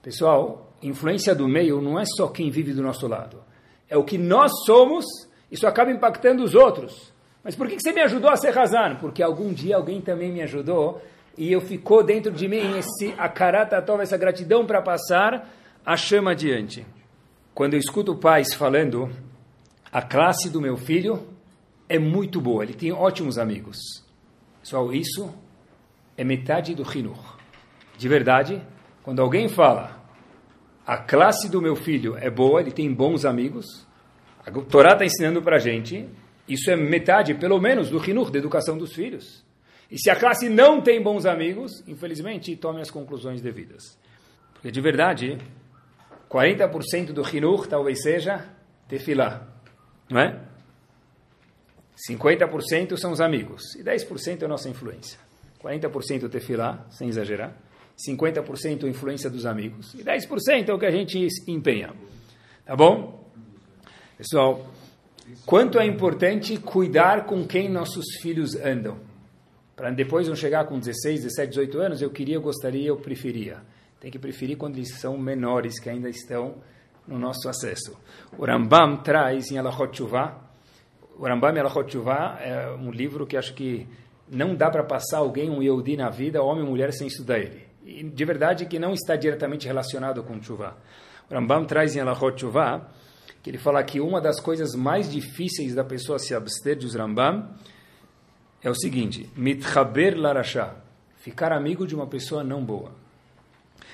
Pessoal, 0.00 0.72
influência 0.82 1.34
do 1.34 1.48
meio 1.48 1.80
não 1.80 1.98
é 1.98 2.04
só 2.04 2.28
quem 2.28 2.50
vive 2.50 2.72
do 2.72 2.82
nosso 2.82 3.06
lado. 3.08 3.42
É 3.88 3.96
o 3.96 4.04
que 4.04 4.18
nós 4.18 4.52
somos, 4.64 5.04
isso 5.50 5.66
acaba 5.66 5.90
impactando 5.90 6.42
os 6.42 6.54
outros. 6.54 7.12
Mas 7.42 7.54
por 7.54 7.68
que 7.68 7.78
você 7.78 7.92
me 7.92 8.00
ajudou 8.00 8.30
a 8.30 8.36
ser 8.36 8.50
razão? 8.50 8.96
Porque 8.96 9.22
algum 9.22 9.52
dia 9.52 9.76
alguém 9.76 10.00
também 10.00 10.32
me 10.32 10.42
ajudou 10.42 11.02
e 11.36 11.52
eu 11.52 11.60
ficou 11.60 12.02
dentro 12.02 12.32
de 12.32 12.48
mim 12.48 12.78
esse 12.78 13.14
akaratatov, 13.18 14.00
essa 14.00 14.16
gratidão 14.16 14.66
para 14.66 14.80
passar 14.80 15.50
a 15.84 15.96
chama 15.96 16.30
adiante. 16.30 16.86
Quando 17.54 17.74
eu 17.74 17.80
escuto 17.80 18.16
pais 18.16 18.54
falando, 18.54 19.10
a 19.92 20.02
classe 20.02 20.48
do 20.48 20.60
meu 20.60 20.76
filho 20.76 21.28
é 21.88 21.98
muito 21.98 22.40
boa, 22.40 22.64
ele 22.64 22.74
tem 22.74 22.92
ótimos 22.92 23.38
amigos. 23.38 23.76
Pessoal, 24.60 24.92
isso 24.92 25.32
é 26.16 26.24
metade 26.24 26.74
do 26.74 26.82
Hinur. 26.82 27.36
De 27.96 28.08
verdade, 28.08 28.62
quando 29.02 29.20
alguém 29.20 29.48
fala, 29.48 30.02
a 30.86 30.96
classe 30.96 31.48
do 31.48 31.60
meu 31.60 31.76
filho 31.76 32.16
é 32.16 32.30
boa, 32.30 32.60
ele 32.60 32.72
tem 32.72 32.92
bons 32.92 33.24
amigos, 33.24 33.86
a 34.44 34.50
Torá 34.50 34.92
está 34.92 35.04
ensinando 35.04 35.42
para 35.42 35.56
a 35.56 35.60
gente, 35.60 36.08
isso 36.48 36.70
é 36.70 36.76
metade, 36.76 37.34
pelo 37.34 37.60
menos, 37.60 37.90
do 37.90 38.02
Hinur, 38.02 38.30
da 38.30 38.38
educação 38.38 38.76
dos 38.76 38.92
filhos. 38.92 39.43
E 39.94 39.96
se 39.96 40.10
a 40.10 40.16
classe 40.16 40.48
não 40.48 40.80
tem 40.80 41.00
bons 41.00 41.24
amigos, 41.24 41.84
infelizmente, 41.86 42.56
tome 42.56 42.80
as 42.80 42.90
conclusões 42.90 43.40
devidas. 43.40 43.96
Porque, 44.52 44.68
de 44.68 44.80
verdade, 44.80 45.38
40% 46.28 47.12
do 47.12 47.22
Hinur 47.22 47.68
talvez 47.68 48.02
seja 48.02 48.44
tefilá, 48.88 49.46
não 50.10 50.20
é? 50.20 50.40
50% 52.10 52.96
são 52.96 53.12
os 53.12 53.20
amigos 53.20 53.76
e 53.76 53.84
10% 53.84 54.42
é 54.42 54.44
a 54.46 54.48
nossa 54.48 54.68
influência. 54.68 55.16
40% 55.62 56.28
tefilá, 56.28 56.84
sem 56.90 57.08
exagerar, 57.08 57.56
50% 57.96 58.86
a 58.86 58.88
influência 58.88 59.30
dos 59.30 59.46
amigos 59.46 59.94
e 59.94 60.02
10% 60.02 60.70
é 60.70 60.74
o 60.74 60.78
que 60.78 60.86
a 60.86 60.90
gente 60.90 61.24
empenha. 61.46 61.94
Tá 62.66 62.74
bom? 62.74 63.30
Pessoal, 64.18 64.66
quanto 65.46 65.78
é 65.78 65.86
importante 65.86 66.58
cuidar 66.58 67.26
com 67.26 67.46
quem 67.46 67.68
nossos 67.68 68.06
filhos 68.20 68.56
andam. 68.56 69.13
Para 69.76 69.90
depois 69.90 70.28
não 70.28 70.36
chegar 70.36 70.66
com 70.66 70.78
16, 70.78 71.22
17, 71.22 71.50
18 71.50 71.78
anos, 71.78 72.02
eu 72.02 72.10
queria, 72.10 72.36
eu 72.36 72.40
gostaria, 72.40 72.88
eu 72.88 72.96
preferia. 72.96 73.58
Tem 74.00 74.10
que 74.10 74.18
preferir 74.18 74.56
quando 74.56 74.76
eles 74.76 74.98
são 75.00 75.18
menores, 75.18 75.80
que 75.80 75.90
ainda 75.90 76.08
estão 76.08 76.56
no 77.06 77.18
nosso 77.18 77.48
acesso. 77.48 77.96
O 78.38 78.44
Rambam 78.44 78.98
traz 78.98 79.50
em 79.50 79.58
Alachot 79.58 79.96
Shuvah, 79.96 80.38
o 81.18 81.26
Rambam 81.26 81.56
Alachot 81.58 81.90
Shuvah 81.90 82.38
é 82.40 82.70
um 82.70 82.90
livro 82.90 83.26
que 83.26 83.36
acho 83.36 83.54
que 83.54 83.86
não 84.28 84.54
dá 84.54 84.70
para 84.70 84.82
passar 84.82 85.18
alguém, 85.18 85.50
um 85.50 85.62
Yehudi 85.62 85.96
na 85.96 86.10
vida, 86.10 86.42
homem 86.42 86.64
ou 86.64 86.70
mulher, 86.70 86.92
sem 86.92 87.06
estudar 87.06 87.38
ele. 87.38 87.66
E 87.84 88.02
de 88.02 88.24
verdade 88.24 88.66
que 88.66 88.78
não 88.78 88.92
está 88.92 89.14
diretamente 89.14 89.66
relacionado 89.66 90.22
com 90.22 90.42
Shuvah. 90.42 90.76
O 91.30 91.34
Rambam 91.34 91.64
traz 91.64 91.94
em 91.94 92.00
Alachot 92.00 92.40
Shuvah 92.40 92.88
que 93.42 93.50
ele 93.50 93.58
fala 93.58 93.82
que 93.84 94.00
uma 94.00 94.20
das 94.20 94.40
coisas 94.40 94.74
mais 94.74 95.10
difíceis 95.10 95.74
da 95.74 95.84
pessoa 95.84 96.18
se 96.18 96.34
abster 96.34 96.76
de 96.76 96.88
Rambam 96.96 97.50
é 98.64 98.70
o 98.70 98.74
seguinte, 98.74 99.28
mitchaber 99.36 100.18
larashá, 100.18 100.74
ficar 101.18 101.52
amigo 101.52 101.86
de 101.86 101.94
uma 101.94 102.06
pessoa 102.06 102.42
não 102.42 102.64
boa. 102.64 102.92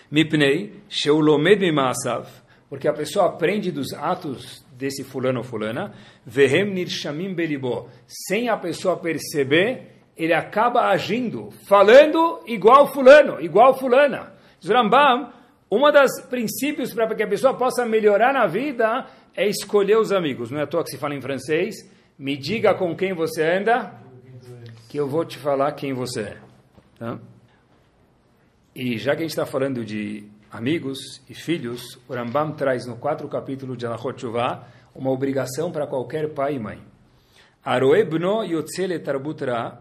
Mipnei, 0.08 0.80
sheulomed 0.88 1.60
mimasav, 1.60 2.28
porque 2.68 2.86
a 2.86 2.92
pessoa 2.92 3.26
aprende 3.26 3.72
dos 3.72 3.92
atos 3.92 4.64
desse 4.72 5.02
fulano 5.02 5.38
ou 5.38 5.44
fulana, 5.44 5.92
vehem 6.24 6.72
nirshamim 6.72 7.34
belibo, 7.34 7.88
sem 8.06 8.48
a 8.48 8.56
pessoa 8.56 8.96
perceber, 8.96 9.88
ele 10.16 10.32
acaba 10.32 10.88
agindo, 10.88 11.50
falando 11.66 12.40
igual 12.46 12.92
fulano, 12.92 13.40
igual 13.40 13.76
fulana. 13.76 14.32
Rambam, 14.64 15.32
uma 15.68 15.90
das 15.90 16.20
princípios 16.26 16.94
para 16.94 17.12
que 17.14 17.22
a 17.24 17.28
pessoa 17.28 17.54
possa 17.54 17.84
melhorar 17.84 18.32
na 18.32 18.46
vida 18.46 19.06
é 19.34 19.48
escolher 19.48 19.98
os 19.98 20.12
amigos. 20.12 20.50
Não 20.50 20.60
é 20.60 20.62
à 20.62 20.66
toa 20.66 20.84
que 20.84 20.90
se 20.90 20.98
fala 20.98 21.14
em 21.14 21.20
francês, 21.20 21.74
me 22.16 22.36
diga 22.36 22.74
com 22.74 22.94
quem 22.94 23.12
você 23.14 23.42
anda, 23.42 23.99
que 24.90 24.98
eu 24.98 25.06
vou 25.06 25.24
te 25.24 25.38
falar 25.38 25.70
quem 25.72 25.92
você 25.94 26.22
é. 26.22 26.36
Tá? 26.98 27.16
E 28.74 28.98
já 28.98 29.12
que 29.12 29.18
a 29.18 29.22
gente 29.22 29.30
está 29.30 29.46
falando 29.46 29.84
de 29.84 30.24
amigos 30.50 31.22
e 31.28 31.34
filhos, 31.34 31.96
o 32.08 32.12
Rambam 32.12 32.50
traz 32.54 32.86
no 32.86 32.96
quatro 32.96 33.28
capítulos 33.28 33.78
de 33.78 33.86
Alachot 33.86 34.20
Shuvah 34.20 34.66
uma 34.92 35.10
obrigação 35.10 35.70
para 35.70 35.86
qualquer 35.86 36.34
pai 36.34 36.56
e 36.56 36.58
mãe. 36.58 36.82
Aroebno 37.64 38.42
yotzele 38.42 38.98
tarbutra, 38.98 39.80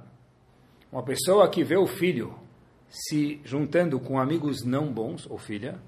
uma 0.92 1.02
pessoa 1.02 1.50
que 1.50 1.64
vê 1.64 1.76
o 1.76 1.88
filho 1.88 2.36
se 2.88 3.42
juntando 3.44 4.00
com 4.00 4.20
amigos 4.20 4.64
não 4.64 4.94
bons, 4.94 5.26
ou 5.28 5.40
filha, 5.40 5.80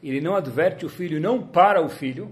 ele 0.00 0.20
não 0.20 0.36
adverte 0.36 0.86
o 0.86 0.88
filho, 0.88 1.20
não 1.20 1.44
para 1.44 1.84
o 1.84 1.88
filho, 1.88 2.30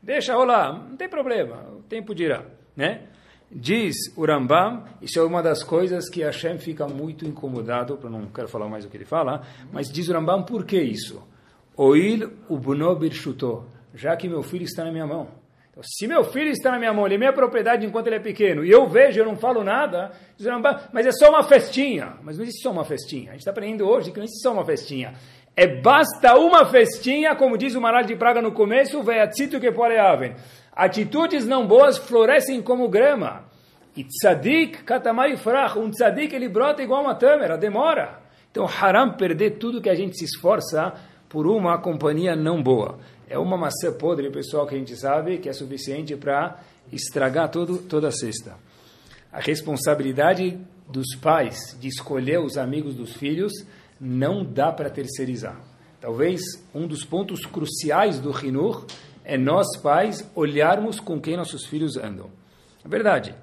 deixa 0.00 0.36
rolar, 0.36 0.72
não 0.88 0.96
tem 0.96 1.08
problema, 1.08 1.68
o 1.72 1.82
tempo 1.82 2.14
dirá, 2.14 2.53
né? 2.76 3.02
Diz 3.50 3.94
o 4.16 4.26
Rambam, 4.26 4.84
isso 5.00 5.18
é 5.18 5.22
uma 5.22 5.42
das 5.42 5.62
coisas 5.62 6.08
que 6.08 6.22
Hashem 6.22 6.58
fica 6.58 6.88
muito 6.88 7.24
incomodado, 7.24 7.98
eu 8.02 8.10
não 8.10 8.26
quero 8.26 8.48
falar 8.48 8.68
mais 8.68 8.84
o 8.84 8.88
que 8.88 8.96
ele 8.96 9.04
fala, 9.04 9.42
mas 9.72 9.88
diz 9.88 10.08
o 10.08 10.12
Rambam, 10.12 10.42
por 10.42 10.64
que 10.64 10.80
isso? 10.80 11.22
Oil 11.76 12.32
ubno 12.48 12.96
birshuto, 12.96 13.64
já 13.94 14.16
que 14.16 14.28
meu 14.28 14.42
filho 14.42 14.64
está 14.64 14.84
na 14.84 14.90
minha 14.90 15.06
mão. 15.06 15.28
Então, 15.70 15.82
se 15.84 16.06
meu 16.06 16.24
filho 16.24 16.50
está 16.50 16.70
na 16.70 16.78
minha 16.78 16.92
mão, 16.92 17.06
ele 17.06 17.16
é 17.16 17.18
minha 17.18 17.32
propriedade 17.32 17.86
enquanto 17.86 18.08
ele 18.08 18.16
é 18.16 18.20
pequeno, 18.20 18.64
e 18.64 18.70
eu 18.70 18.88
vejo, 18.88 19.20
eu 19.20 19.24
não 19.24 19.36
falo 19.36 19.62
nada, 19.62 20.10
diz 20.36 20.46
o 20.46 20.50
Rambam, 20.50 20.76
mas 20.92 21.06
é 21.06 21.12
só 21.12 21.28
uma 21.30 21.42
festinha. 21.42 22.14
Mas 22.22 22.36
não 22.36 22.44
existe 22.44 22.62
só 22.62 22.72
uma 22.72 22.84
festinha. 22.84 23.30
A 23.30 23.32
gente 23.32 23.40
está 23.40 23.50
aprendendo 23.50 23.86
hoje 23.86 24.10
que 24.10 24.18
não 24.18 24.24
existe 24.24 24.42
só 24.42 24.52
uma 24.52 24.64
festinha. 24.64 25.14
É 25.56 25.68
basta 25.80 26.34
uma 26.36 26.66
festinha, 26.66 27.36
como 27.36 27.56
diz 27.56 27.76
o 27.76 27.80
Maral 27.80 28.02
de 28.02 28.16
Praga 28.16 28.42
no 28.42 28.50
começo, 28.50 29.00
veatzito 29.04 29.60
que 29.60 29.68
haver. 29.68 30.34
Atitudes 30.74 31.46
não 31.46 31.66
boas 31.66 31.96
florescem 31.96 32.60
como 32.60 32.88
grama. 32.88 33.44
E 33.96 34.02
tzadik 34.02 34.82
katamai 34.82 35.36
frach, 35.36 35.78
um 35.78 35.88
tzadik 35.88 36.34
ele 36.34 36.48
brota 36.48 36.82
igual 36.82 37.02
uma 37.02 37.14
tâmara, 37.14 37.56
demora. 37.56 38.20
Então 38.50 38.66
haram 38.66 39.12
perder 39.12 39.52
tudo 39.52 39.80
que 39.80 39.88
a 39.88 39.94
gente 39.94 40.18
se 40.18 40.24
esforça 40.24 40.92
por 41.28 41.46
uma 41.46 41.78
companhia 41.78 42.34
não 42.34 42.60
boa. 42.60 42.98
É 43.28 43.38
uma 43.38 43.56
maçã 43.56 43.92
podre, 43.92 44.30
pessoal, 44.30 44.66
que 44.66 44.74
a 44.74 44.78
gente 44.78 44.96
sabe 44.96 45.38
que 45.38 45.48
é 45.48 45.52
suficiente 45.52 46.16
para 46.16 46.58
estragar 46.92 47.50
todo, 47.50 47.78
toda 47.78 48.08
a 48.08 48.12
cesta. 48.12 48.56
A 49.32 49.40
responsabilidade 49.40 50.58
dos 50.88 51.14
pais 51.16 51.76
de 51.80 51.88
escolher 51.88 52.40
os 52.40 52.56
amigos 52.56 52.94
dos 52.94 53.14
filhos 53.14 53.52
não 54.00 54.44
dá 54.44 54.72
para 54.72 54.90
terceirizar. 54.90 55.60
Talvez 56.00 56.42
um 56.74 56.86
dos 56.86 57.04
pontos 57.04 57.46
cruciais 57.46 58.20
do 58.20 58.30
Rinur 58.30 58.84
é 59.24 59.38
nós 59.38 59.76
pais 59.78 60.30
olharmos 60.34 61.00
com 61.00 61.20
quem 61.20 61.36
nossos 61.36 61.64
filhos 61.66 61.96
andam. 61.96 62.30
É 62.84 62.88
verdade. 62.88 63.34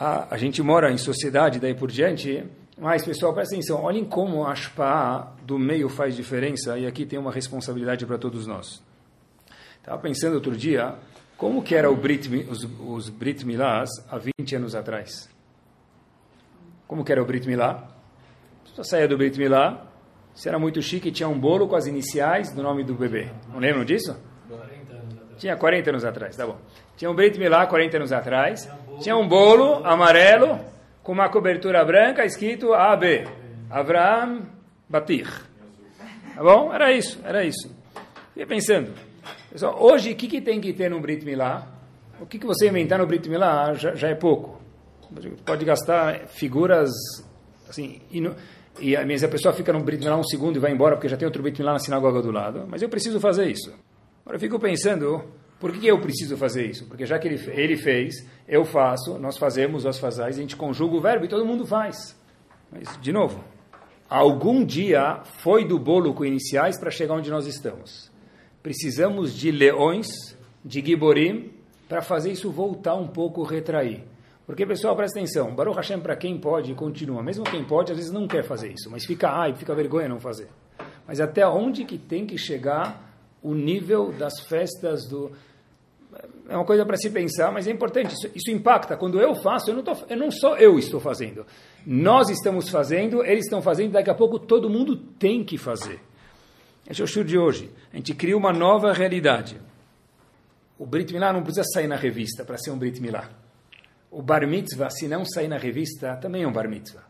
A, 0.00 0.34
a 0.34 0.38
gente 0.38 0.62
mora 0.62 0.90
em 0.90 0.96
sociedade, 0.96 1.60
daí 1.60 1.74
por 1.74 1.90
diante, 1.90 2.44
Mas, 2.80 3.04
pessoal, 3.04 3.34
presta 3.34 3.56
atenção, 3.56 3.82
olhem 3.82 4.04
como 4.04 4.44
a 4.44 4.52
Ashpa 4.52 5.34
do 5.42 5.58
meio 5.58 5.88
faz 5.88 6.14
diferença, 6.14 6.78
e 6.78 6.86
aqui 6.86 7.04
tem 7.04 7.18
uma 7.18 7.32
responsabilidade 7.32 8.06
para 8.06 8.16
todos 8.16 8.46
nós. 8.46 8.80
Estava 9.78 10.00
pensando 10.00 10.34
outro 10.34 10.56
dia, 10.56 10.94
como 11.36 11.60
que 11.62 11.74
era 11.74 11.90
Brit, 11.92 12.28
os, 12.48 12.68
os 12.80 13.08
Brit 13.08 13.44
Milás 13.44 13.90
há 14.08 14.16
20 14.38 14.56
anos 14.56 14.74
atrás? 14.76 15.28
Como 16.86 17.04
que 17.04 17.10
era 17.10 17.20
o 17.20 17.26
Brit 17.26 17.48
Milá? 17.48 17.88
Só 18.76 18.84
saía 18.84 19.08
do 19.08 19.18
Brit 19.18 19.36
Milá, 19.36 19.86
se 20.32 20.48
era 20.48 20.58
muito 20.58 20.80
chique, 20.80 21.10
tinha 21.10 21.28
um 21.28 21.38
bolo 21.38 21.66
com 21.66 21.74
as 21.74 21.86
iniciais 21.86 22.52
do 22.52 22.62
nome 22.62 22.84
do 22.84 22.94
bebê. 22.94 23.28
Não 23.48 23.58
lembram 23.58 23.84
disso? 23.84 24.16
40 25.38 25.38
anos 25.38 25.38
atrás. 25.38 25.40
Tinha 25.40 25.56
40 25.56 25.90
anos 25.90 26.04
atrás, 26.04 26.36
tá 26.36 26.46
bom. 26.46 26.58
Tinha 26.96 27.10
um 27.10 27.14
Brit 27.14 27.38
Milá 27.38 27.66
40 27.66 27.96
anos 27.96 28.12
atrás, 28.12 28.68
tinha 29.00 29.16
um 29.16 29.28
bolo 29.28 29.86
amarelo, 29.86 30.58
com 31.02 31.12
uma 31.12 31.28
cobertura 31.28 31.84
branca 31.84 32.24
escrito 32.24 32.74
AB, 32.74 33.24
Avraham 33.70 34.42
Batir. 34.88 35.28
Tá 36.34 36.42
bom? 36.42 36.72
Era 36.72 36.92
isso, 36.92 37.20
era 37.24 37.44
isso. 37.44 37.70
Fiquei 38.28 38.46
pensando, 38.46 38.92
pessoal, 39.50 39.76
hoje 39.80 40.12
o 40.12 40.16
que, 40.16 40.26
que 40.26 40.40
tem 40.40 40.60
que 40.60 40.72
ter 40.72 40.90
no 40.90 41.00
Brit 41.00 41.24
Milá? 41.24 41.66
O 42.20 42.26
que, 42.26 42.38
que 42.38 42.46
você 42.46 42.68
inventar 42.68 42.98
no 42.98 43.06
Brit 43.06 43.28
Milá 43.28 43.74
já, 43.74 43.94
já 43.94 44.08
é 44.08 44.14
pouco. 44.14 44.60
Pode 45.46 45.64
gastar 45.64 46.26
figuras 46.26 46.90
assim, 47.68 48.00
ino, 48.10 48.34
e 48.80 48.96
a, 48.96 49.02
a 49.02 49.28
pessoa 49.28 49.54
fica 49.54 49.72
no 49.72 49.80
Brit 49.80 50.00
Milá 50.02 50.16
um 50.16 50.24
segundo 50.24 50.56
e 50.56 50.58
vai 50.58 50.72
embora 50.72 50.96
porque 50.96 51.08
já 51.08 51.16
tem 51.16 51.26
outro 51.26 51.42
Brit 51.42 51.60
Milá 51.60 51.74
na 51.74 51.78
sinagoga 51.78 52.20
do 52.20 52.30
lado. 52.30 52.66
Mas 52.68 52.82
eu 52.82 52.88
preciso 52.88 53.20
fazer 53.20 53.48
isso. 53.48 53.72
Agora 54.28 54.36
eu 54.36 54.40
fico 54.40 54.58
pensando, 54.58 55.24
por 55.58 55.72
que 55.72 55.86
eu 55.86 55.98
preciso 56.02 56.36
fazer 56.36 56.66
isso? 56.66 56.84
Porque 56.84 57.06
já 57.06 57.18
que 57.18 57.26
ele, 57.26 57.42
ele 57.50 57.78
fez, 57.78 58.28
eu 58.46 58.62
faço, 58.62 59.18
nós 59.18 59.38
fazemos, 59.38 59.84
nós 59.84 59.98
fazais, 59.98 60.36
a 60.36 60.40
gente 60.42 60.54
conjuga 60.54 60.96
o 60.96 61.00
verbo 61.00 61.24
e 61.24 61.28
todo 61.28 61.46
mundo 61.46 61.64
faz. 61.64 62.14
Mas, 62.70 63.00
de 63.00 63.10
novo, 63.10 63.42
algum 64.06 64.62
dia 64.62 65.22
foi 65.40 65.64
do 65.64 65.78
bolo 65.78 66.12
com 66.12 66.26
iniciais 66.26 66.78
para 66.78 66.90
chegar 66.90 67.14
onde 67.14 67.30
nós 67.30 67.46
estamos. 67.46 68.12
Precisamos 68.62 69.34
de 69.34 69.50
leões, 69.50 70.08
de 70.62 70.84
giborim, 70.84 71.50
para 71.88 72.02
fazer 72.02 72.30
isso 72.30 72.50
voltar 72.50 72.96
um 72.96 73.08
pouco, 73.08 73.42
retrair. 73.42 74.04
Porque, 74.44 74.66
pessoal, 74.66 74.94
presta 74.94 75.18
atenção, 75.18 75.54
Baruch 75.54 75.74
Hashem, 75.74 76.00
para 76.00 76.14
quem 76.14 76.38
pode, 76.38 76.74
continua. 76.74 77.22
Mesmo 77.22 77.44
quem 77.44 77.64
pode, 77.64 77.92
às 77.92 77.96
vezes 77.96 78.12
não 78.12 78.28
quer 78.28 78.44
fazer 78.44 78.74
isso, 78.74 78.90
mas 78.90 79.06
fica 79.06 79.30
ai, 79.30 79.54
fica 79.54 79.74
vergonha 79.74 80.06
não 80.06 80.20
fazer. 80.20 80.48
Mas 81.06 81.18
até 81.18 81.48
onde 81.48 81.86
que 81.86 81.96
tem 81.96 82.26
que 82.26 82.36
chegar 82.36 83.07
o 83.42 83.54
nível 83.54 84.12
das 84.12 84.40
festas 84.40 85.06
do 85.06 85.32
é 86.48 86.56
uma 86.56 86.64
coisa 86.64 86.84
para 86.84 86.96
se 86.96 87.10
pensar, 87.10 87.52
mas 87.52 87.66
é 87.66 87.70
importante. 87.70 88.14
Isso, 88.14 88.30
isso 88.34 88.50
impacta. 88.50 88.96
Quando 88.96 89.20
eu 89.20 89.34
faço, 89.34 89.70
eu 89.70 89.74
não, 89.74 89.82
tô, 89.82 89.94
eu 90.08 90.16
não 90.16 90.30
sou 90.30 90.56
eu 90.56 90.78
estou 90.78 90.98
fazendo. 90.98 91.46
Nós 91.86 92.30
estamos 92.30 92.70
fazendo, 92.70 93.22
eles 93.22 93.44
estão 93.44 93.60
fazendo, 93.60 93.92
daqui 93.92 94.08
a 94.08 94.14
pouco 94.14 94.38
todo 94.38 94.70
mundo 94.70 94.96
tem 94.96 95.44
que 95.44 95.58
fazer. 95.58 96.00
Esse 96.88 97.02
é 97.02 97.04
o 97.04 97.06
show 97.06 97.22
de 97.22 97.36
hoje. 97.36 97.70
A 97.92 97.96
gente 97.96 98.14
cria 98.14 98.36
uma 98.36 98.52
nova 98.52 98.94
realidade. 98.94 99.60
O 100.78 100.86
Brit 100.86 101.12
Milá 101.12 101.32
não 101.32 101.42
precisa 101.42 101.64
sair 101.64 101.86
na 101.86 101.96
revista 101.96 102.44
para 102.44 102.56
ser 102.56 102.70
um 102.70 102.78
Brit 102.78 103.00
Milá. 103.00 103.28
O 104.10 104.22
Bar 104.22 104.46
Mitzvah, 104.48 104.88
se 104.88 105.06
não 105.06 105.26
sair 105.26 105.48
na 105.48 105.58
revista, 105.58 106.16
também 106.16 106.44
é 106.44 106.48
um 106.48 106.52
Bar 106.52 106.68
Mitzvah. 106.68 107.04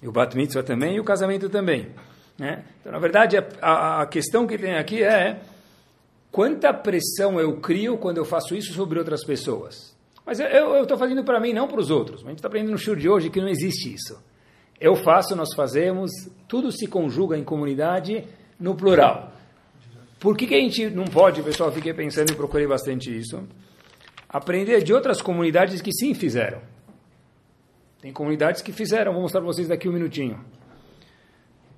E 0.00 0.06
o 0.06 0.12
Bat 0.12 0.36
Mitzvah 0.36 0.62
também, 0.62 0.96
e 0.96 1.00
o 1.00 1.04
casamento 1.04 1.48
também. 1.48 1.92
Né? 2.38 2.64
Então, 2.80 2.92
na 2.92 2.98
verdade, 2.98 3.36
a, 3.60 4.02
a 4.02 4.06
questão 4.06 4.46
que 4.46 4.58
tem 4.58 4.74
aqui 4.74 5.02
é 5.02 5.40
quanta 6.30 6.72
pressão 6.72 7.38
eu 7.38 7.60
crio 7.60 7.98
quando 7.98 8.18
eu 8.18 8.24
faço 8.24 8.54
isso 8.54 8.72
sobre 8.72 8.98
outras 8.98 9.24
pessoas. 9.24 9.94
Mas 10.24 10.38
eu 10.40 10.82
estou 10.82 10.96
fazendo 10.96 11.24
para 11.24 11.40
mim, 11.40 11.52
não 11.52 11.66
para 11.66 11.80
os 11.80 11.90
outros. 11.90 12.24
A 12.24 12.28
gente 12.28 12.38
está 12.38 12.48
aprendendo 12.48 12.72
no 12.72 12.78
show 12.78 12.94
de 12.94 13.08
hoje 13.08 13.28
que 13.28 13.40
não 13.40 13.48
existe 13.48 13.92
isso. 13.92 14.22
Eu 14.80 14.96
faço, 14.96 15.36
nós 15.36 15.54
fazemos, 15.54 16.10
tudo 16.48 16.72
se 16.72 16.86
conjuga 16.86 17.36
em 17.36 17.44
comunidade 17.44 18.24
no 18.58 18.74
plural. 18.74 19.32
Por 20.18 20.36
que, 20.36 20.46
que 20.46 20.54
a 20.54 20.58
gente 20.58 20.88
não 20.88 21.04
pode, 21.04 21.42
pessoal, 21.42 21.72
fiquei 21.72 21.92
pensando 21.92 22.30
e 22.30 22.34
procurei 22.36 22.66
bastante 22.66 23.16
isso, 23.16 23.42
aprender 24.28 24.82
de 24.82 24.94
outras 24.94 25.20
comunidades 25.20 25.82
que 25.82 25.92
sim 25.92 26.14
fizeram. 26.14 26.60
Tem 28.00 28.12
comunidades 28.12 28.62
que 28.62 28.72
fizeram, 28.72 29.12
vou 29.12 29.22
mostrar 29.22 29.40
para 29.40 29.46
vocês 29.52 29.68
daqui 29.68 29.88
um 29.88 29.92
minutinho. 29.92 30.44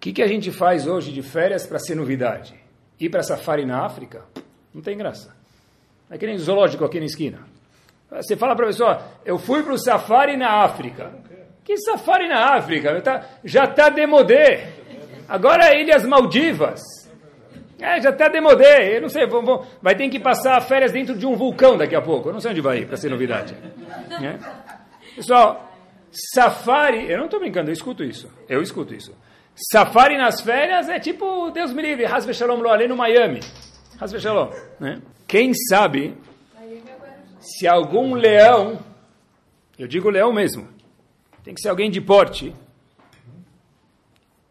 Que, 0.04 0.12
que 0.12 0.22
a 0.22 0.26
gente 0.26 0.50
faz 0.50 0.86
hoje 0.86 1.10
de 1.10 1.22
férias 1.22 1.66
para 1.66 1.78
ser 1.78 1.94
novidade? 1.94 2.54
Ir 3.00 3.08
para 3.08 3.22
safari 3.22 3.64
na 3.64 3.86
África? 3.86 4.26
Não 4.74 4.82
tem 4.82 4.98
graça. 4.98 5.34
É 6.10 6.18
que 6.18 6.26
nem 6.26 6.36
zoológico 6.36 6.84
aqui 6.84 6.98
na 7.00 7.06
esquina. 7.06 7.38
Você 8.10 8.36
fala 8.36 8.54
para 8.54 8.66
a 8.66 8.68
pessoa, 8.68 9.02
eu 9.24 9.38
fui 9.38 9.62
para 9.62 9.72
o 9.72 9.78
safari 9.78 10.36
na 10.36 10.62
África. 10.62 11.10
Que 11.64 11.78
safari 11.78 12.28
na 12.28 12.54
África? 12.54 13.02
Já 13.42 13.64
está 13.64 13.88
demodé. 13.88 14.74
Agora 15.26 15.68
é 15.68 15.80
Ilhas 15.80 16.04
Maldivas. 16.04 16.82
É, 17.80 17.98
já 17.98 18.10
está 18.10 18.28
demodé. 18.28 18.98
Eu 18.98 19.00
não 19.00 19.08
sei, 19.08 19.26
vou, 19.26 19.42
vou, 19.42 19.66
vai 19.80 19.94
ter 19.94 20.10
que 20.10 20.20
passar 20.20 20.60
férias 20.60 20.92
dentro 20.92 21.16
de 21.16 21.24
um 21.26 21.34
vulcão 21.34 21.78
daqui 21.78 21.96
a 21.96 22.02
pouco. 22.02 22.28
Eu 22.28 22.34
não 22.34 22.40
sei 22.40 22.50
onde 22.50 22.60
vai 22.60 22.80
ir, 22.80 22.86
para 22.86 22.98
ser 22.98 23.08
novidade. 23.08 23.56
É? 24.22 24.38
Pessoal, 25.16 25.72
safari, 26.34 27.10
eu 27.10 27.16
não 27.16 27.24
estou 27.24 27.40
brincando, 27.40 27.70
eu 27.70 27.72
escuto 27.72 28.04
isso. 28.04 28.30
Eu 28.46 28.60
escuto 28.60 28.94
isso. 28.94 29.16
Safari 29.56 30.16
nas 30.16 30.40
férias 30.40 30.88
é 30.88 30.98
tipo, 30.98 31.50
Deus 31.50 31.72
me 31.72 31.80
livre, 31.80 32.04
Hasbe 32.06 32.34
Shalom 32.34 32.60
Lo 32.60 32.88
no 32.88 32.96
Miami. 32.96 33.40
Né? 34.80 35.00
Quem 35.28 35.52
sabe 35.54 36.16
se 37.38 37.68
algum 37.68 38.14
leão, 38.14 38.80
eu 39.78 39.86
digo 39.86 40.10
leão 40.10 40.32
mesmo, 40.32 40.66
tem 41.44 41.54
que 41.54 41.60
ser 41.60 41.68
alguém 41.68 41.90
de 41.90 42.00
porte, 42.00 42.54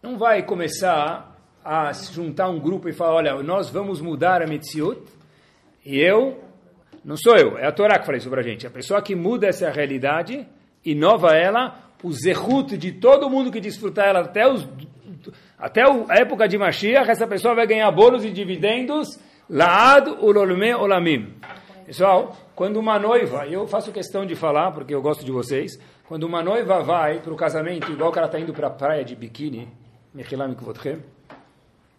não 0.01 0.17
vai 0.17 0.43
começar 0.43 1.35
a 1.65 1.91
juntar 1.93 2.49
um 2.49 2.59
grupo 2.59 2.87
e 2.87 2.93
falar, 2.93 3.15
olha, 3.15 3.43
nós 3.43 3.69
vamos 3.69 3.99
mudar 3.99 4.41
a 4.41 4.47
Metziut, 4.47 5.01
e 5.85 5.99
eu, 5.99 6.43
não 7.03 7.17
sou 7.17 7.35
eu, 7.35 7.57
é 7.57 7.65
a 7.65 7.71
Torá 7.71 7.99
que 7.99 8.05
fala 8.05 8.17
isso 8.17 8.29
para 8.29 8.41
a 8.41 8.43
gente, 8.43 8.67
a 8.67 8.71
pessoa 8.71 9.01
que 9.01 9.15
muda 9.15 9.47
essa 9.47 9.69
realidade, 9.69 10.47
inova 10.85 11.35
ela, 11.35 11.79
o 12.03 12.11
zehut 12.11 12.77
de 12.77 12.91
todo 12.91 13.29
mundo 13.29 13.51
que 13.51 13.59
desfrutar 13.59 14.09
ela 14.09 14.19
até, 14.19 14.47
os, 14.47 14.67
até 15.57 15.83
a 15.83 16.15
época 16.15 16.47
de 16.47 16.57
Mashiach, 16.57 17.09
essa 17.09 17.27
pessoa 17.27 17.55
vai 17.55 17.67
ganhar 17.67 17.89
bônus 17.91 18.25
e 18.25 18.31
dividendos 18.31 19.19
Laad 19.49 20.09
ulolme 20.21 20.73
olamim. 20.73 21.33
Pessoal, 21.85 22.35
quando 22.55 22.77
uma 22.77 22.97
noiva, 22.97 23.45
eu 23.45 23.67
faço 23.67 23.91
questão 23.91 24.25
de 24.25 24.35
falar, 24.35 24.71
porque 24.71 24.95
eu 24.95 25.01
gosto 25.01 25.25
de 25.25 25.31
vocês, 25.31 25.77
quando 26.07 26.23
uma 26.23 26.41
noiva 26.41 26.81
vai 26.81 27.19
para 27.19 27.33
o 27.33 27.35
casamento, 27.35 27.91
igual 27.91 28.11
que 28.11 28.17
ela 28.17 28.27
está 28.27 28.39
indo 28.39 28.53
para 28.53 28.67
a 28.67 28.71
praia 28.71 29.03
de 29.03 29.15
biquíni, 29.15 29.67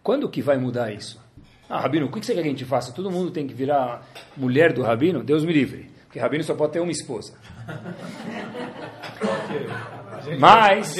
quando 0.02 0.28
que 0.28 0.40
vai 0.40 0.56
mudar 0.56 0.92
isso? 0.92 1.22
Ah, 1.68 1.80
Rabino, 1.80 2.06
o 2.06 2.10
que 2.10 2.24
você 2.24 2.34
quer 2.34 2.42
que 2.42 2.48
a 2.48 2.50
gente 2.50 2.64
faça? 2.64 2.92
Todo 2.92 3.10
mundo 3.10 3.30
tem 3.30 3.46
que 3.46 3.54
virar 3.54 4.06
mulher 4.36 4.72
do 4.72 4.82
Rabino? 4.82 5.22
Deus 5.22 5.44
me 5.44 5.52
livre. 5.52 5.90
Porque 6.04 6.18
Rabino 6.18 6.44
só 6.44 6.54
pode 6.54 6.72
ter 6.72 6.80
uma 6.80 6.92
esposa. 6.92 7.34
Mas, 10.38 10.96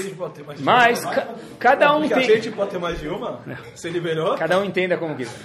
mas 0.61 1.05
ca, 1.05 1.35
cada 1.59 1.97
um 1.97 2.09
tem. 2.09 2.19
A 2.19 2.23
gente 2.23 2.51
pode 2.51 2.71
ter 2.71 2.79
mais 2.79 3.01
de 3.01 3.09
uma? 3.09 3.41
Você 3.75 3.91
liberou? 3.91 4.37
Cada 4.37 4.59
um 4.59 4.65
entenda 4.65 4.97
como 4.99 5.17
quiser. 5.17 5.39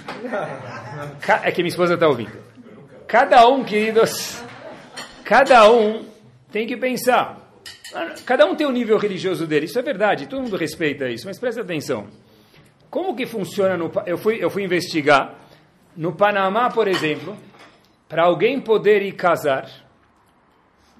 É 1.42 1.50
que 1.50 1.62
minha 1.62 1.70
esposa 1.70 1.94
está 1.94 2.08
ouvindo. 2.08 2.38
Cada 3.06 3.48
um, 3.48 3.64
queridos, 3.64 4.42
cada 5.24 5.70
um 5.70 6.04
tem 6.52 6.66
que 6.66 6.76
pensar. 6.76 7.38
Cada 8.24 8.46
um 8.46 8.54
tem 8.54 8.66
o 8.66 8.70
um 8.70 8.72
nível 8.72 8.98
religioso 8.98 9.46
dele, 9.46 9.66
isso 9.66 9.78
é 9.78 9.82
verdade, 9.82 10.28
todo 10.28 10.42
mundo 10.42 10.56
respeita 10.56 11.08
isso, 11.08 11.26
mas 11.26 11.38
presta 11.38 11.62
atenção. 11.62 12.06
Como 12.88 13.16
que 13.16 13.26
funciona 13.26 13.76
no. 13.76 13.90
Eu 14.06 14.18
fui, 14.18 14.42
eu 14.42 14.50
fui 14.50 14.62
investigar. 14.64 15.38
No 15.96 16.14
Panamá, 16.14 16.70
por 16.70 16.86
exemplo, 16.86 17.36
para 18.08 18.24
alguém 18.24 18.60
poder 18.60 19.02
ir 19.02 19.12
casar 19.12 19.68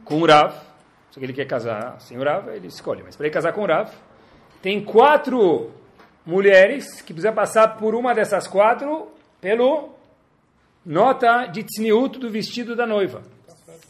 com 0.04 0.20
o 0.20 0.26
Rav, 0.26 0.52
se 1.10 1.20
ele 1.20 1.32
quer 1.32 1.46
casar 1.46 2.00
sem 2.00 2.18
o 2.18 2.24
Rav, 2.24 2.48
ele 2.48 2.68
escolhe. 2.68 3.02
Mas 3.02 3.16
para 3.16 3.26
ele 3.26 3.34
casar 3.34 3.52
com 3.52 3.62
o 3.62 3.66
Rav, 3.66 3.90
tem 4.62 4.84
quatro 4.84 5.70
mulheres 6.24 7.02
que 7.02 7.12
precisa 7.12 7.32
passar 7.32 7.76
por 7.76 7.94
uma 7.94 8.14
dessas 8.14 8.46
quatro 8.46 9.08
pelo 9.40 9.90
nota 10.84 11.46
de 11.46 11.64
tzniut 11.64 12.18
do 12.18 12.30
vestido 12.30 12.76
da 12.76 12.86
noiva. 12.86 13.22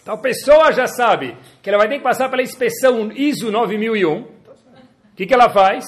Então 0.03 0.15
a 0.15 0.19
pessoa 0.19 0.73
já 0.73 0.87
sabe 0.87 1.37
que 1.63 1.69
ela 1.69 1.79
vai 1.79 1.89
ter 1.89 1.99
que 1.99 2.03
passar 2.03 2.29
pela 2.31 2.43
inspeção 2.43 3.13
ISO 3.13 3.51
9001. 3.51 4.21
O 4.21 4.29
que, 5.15 5.27
que 5.27 5.35
ela 5.35 5.51
faz? 5.51 5.85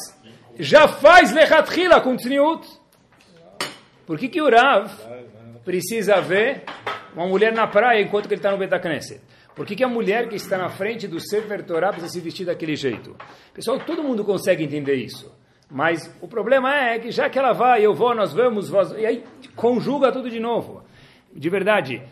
Já 0.59 0.87
faz 0.87 1.33
lechatrila 1.33 2.01
com 2.01 2.15
tzniut. 2.15 2.69
Por 4.07 4.19
que, 4.19 4.29
que 4.29 4.43
o 4.43 4.51
Rav 4.51 4.93
precisa 5.65 6.21
ver 6.21 6.65
uma 7.15 7.27
mulher 7.27 7.53
na 7.53 7.67
praia 7.67 8.03
enquanto 8.03 8.27
ele 8.27 8.35
está 8.35 8.51
no 8.51 8.59
Betacneset? 8.59 9.21
Por 9.55 9.67
que, 9.67 9.77
que 9.77 9.85
a 9.85 9.89
mulher 9.89 10.29
que 10.29 10.37
está 10.37 10.57
na 10.57 10.69
frente 10.69 11.07
do 11.07 11.21
Sefer 11.21 11.65
Torah 11.65 11.91
precisa 11.91 12.13
se 12.13 12.21
vestir 12.21 12.47
daquele 12.47 12.75
jeito? 12.75 13.17
Pessoal, 13.53 13.79
todo 13.81 14.03
mundo 14.03 14.25
consegue 14.25 14.65
entender 14.65 14.95
isso. 14.95 15.31
Mas 15.71 16.15
o 16.21 16.29
problema 16.29 16.75
é 16.75 16.99
que 16.99 17.11
já 17.11 17.29
que 17.29 17.39
ela 17.39 17.53
vai, 17.53 17.85
eu 17.85 17.95
vou, 17.95 18.15
nós 18.15 18.33
vamos, 18.33 18.69
vós, 18.69 18.93
e 18.93 19.07
aí 19.07 19.25
conjuga 19.57 20.13
tudo 20.13 20.31
de 20.31 20.41
novo. 20.41 20.83
De 21.35 21.49
verdade, 21.49 22.03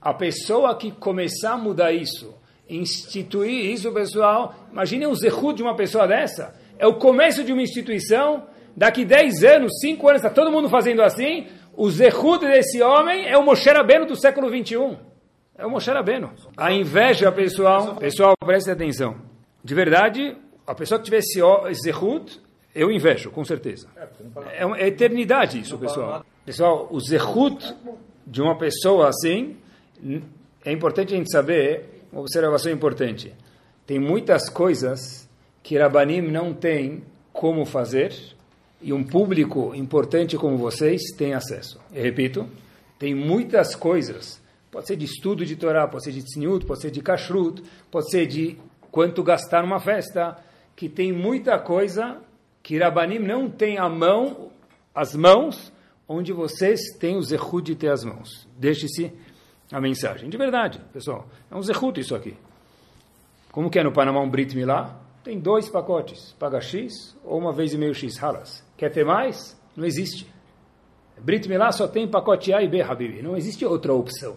a 0.00 0.14
pessoa 0.14 0.74
que 0.76 0.90
começar 0.90 1.52
a 1.52 1.58
mudar 1.58 1.92
isso 1.92 2.38
instituir 2.70 3.72
isso, 3.72 3.92
pessoal. 3.92 4.54
Imaginem 4.70 5.08
o 5.08 5.14
zehut 5.14 5.56
de 5.56 5.62
uma 5.62 5.74
pessoa 5.74 6.06
dessa. 6.06 6.54
É 6.78 6.86
o 6.86 6.94
começo 6.94 7.42
de 7.42 7.52
uma 7.52 7.62
instituição. 7.62 8.46
Daqui 8.76 9.04
10 9.04 9.42
anos, 9.42 9.80
5 9.80 10.08
anos, 10.08 10.22
está 10.22 10.32
todo 10.32 10.52
mundo 10.52 10.68
fazendo 10.68 11.02
assim. 11.02 11.48
O 11.76 11.90
zehut 11.90 12.46
desse 12.46 12.80
homem 12.80 13.26
é 13.26 13.36
o 13.36 13.44
Moshe 13.44 13.68
Rabbeinu 13.68 14.06
do 14.06 14.14
século 14.14 14.48
21. 14.48 14.96
É 15.60 15.66
o 15.66 15.70
Moshe 15.70 15.90
Rabbeinu. 15.90 16.30
A 16.56 16.72
inveja, 16.72 17.30
pessoal, 17.30 17.96
pessoal, 17.96 18.34
preste 18.42 18.70
atenção. 18.70 19.16
De 19.62 19.74
verdade, 19.74 20.34
a 20.66 20.74
pessoa 20.74 20.98
que 20.98 21.04
tiver 21.04 21.18
esse 21.18 21.38
zehut, 21.84 22.40
eu 22.74 22.90
invejo, 22.90 23.30
com 23.30 23.44
certeza. 23.44 23.86
É 24.56 24.64
uma 24.64 24.80
eternidade 24.80 25.60
isso, 25.60 25.76
pessoal. 25.76 26.24
Pessoal, 26.46 26.88
o 26.90 26.98
zehut 26.98 27.76
de 28.26 28.40
uma 28.40 28.56
pessoa 28.56 29.10
assim, 29.10 29.58
é 30.64 30.72
importante 30.72 31.12
a 31.12 31.18
gente 31.18 31.30
saber, 31.30 32.06
uma 32.10 32.22
observação 32.22 32.72
importante. 32.72 33.34
Tem 33.86 33.98
muitas 33.98 34.48
coisas 34.48 35.28
que 35.62 35.76
Rabanim 35.76 36.22
não 36.22 36.54
tem 36.54 37.04
como 37.34 37.66
fazer 37.66 38.14
e 38.80 38.94
um 38.94 39.04
público 39.04 39.74
importante 39.74 40.38
como 40.38 40.56
vocês 40.56 41.02
tem 41.18 41.34
acesso. 41.34 41.78
Eu 41.92 42.02
repito, 42.02 42.48
tem 42.98 43.14
muitas 43.14 43.74
coisas, 43.74 44.39
pode 44.70 44.86
ser 44.86 44.96
de 44.96 45.04
estudo 45.04 45.44
de 45.44 45.56
Torá, 45.56 45.86
pode 45.88 46.04
ser 46.04 46.12
de 46.12 46.22
tzniut, 46.22 46.64
pode 46.64 46.80
ser 46.80 46.90
de 46.90 47.00
kashrut, 47.00 47.62
pode 47.90 48.10
ser 48.10 48.26
de 48.26 48.56
quanto 48.90 49.22
gastar 49.22 49.62
numa 49.62 49.80
festa, 49.80 50.36
que 50.76 50.88
tem 50.88 51.12
muita 51.12 51.58
coisa 51.58 52.18
que 52.62 52.78
Rabanim 52.78 53.18
não 53.18 53.50
tem 53.50 53.78
a 53.78 53.88
mão, 53.88 54.50
as 54.94 55.14
mãos, 55.14 55.72
onde 56.08 56.32
vocês 56.32 56.80
têm 56.98 57.16
o 57.16 57.22
zehut 57.22 57.64
de 57.64 57.74
ter 57.74 57.90
as 57.90 58.04
mãos. 58.04 58.46
Deixe-se 58.56 59.12
a 59.72 59.80
mensagem. 59.80 60.28
De 60.28 60.36
verdade, 60.36 60.80
pessoal, 60.92 61.28
é 61.50 61.54
um 61.54 61.62
zehut 61.62 62.00
isso 62.00 62.14
aqui. 62.14 62.36
Como 63.52 63.70
que 63.70 63.78
é 63.78 63.84
no 63.84 63.92
Panamá 63.92 64.20
um 64.20 64.30
Brit 64.30 64.56
Milá? 64.56 65.00
Tem 65.22 65.38
dois 65.38 65.68
pacotes, 65.68 66.34
paga 66.38 66.60
X 66.60 67.16
ou 67.24 67.38
uma 67.38 67.52
vez 67.52 67.72
e 67.72 67.78
meio 67.78 67.94
X, 67.94 68.16
halas. 68.22 68.64
Quer 68.76 68.90
ter 68.90 69.04
mais? 69.04 69.60
Não 69.76 69.84
existe. 69.84 70.26
Brit 71.18 71.48
Milá 71.48 71.70
só 71.72 71.86
tem 71.86 72.08
pacote 72.08 72.52
A 72.52 72.62
e 72.62 72.68
B, 72.68 72.80
Habibi. 72.80 73.22
Não 73.22 73.36
existe 73.36 73.64
outra 73.64 73.92
opção. 73.92 74.36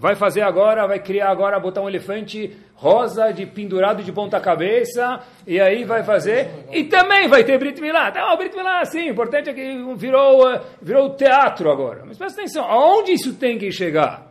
Vai 0.00 0.14
fazer 0.14 0.42
agora, 0.42 0.86
vai 0.86 1.00
criar 1.00 1.30
agora, 1.30 1.58
botar 1.58 1.82
um 1.82 1.88
elefante 1.88 2.56
rosa 2.74 3.32
de 3.32 3.44
pendurado 3.44 4.02
de 4.02 4.12
ponta 4.12 4.40
cabeça, 4.40 5.20
e 5.46 5.60
aí 5.60 5.84
vai 5.84 6.04
fazer, 6.04 6.66
e 6.72 6.84
também 6.84 7.28
vai 7.28 7.42
ter 7.42 7.58
Brit 7.58 7.80
Milá. 7.80 8.10
Tá, 8.10 8.32
o 8.32 8.36
Brit 8.36 8.54
Milá, 8.56 8.84
sim, 8.84 9.08
o 9.08 9.12
importante 9.12 9.50
é 9.50 9.52
que 9.52 9.94
virou, 9.96 10.48
eh, 10.48 10.60
virou 10.80 11.10
teatro 11.16 11.70
agora. 11.70 12.04
Mas 12.06 12.16
presta 12.16 12.40
atenção, 12.40 12.64
aonde 12.64 13.12
isso 13.12 13.34
tem 13.34 13.58
que 13.58 13.72
chegar? 13.72 14.28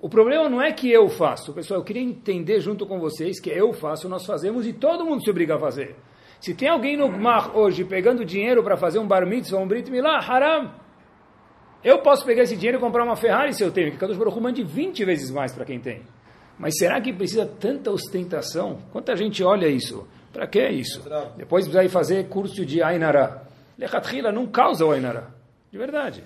O 0.00 0.08
problema 0.08 0.48
não 0.48 0.60
é 0.60 0.72
que 0.72 0.90
eu 0.90 1.08
faço, 1.08 1.52
pessoal, 1.52 1.80
eu 1.80 1.84
queria 1.84 2.02
entender 2.02 2.60
junto 2.60 2.84
com 2.84 2.98
vocês 2.98 3.40
que 3.40 3.50
eu 3.50 3.72
faço, 3.72 4.08
nós 4.08 4.26
fazemos 4.26 4.66
e 4.66 4.72
todo 4.72 5.04
mundo 5.04 5.22
se 5.22 5.30
obriga 5.30 5.54
a 5.54 5.58
fazer. 5.58 5.96
Se 6.40 6.54
tem 6.54 6.68
alguém 6.68 6.96
no 6.96 7.08
Gmar 7.08 7.56
hoje 7.56 7.84
pegando 7.84 8.22
dinheiro 8.22 8.62
para 8.62 8.76
fazer 8.76 8.98
um 8.98 9.06
bar 9.06 9.26
mitzvah, 9.26 9.58
um 9.58 9.66
Brit 9.66 9.90
Milá, 9.90 10.18
haram. 10.18 10.83
Eu 11.84 11.98
posso 11.98 12.24
pegar 12.24 12.44
esse 12.44 12.56
dinheiro 12.56 12.78
e 12.78 12.80
comprar 12.80 13.04
uma 13.04 13.14
Ferrari 13.14 13.52
se 13.52 13.62
eu 13.62 13.70
tenho, 13.70 13.90
que 13.90 13.98
Kadosh 13.98 14.16
Baruch 14.16 14.40
mande 14.40 14.64
20 14.64 15.04
vezes 15.04 15.30
mais 15.30 15.52
para 15.52 15.66
quem 15.66 15.78
tem. 15.78 16.02
Mas 16.58 16.78
será 16.78 17.00
que 17.00 17.12
precisa 17.12 17.44
tanta 17.44 17.90
ostentação? 17.90 18.78
Quanta 18.90 19.14
gente 19.14 19.44
olha 19.44 19.66
isso? 19.66 20.08
Para 20.32 20.46
que 20.46 20.66
isso? 20.66 21.02
Depois 21.36 21.64
precisa 21.64 21.84
ir 21.84 21.88
fazer 21.88 22.28
curso 22.28 22.64
de 22.64 22.82
Ainara. 22.82 23.42
Lechatchila 23.78 24.32
não 24.32 24.46
causa 24.46 24.84
o 24.84 24.92
Ainara. 24.92 25.28
De 25.70 25.76
verdade. 25.76 26.24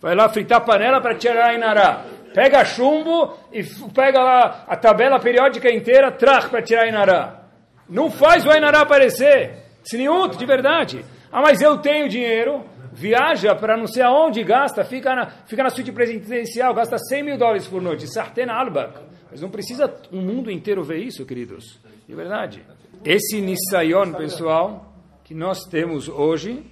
Vai 0.00 0.14
lá 0.14 0.28
fritar 0.28 0.64
panela 0.64 1.00
para 1.00 1.14
tirar 1.14 1.50
Ainara. 1.50 2.04
Pega 2.34 2.64
chumbo 2.64 3.34
e 3.52 3.62
pega 3.94 4.22
lá 4.22 4.64
a 4.66 4.76
tabela 4.76 5.20
periódica 5.20 5.70
inteira, 5.70 6.10
trach 6.10 6.48
para 6.48 6.62
tirar 6.62 6.82
Ainara. 6.82 7.42
Não 7.88 8.10
faz 8.10 8.44
o 8.44 8.50
Ainara 8.50 8.80
aparecer. 8.80 9.62
Siniut, 9.84 10.36
de 10.36 10.44
verdade. 10.44 11.04
Ah, 11.30 11.40
mas 11.42 11.60
eu 11.60 11.78
tenho 11.78 12.08
dinheiro 12.08 12.64
viaja 12.96 13.54
para 13.54 13.76
não 13.76 13.86
sei 13.86 14.02
aonde, 14.02 14.42
gasta, 14.42 14.82
fica 14.82 15.14
na, 15.14 15.26
fica 15.46 15.62
na 15.62 15.68
suíte 15.68 15.92
presidencial, 15.92 16.72
gasta 16.72 16.96
100 16.96 17.22
mil 17.22 17.38
dólares 17.38 17.68
por 17.68 17.82
noite, 17.82 18.10
sartena 18.10 18.54
albak. 18.54 18.98
Mas 19.30 19.42
não 19.42 19.50
precisa 19.50 19.92
o 20.10 20.16
mundo 20.16 20.50
inteiro 20.50 20.82
ver 20.82 20.98
isso, 20.98 21.26
queridos. 21.26 21.78
De 22.08 22.14
verdade. 22.14 22.64
Esse 23.04 23.40
Nisayon, 23.40 24.12
pessoal, 24.14 24.94
que 25.24 25.34
nós 25.34 25.64
temos 25.64 26.08
hoje, 26.08 26.64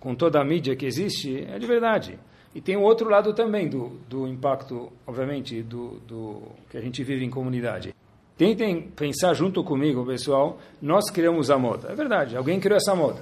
com 0.00 0.14
toda 0.14 0.40
a 0.40 0.44
mídia 0.44 0.74
que 0.74 0.86
existe, 0.86 1.44
é 1.46 1.58
de 1.58 1.66
verdade. 1.66 2.18
E 2.54 2.60
tem 2.60 2.76
o 2.76 2.82
outro 2.82 3.10
lado 3.10 3.34
também 3.34 3.68
do, 3.68 4.00
do 4.08 4.26
impacto, 4.26 4.90
obviamente, 5.06 5.62
do, 5.62 6.00
do 6.06 6.42
que 6.70 6.78
a 6.78 6.80
gente 6.80 7.04
vive 7.04 7.24
em 7.24 7.30
comunidade. 7.30 7.94
Tentem 8.38 8.80
pensar 8.80 9.34
junto 9.34 9.62
comigo, 9.62 10.04
pessoal. 10.06 10.58
Nós 10.80 11.10
criamos 11.10 11.50
a 11.50 11.58
moda. 11.58 11.92
É 11.92 11.94
verdade, 11.94 12.36
alguém 12.36 12.58
criou 12.58 12.78
essa 12.78 12.94
moda. 12.94 13.20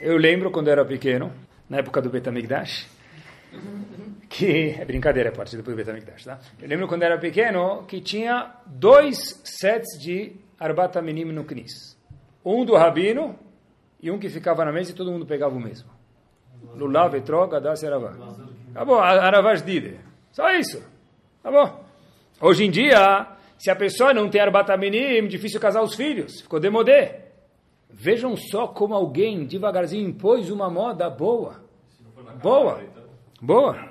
Eu 0.00 0.16
lembro 0.16 0.50
quando 0.50 0.68
era 0.68 0.84
pequeno, 0.84 1.32
na 1.68 1.78
época 1.78 2.00
do 2.00 2.10
Betamigdash, 2.10 2.86
que 4.28 4.76
é 4.78 4.84
brincadeira 4.84 5.30
a 5.30 5.32
parte 5.32 5.56
depois 5.56 5.76
do 5.76 5.78
Betamigdash, 5.78 6.24
tá? 6.24 6.38
Eu 6.60 6.68
lembro 6.68 6.88
quando 6.88 7.02
era 7.02 7.18
pequeno 7.18 7.84
que 7.84 8.00
tinha 8.00 8.54
dois 8.66 9.40
sets 9.44 9.98
de 10.00 10.32
Arbata 10.58 11.00
Minim 11.02 11.24
no 11.24 11.44
Knis. 11.44 11.96
Um 12.44 12.64
do 12.64 12.74
Rabino 12.74 13.38
e 14.00 14.10
um 14.10 14.18
que 14.18 14.28
ficava 14.28 14.64
na 14.64 14.72
mesa 14.72 14.90
e 14.90 14.94
todo 14.94 15.10
mundo 15.10 15.26
pegava 15.26 15.54
o 15.54 15.60
mesmo. 15.60 15.90
Lulav, 16.74 17.14
Etrog, 17.16 17.54
Adas 17.54 17.82
e 17.82 17.86
Aravá. 17.86 18.14
Acabou, 18.74 18.98
Aravash 19.00 19.62
Dide. 19.62 19.98
Só 20.32 20.50
isso. 20.52 20.82
Tá 21.42 21.50
bom. 21.50 21.84
Hoje 22.40 22.64
em 22.64 22.70
dia, 22.70 23.26
se 23.58 23.70
a 23.70 23.76
pessoa 23.76 24.12
não 24.12 24.28
tem 24.28 24.40
Arbata 24.40 24.76
Minim, 24.76 25.26
difícil 25.26 25.60
casar 25.60 25.82
os 25.82 25.94
filhos. 25.94 26.40
Ficou 26.42 26.60
demodé. 26.60 27.25
Vejam 27.90 28.36
só 28.36 28.66
como 28.66 28.94
alguém 28.94 29.44
devagarzinho 29.44 30.08
impôs 30.08 30.50
uma 30.50 30.68
moda 30.68 31.08
boa. 31.08 31.64
Boa. 32.42 32.82
Boa. 33.40 33.88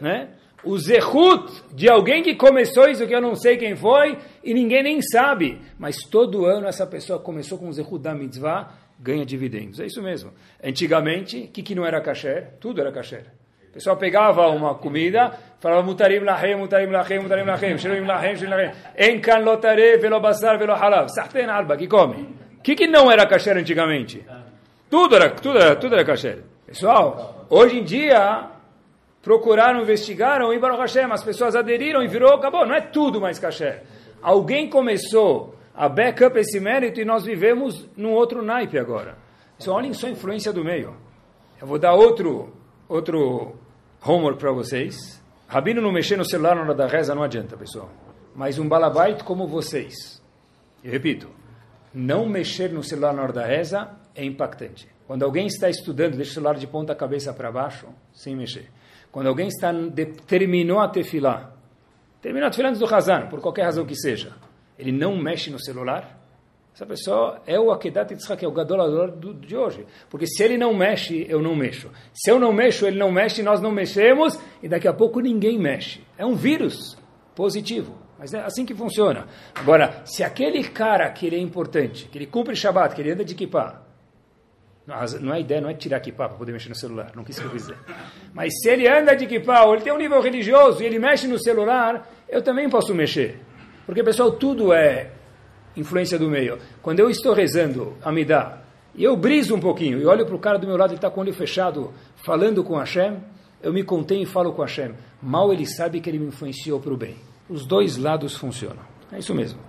Né? 0.00 0.30
O 0.64 0.76
zehut 0.78 1.64
de 1.72 1.88
alguém 1.88 2.22
que 2.22 2.34
começou 2.34 2.88
isso 2.88 3.06
que 3.06 3.14
eu 3.14 3.20
não 3.20 3.34
sei 3.34 3.56
quem 3.56 3.76
foi 3.76 4.18
e 4.42 4.52
ninguém 4.52 4.82
nem 4.82 5.00
sabe. 5.02 5.60
Mas 5.78 5.96
todo 6.10 6.44
ano 6.44 6.66
essa 6.66 6.86
pessoa 6.86 7.18
começou 7.18 7.58
com 7.58 7.68
o 7.68 7.72
zehut 7.72 8.02
da 8.02 8.14
mitzvah, 8.14 8.72
ganha 8.98 9.24
dividendos. 9.24 9.80
É 9.80 9.86
isso 9.86 10.02
mesmo. 10.02 10.32
Antigamente, 10.62 11.38
o 11.38 11.48
que, 11.48 11.62
que 11.62 11.74
não 11.74 11.86
era 11.86 12.00
kasher? 12.00 12.54
Tudo 12.60 12.80
era 12.80 12.92
kasher. 12.92 13.26
O 13.68 13.72
pessoal 13.72 13.96
pegava 13.96 14.48
uma 14.48 14.74
comida, 14.74 15.30
falava 15.60 15.82
mutarim 15.82 16.20
lahem, 16.20 16.56
mutarim 16.56 16.90
lahem, 16.90 17.20
mutarim 17.20 17.44
lahem, 17.44 17.78
shirim 17.78 18.04
lahem, 18.04 18.36
shirim 18.36 18.50
lahem, 18.50 18.72
enkan 18.98 19.38
lotare, 19.40 19.98
velo 19.98 20.20
basar, 20.20 20.58
velo 20.58 20.72
halav. 20.72 21.08
Sahten 21.08 21.48
alba, 21.48 21.76
que 21.76 21.86
come. 21.86 22.47
O 22.58 22.62
que, 22.62 22.74
que 22.74 22.86
não 22.86 23.10
era 23.10 23.26
kasher 23.26 23.56
antigamente? 23.56 24.24
Tudo 24.90 25.16
era, 25.16 25.30
tudo 25.30 25.58
era, 25.58 25.76
tudo 25.76 25.94
era 25.94 26.04
kasher. 26.04 26.42
Pessoal, 26.66 27.46
hoje 27.48 27.78
em 27.78 27.84
dia, 27.84 28.50
procuraram, 29.22 29.80
investigaram 29.80 30.52
e 30.52 30.58
Baruch 30.58 30.80
Hashem, 30.80 31.10
as 31.12 31.22
pessoas 31.22 31.56
aderiram 31.56 32.02
e 32.02 32.08
virou, 32.08 32.34
acabou, 32.34 32.66
não 32.66 32.74
é 32.74 32.80
tudo 32.80 33.20
mais 33.20 33.38
kasher. 33.38 33.82
Alguém 34.20 34.68
começou 34.68 35.54
a 35.74 35.88
backup 35.88 36.38
esse 36.38 36.58
mérito 36.58 37.00
e 37.00 37.04
nós 37.04 37.24
vivemos 37.24 37.88
num 37.96 38.12
outro 38.12 38.42
naipe 38.42 38.78
agora. 38.78 39.16
Então, 39.60 39.74
olhem 39.74 39.92
só 39.92 40.06
a 40.06 40.10
influência 40.10 40.52
do 40.52 40.64
meio. 40.64 40.96
Eu 41.60 41.66
vou 41.66 41.78
dar 41.78 41.94
outro, 41.94 42.52
outro 42.88 43.54
homework 44.04 44.38
para 44.38 44.52
vocês. 44.52 45.22
Rabino 45.46 45.80
não 45.80 45.92
mexer 45.92 46.16
no 46.16 46.24
celular 46.24 46.54
na 46.54 46.62
hora 46.62 46.74
da 46.74 46.86
reza 46.86 47.14
não 47.14 47.22
adianta, 47.22 47.56
pessoal. 47.56 47.90
Mas 48.34 48.58
um 48.58 48.68
balabait 48.68 49.22
como 49.24 49.46
vocês, 49.46 50.22
eu 50.84 50.92
repito, 50.92 51.28
não 51.92 52.28
mexer 52.28 52.72
no 52.72 52.82
celular 52.82 53.14
na 53.14 53.22
hora 53.22 53.32
da 53.32 53.46
reza 53.46 53.90
é 54.14 54.24
impactante. 54.24 54.88
Quando 55.06 55.22
alguém 55.22 55.46
está 55.46 55.70
estudando, 55.70 56.16
deixa 56.16 56.32
o 56.32 56.34
celular 56.34 56.56
de 56.56 56.66
ponta 56.66 56.94
cabeça 56.94 57.32
para 57.32 57.50
baixo, 57.50 57.86
sem 58.12 58.36
mexer. 58.36 58.68
Quando 59.10 59.26
alguém 59.26 59.48
está 59.48 59.72
de, 59.72 60.06
terminou 60.06 60.80
a 60.80 60.88
tefilá, 60.88 61.52
terminou 62.20 62.46
a 62.46 62.50
tefilá 62.50 62.68
antes 62.68 62.80
do 62.80 62.94
Hazan, 62.94 63.26
por 63.28 63.40
qualquer 63.40 63.62
razão 63.64 63.86
que 63.86 63.94
seja, 63.96 64.34
ele 64.78 64.92
não 64.92 65.16
mexe 65.16 65.50
no 65.50 65.58
celular, 65.58 66.18
essa 66.78 66.86
pessoa 66.86 67.42
é 67.44 67.58
o 67.58 67.72
Akedat 67.72 68.12
Yitzhak, 68.12 68.44
é 68.44 68.46
o 68.46 68.52
gadolador 68.52 69.10
de 69.40 69.56
hoje. 69.56 69.84
Porque 70.08 70.28
se 70.28 70.44
ele 70.44 70.56
não 70.56 70.72
mexe, 70.72 71.26
eu 71.28 71.42
não 71.42 71.56
mexo. 71.56 71.90
Se 72.14 72.30
eu 72.30 72.38
não 72.38 72.52
mexo, 72.52 72.86
ele 72.86 72.96
não 72.96 73.10
mexe, 73.10 73.42
nós 73.42 73.60
não 73.60 73.72
mexemos, 73.72 74.38
e 74.62 74.68
daqui 74.68 74.86
a 74.86 74.92
pouco 74.92 75.18
ninguém 75.18 75.58
mexe. 75.58 76.04
É 76.16 76.24
um 76.24 76.36
vírus 76.36 76.96
positivo. 77.34 77.98
Mas 78.18 78.34
é 78.34 78.40
assim 78.40 78.66
que 78.66 78.74
funciona. 78.74 79.26
Agora, 79.54 80.02
se 80.04 80.24
aquele 80.24 80.64
cara 80.64 81.08
que 81.10 81.26
ele 81.26 81.36
é 81.36 81.38
importante, 81.38 82.08
que 82.08 82.18
ele 82.18 82.26
cumpre 82.26 82.56
Shabbat, 82.56 82.94
que 82.94 83.00
ele 83.00 83.12
anda 83.12 83.24
de 83.24 83.34
kippah, 83.34 83.82
não 85.20 85.34
é 85.34 85.40
ideia, 85.40 85.60
não 85.60 85.68
é 85.68 85.74
tirar 85.74 86.00
kippah 86.00 86.28
para 86.28 86.38
poder 86.38 86.52
mexer 86.52 86.70
no 86.70 86.74
celular, 86.74 87.12
não 87.14 87.22
quis 87.22 87.38
que 87.38 87.44
eu. 87.44 87.76
Mas 88.32 88.52
se 88.60 88.70
ele 88.70 88.88
anda 88.88 89.14
de 89.14 89.26
kippah, 89.26 89.64
ou 89.64 89.74
ele 89.74 89.84
tem 89.84 89.92
um 89.92 89.98
nível 89.98 90.20
religioso 90.20 90.82
e 90.82 90.86
ele 90.86 90.98
mexe 90.98 91.28
no 91.28 91.38
celular, 91.38 92.10
eu 92.28 92.42
também 92.42 92.68
posso 92.68 92.94
mexer. 92.94 93.38
Porque, 93.86 94.02
pessoal, 94.02 94.32
tudo 94.32 94.72
é 94.72 95.12
influência 95.76 96.18
do 96.18 96.28
meio. 96.28 96.58
Quando 96.82 96.98
eu 96.98 97.08
estou 97.08 97.34
rezando 97.34 97.96
a 98.02 98.10
Midah, 98.10 98.62
e 98.94 99.04
eu 99.04 99.16
briso 99.16 99.54
um 99.54 99.60
pouquinho, 99.60 100.00
e 100.00 100.06
olho 100.06 100.26
para 100.26 100.34
o 100.34 100.38
cara 100.38 100.58
do 100.58 100.66
meu 100.66 100.76
lado, 100.76 100.90
ele 100.90 100.96
está 100.96 101.10
com 101.10 101.20
o 101.20 101.22
olho 101.22 101.32
fechado, 101.32 101.92
falando 102.16 102.64
com 102.64 102.76
Hashem, 102.76 103.18
eu 103.62 103.72
me 103.72 103.84
contenho 103.84 104.22
e 104.22 104.26
falo 104.26 104.52
com 104.52 104.62
Hashem. 104.62 104.92
Mal 105.22 105.52
ele 105.52 105.66
sabe 105.66 106.00
que 106.00 106.10
ele 106.10 106.18
me 106.18 106.26
influenciou 106.26 106.80
para 106.80 106.92
o 106.92 106.96
bem. 106.96 107.27
Os 107.48 107.66
dois 107.66 107.96
lados 107.96 108.36
funcionam. 108.36 108.82
É 109.10 109.18
isso 109.18 109.34
mesmo. 109.34 109.60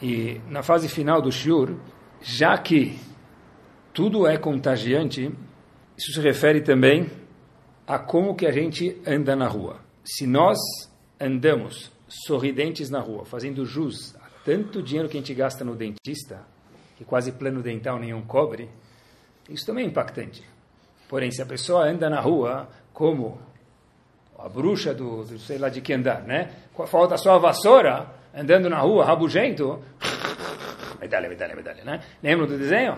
E 0.00 0.40
na 0.48 0.62
fase 0.62 0.88
final 0.88 1.22
do 1.22 1.30
shiur, 1.30 1.76
já 2.20 2.56
que 2.58 2.98
tudo 3.92 4.26
é 4.26 4.36
contagiante, 4.36 5.30
isso 5.96 6.12
se 6.12 6.20
refere 6.20 6.60
também 6.60 7.10
a 7.86 7.98
como 7.98 8.34
que 8.34 8.46
a 8.46 8.52
gente 8.52 9.00
anda 9.06 9.36
na 9.36 9.46
rua. 9.46 9.80
Se 10.04 10.26
nós 10.26 10.58
andamos 11.20 11.92
sorridentes 12.08 12.90
na 12.90 13.00
rua, 13.00 13.24
fazendo 13.24 13.64
jus 13.64 14.14
a 14.16 14.28
tanto 14.44 14.82
dinheiro 14.82 15.08
que 15.08 15.16
a 15.16 15.20
gente 15.20 15.34
gasta 15.34 15.64
no 15.64 15.74
dentista, 15.74 16.42
que 16.96 17.04
quase 17.04 17.32
plano 17.32 17.62
dental 17.62 17.98
nenhum 17.98 18.22
cobre, 18.22 18.68
isso 19.48 19.64
também 19.66 19.84
é 19.84 19.88
impactante. 19.88 20.42
Porém, 21.08 21.30
se 21.30 21.42
a 21.42 21.46
pessoa 21.46 21.84
anda 21.84 22.08
na 22.08 22.20
rua 22.20 22.68
como 22.92 23.40
a 24.44 24.48
bruxa 24.48 24.92
do, 24.92 25.22
do 25.22 25.38
sei 25.38 25.56
lá 25.56 25.68
de 25.68 25.80
que 25.80 25.92
andar, 25.92 26.22
né? 26.22 26.50
Falta 26.86 27.16
só 27.16 27.36
a 27.36 27.38
vassoura, 27.38 28.06
andando 28.34 28.68
na 28.68 28.78
rua, 28.78 29.04
rabugento. 29.04 29.80
Medalha, 31.00 31.28
medalha, 31.28 31.54
medalha, 31.54 31.84
né? 31.84 32.00
Lembram 32.20 32.46
do 32.48 32.58
desenho? 32.58 32.96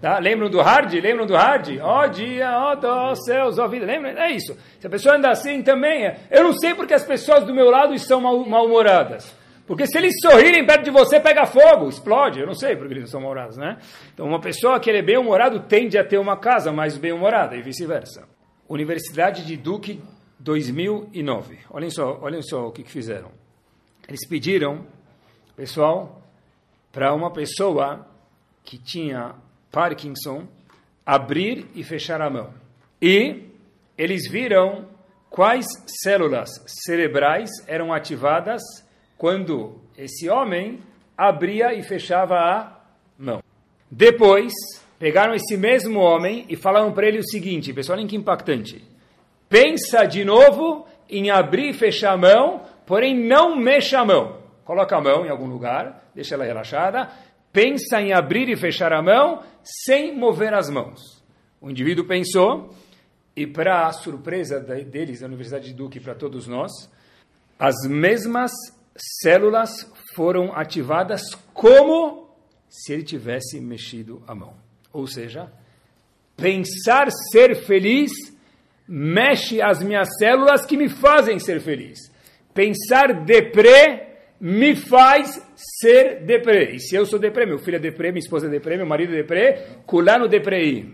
Tá? 0.00 0.18
Lembram 0.20 0.48
do 0.48 0.60
hard? 0.60 0.92
Lembram 0.94 1.26
do 1.26 1.34
hard? 1.34 1.78
Ó 1.80 2.04
oh, 2.04 2.08
dia, 2.08 2.48
ó 2.48 3.10
oh, 3.10 3.16
céus, 3.16 3.58
ó 3.58 3.64
oh, 3.64 3.68
vida. 3.68 3.84
Lembram? 3.84 4.10
É 4.16 4.30
isso. 4.30 4.56
Se 4.78 4.86
a 4.86 4.90
pessoa 4.90 5.16
anda 5.16 5.30
assim 5.30 5.62
também, 5.62 6.06
é. 6.06 6.16
eu 6.30 6.44
não 6.44 6.52
sei 6.52 6.74
porque 6.74 6.94
as 6.94 7.04
pessoas 7.04 7.44
do 7.44 7.52
meu 7.52 7.70
lado 7.70 7.92
estão 7.92 8.20
mal-humoradas. 8.20 9.36
Porque 9.66 9.86
se 9.86 9.98
eles 9.98 10.14
sorrirem 10.20 10.64
perto 10.64 10.84
de 10.84 10.90
você, 10.90 11.18
pega 11.18 11.46
fogo, 11.46 11.88
explode. 11.88 12.38
Eu 12.38 12.46
não 12.46 12.54
sei 12.54 12.76
porque 12.76 12.94
eles 12.94 13.10
são 13.10 13.20
mal-humorados, 13.20 13.56
né? 13.56 13.78
Então, 14.12 14.26
uma 14.26 14.40
pessoa 14.40 14.78
que 14.78 14.90
é 14.90 15.02
bem-humorado 15.02 15.60
tende 15.60 15.98
a 15.98 16.04
ter 16.04 16.18
uma 16.18 16.36
casa 16.36 16.70
mais 16.70 16.96
bem-humorada 16.96 17.56
e 17.56 17.62
vice-versa. 17.62 18.28
Universidade 18.68 19.44
de 19.44 19.56
Duke 19.56 20.00
2009. 20.38 21.58
Olhem 21.70 21.90
só, 21.90 22.18
olhem 22.20 22.42
só 22.42 22.66
o 22.66 22.72
que, 22.72 22.82
que 22.82 22.90
fizeram. 22.90 23.30
Eles 24.08 24.26
pediram, 24.28 24.86
pessoal, 25.56 26.22
para 26.92 27.14
uma 27.14 27.30
pessoa 27.30 28.06
que 28.62 28.78
tinha 28.78 29.34
Parkinson 29.70 30.46
abrir 31.04 31.66
e 31.74 31.82
fechar 31.82 32.20
a 32.20 32.30
mão. 32.30 32.54
E 33.00 33.48
eles 33.96 34.30
viram 34.30 34.88
quais 35.28 35.66
células 36.02 36.50
cerebrais 36.66 37.50
eram 37.66 37.92
ativadas 37.92 38.62
quando 39.18 39.80
esse 39.96 40.28
homem 40.28 40.80
abria 41.16 41.74
e 41.74 41.82
fechava 41.82 42.34
a 42.36 42.80
mão. 43.18 43.42
Depois, 43.90 44.52
pegaram 44.98 45.34
esse 45.34 45.56
mesmo 45.56 46.00
homem 46.00 46.44
e 46.48 46.56
falaram 46.56 46.92
para 46.92 47.06
ele 47.06 47.18
o 47.18 47.28
seguinte, 47.28 47.72
pessoal, 47.72 47.98
olhem 47.98 48.06
que 48.06 48.16
impactante. 48.16 48.84
Pensa 49.54 50.04
de 50.04 50.24
novo 50.24 50.84
em 51.08 51.30
abrir 51.30 51.70
e 51.70 51.72
fechar 51.72 52.14
a 52.14 52.16
mão, 52.16 52.62
porém 52.84 53.16
não 53.16 53.54
mexa 53.54 54.00
a 54.00 54.04
mão. 54.04 54.40
Coloca 54.64 54.96
a 54.96 55.00
mão 55.00 55.24
em 55.24 55.30
algum 55.30 55.46
lugar, 55.46 56.10
deixa 56.12 56.34
ela 56.34 56.44
relaxada. 56.44 57.08
Pensa 57.52 58.00
em 58.00 58.12
abrir 58.12 58.48
e 58.48 58.56
fechar 58.56 58.92
a 58.92 59.00
mão 59.00 59.44
sem 59.62 60.18
mover 60.18 60.52
as 60.52 60.68
mãos. 60.68 61.22
O 61.60 61.70
indivíduo 61.70 62.04
pensou, 62.04 62.74
e 63.36 63.46
para 63.46 63.86
a 63.86 63.92
surpresa 63.92 64.58
deles, 64.58 65.20
da 65.20 65.28
Universidade 65.28 65.66
de 65.66 65.74
Duke, 65.74 66.00
para 66.00 66.16
todos 66.16 66.48
nós, 66.48 66.72
as 67.56 67.76
mesmas 67.88 68.50
células 69.22 69.88
foram 70.16 70.52
ativadas 70.52 71.22
como 71.52 72.28
se 72.68 72.92
ele 72.92 73.04
tivesse 73.04 73.60
mexido 73.60 74.20
a 74.26 74.34
mão. 74.34 74.54
Ou 74.92 75.06
seja, 75.06 75.48
pensar 76.36 77.08
ser 77.30 77.54
feliz 77.54 78.33
mexe 78.86 79.60
as 79.62 79.82
minhas 79.82 80.08
células 80.18 80.64
que 80.66 80.76
me 80.76 80.88
fazem 80.88 81.38
ser 81.38 81.60
feliz. 81.60 81.98
Pensar 82.52 83.24
deprê 83.24 84.14
me 84.40 84.76
faz 84.76 85.42
ser 85.56 86.22
deprê. 86.24 86.72
E 86.74 86.80
se 86.80 86.94
eu 86.94 87.06
sou 87.06 87.18
deprê, 87.18 87.46
meu 87.46 87.58
filho 87.58 87.76
é 87.76 87.80
deprê, 87.80 88.10
minha 88.10 88.20
esposa 88.20 88.46
é 88.46 88.50
deprê, 88.50 88.76
meu 88.76 88.86
marido 88.86 89.12
é 89.14 89.16
deprê, 89.16 89.58
culano 89.86 90.28
deprê. 90.28 90.86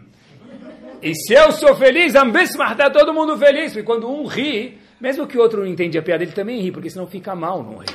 E 1.02 1.14
se 1.14 1.34
eu 1.34 1.50
sou 1.52 1.74
feliz, 1.76 2.14
está 2.14 2.90
todo 2.90 3.12
mundo 3.12 3.36
feliz. 3.36 3.74
E 3.74 3.82
quando 3.82 4.08
um 4.08 4.26
ri, 4.26 4.78
mesmo 5.00 5.26
que 5.26 5.36
o 5.36 5.40
outro 5.40 5.60
não 5.60 5.66
entende 5.66 5.98
a 5.98 6.02
piada, 6.02 6.22
ele 6.22 6.32
também 6.32 6.60
ri, 6.60 6.70
porque 6.70 6.90
senão 6.90 7.06
fica 7.06 7.34
mal 7.34 7.62
não 7.62 7.78
ri. 7.78 7.88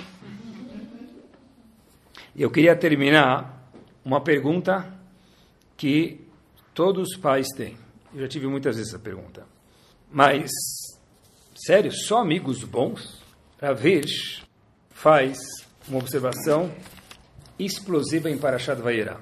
Eu 2.36 2.52
queria 2.52 2.76
terminar 2.76 3.72
uma 4.04 4.22
pergunta 4.22 4.94
que 5.78 6.20
todos 6.74 7.12
os 7.12 7.18
pais 7.18 7.48
têm. 7.56 7.78
Eu 8.14 8.22
já 8.22 8.28
tive 8.28 8.48
muitas 8.48 8.76
vezes 8.76 8.94
essa 8.94 9.02
pergunta. 9.02 9.55
Mas, 10.12 10.52
sério, 11.56 11.92
só 11.92 12.20
amigos 12.20 12.64
bons? 12.64 13.22
Ravish 13.62 14.44
faz 14.92 15.38
uma 15.88 16.00
observação 16.00 16.72
explosiva 17.58 18.30
em 18.30 18.38
Parashat 18.38 18.82
Vayera. 18.82 19.20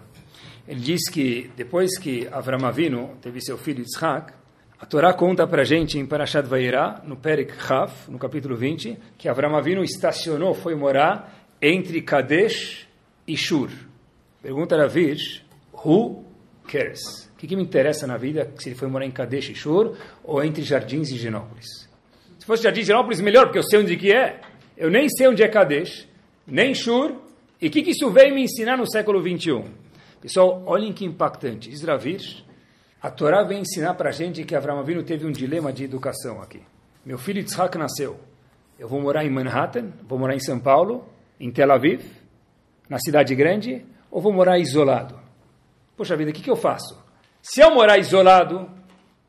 Ele 0.67 0.79
diz 0.79 1.09
que 1.09 1.51
depois 1.57 1.97
que 1.99 2.27
Avram 2.31 2.65
Avinu 2.65 3.17
teve 3.21 3.41
seu 3.41 3.57
filho 3.57 3.83
Yitzhak, 3.83 4.33
a 4.79 4.85
Torá 4.85 5.13
conta 5.13 5.47
para 5.47 5.61
a 5.61 5.65
gente 5.65 5.97
em 5.97 6.05
Parashat 6.05 6.47
Vayera, 6.47 7.01
no 7.05 7.15
Perek 7.15 7.53
Chaf, 7.53 8.09
no 8.09 8.17
capítulo 8.17 8.55
20, 8.55 8.97
que 9.17 9.29
Avram 9.29 9.55
Avinu 9.55 9.83
estacionou, 9.83 10.53
foi 10.53 10.75
morar 10.75 11.47
entre 11.61 12.01
Kadesh 12.01 12.87
e 13.27 13.37
Shur. 13.37 13.69
Pergunta 14.41 14.75
Ravish, 14.75 15.43
who 15.73 16.25
cares? 16.67 17.29
Que, 17.43 17.47
que 17.47 17.55
me 17.57 17.63
interessa 17.63 18.07
na 18.07 18.15
vida 18.15 18.49
se 18.57 18.69
ele 18.69 18.75
foi 18.75 18.87
morar 18.87 19.05
em 19.05 19.11
Kadesh 19.11 19.49
e 19.49 19.55
Shur 19.55 19.97
ou 20.23 20.41
entre 20.41 20.63
Jardins 20.63 21.11
e 21.11 21.17
Genópolis? 21.17 21.89
Se 22.39 22.45
fosse 22.45 22.63
Jardins 22.63 22.83
e 22.83 22.87
Genópolis, 22.87 23.19
melhor, 23.19 23.45
porque 23.45 23.59
eu 23.59 23.63
sei 23.63 23.79
onde 23.79 23.97
que 23.97 24.13
é. 24.13 24.39
Eu 24.77 24.89
nem 24.89 25.09
sei 25.09 25.27
onde 25.27 25.43
é 25.43 25.47
Kadesh, 25.49 26.07
nem 26.47 26.73
Shur. 26.73 27.15
E 27.61 27.67
o 27.67 27.69
que, 27.71 27.81
que 27.81 27.91
isso 27.91 28.09
veio 28.09 28.33
me 28.33 28.43
ensinar 28.43 28.77
no 28.77 28.89
século 28.89 29.21
21? 29.21 29.65
Pessoal, 30.21 30.63
olhem 30.65 30.93
que 30.93 31.03
impactante. 31.03 31.69
Isravir, 31.69 32.21
a 33.01 33.11
Torá 33.11 33.43
vem 33.43 33.59
ensinar 33.59 33.93
para 33.95 34.07
a 34.07 34.13
gente 34.13 34.45
que 34.45 34.55
Avram 34.55 34.79
Avinu 34.79 35.03
teve 35.03 35.25
um 35.25 35.31
dilema 35.31 35.73
de 35.73 35.83
educação 35.83 36.41
aqui. 36.41 36.61
Meu 37.05 37.17
filho 37.17 37.39
Yitzhak 37.39 37.77
nasceu. 37.77 38.17
Eu 38.79 38.87
vou 38.87 39.01
morar 39.01 39.25
em 39.25 39.29
Manhattan, 39.29 39.91
vou 40.07 40.17
morar 40.17 40.35
em 40.35 40.39
São 40.39 40.59
Paulo, 40.59 41.05
em 41.37 41.51
Tel 41.51 41.71
Aviv, 41.73 42.05
na 42.87 42.99
cidade 42.99 43.35
grande, 43.35 43.85
ou 44.09 44.21
vou 44.21 44.31
morar 44.31 44.59
isolado? 44.59 45.19
Poxa 45.97 46.15
vida, 46.15 46.31
o 46.31 46.33
que, 46.33 46.41
que 46.41 46.49
eu 46.49 46.55
faço? 46.55 47.02
Se 47.43 47.59
eu 47.59 47.71
morar 47.71 47.97
isolado, 47.97 48.69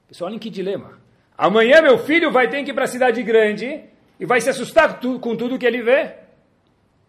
pessoal, 0.07 0.29
olhem 0.29 0.39
que 0.39 0.49
dilema. 0.49 1.01
Amanhã 1.37 1.83
meu 1.83 1.99
filho 1.99 2.31
vai 2.31 2.49
ter 2.49 2.63
que 2.63 2.71
ir 2.71 2.73
para 2.73 2.85
a 2.85 2.87
cidade 2.87 3.21
grande 3.25 3.83
e 4.21 4.25
vai 4.25 4.41
se 4.41 4.49
assustar 4.49 5.01
com 5.01 5.37
tudo 5.37 5.59
que 5.59 5.67
ele 5.67 5.83
vê. 5.83 6.15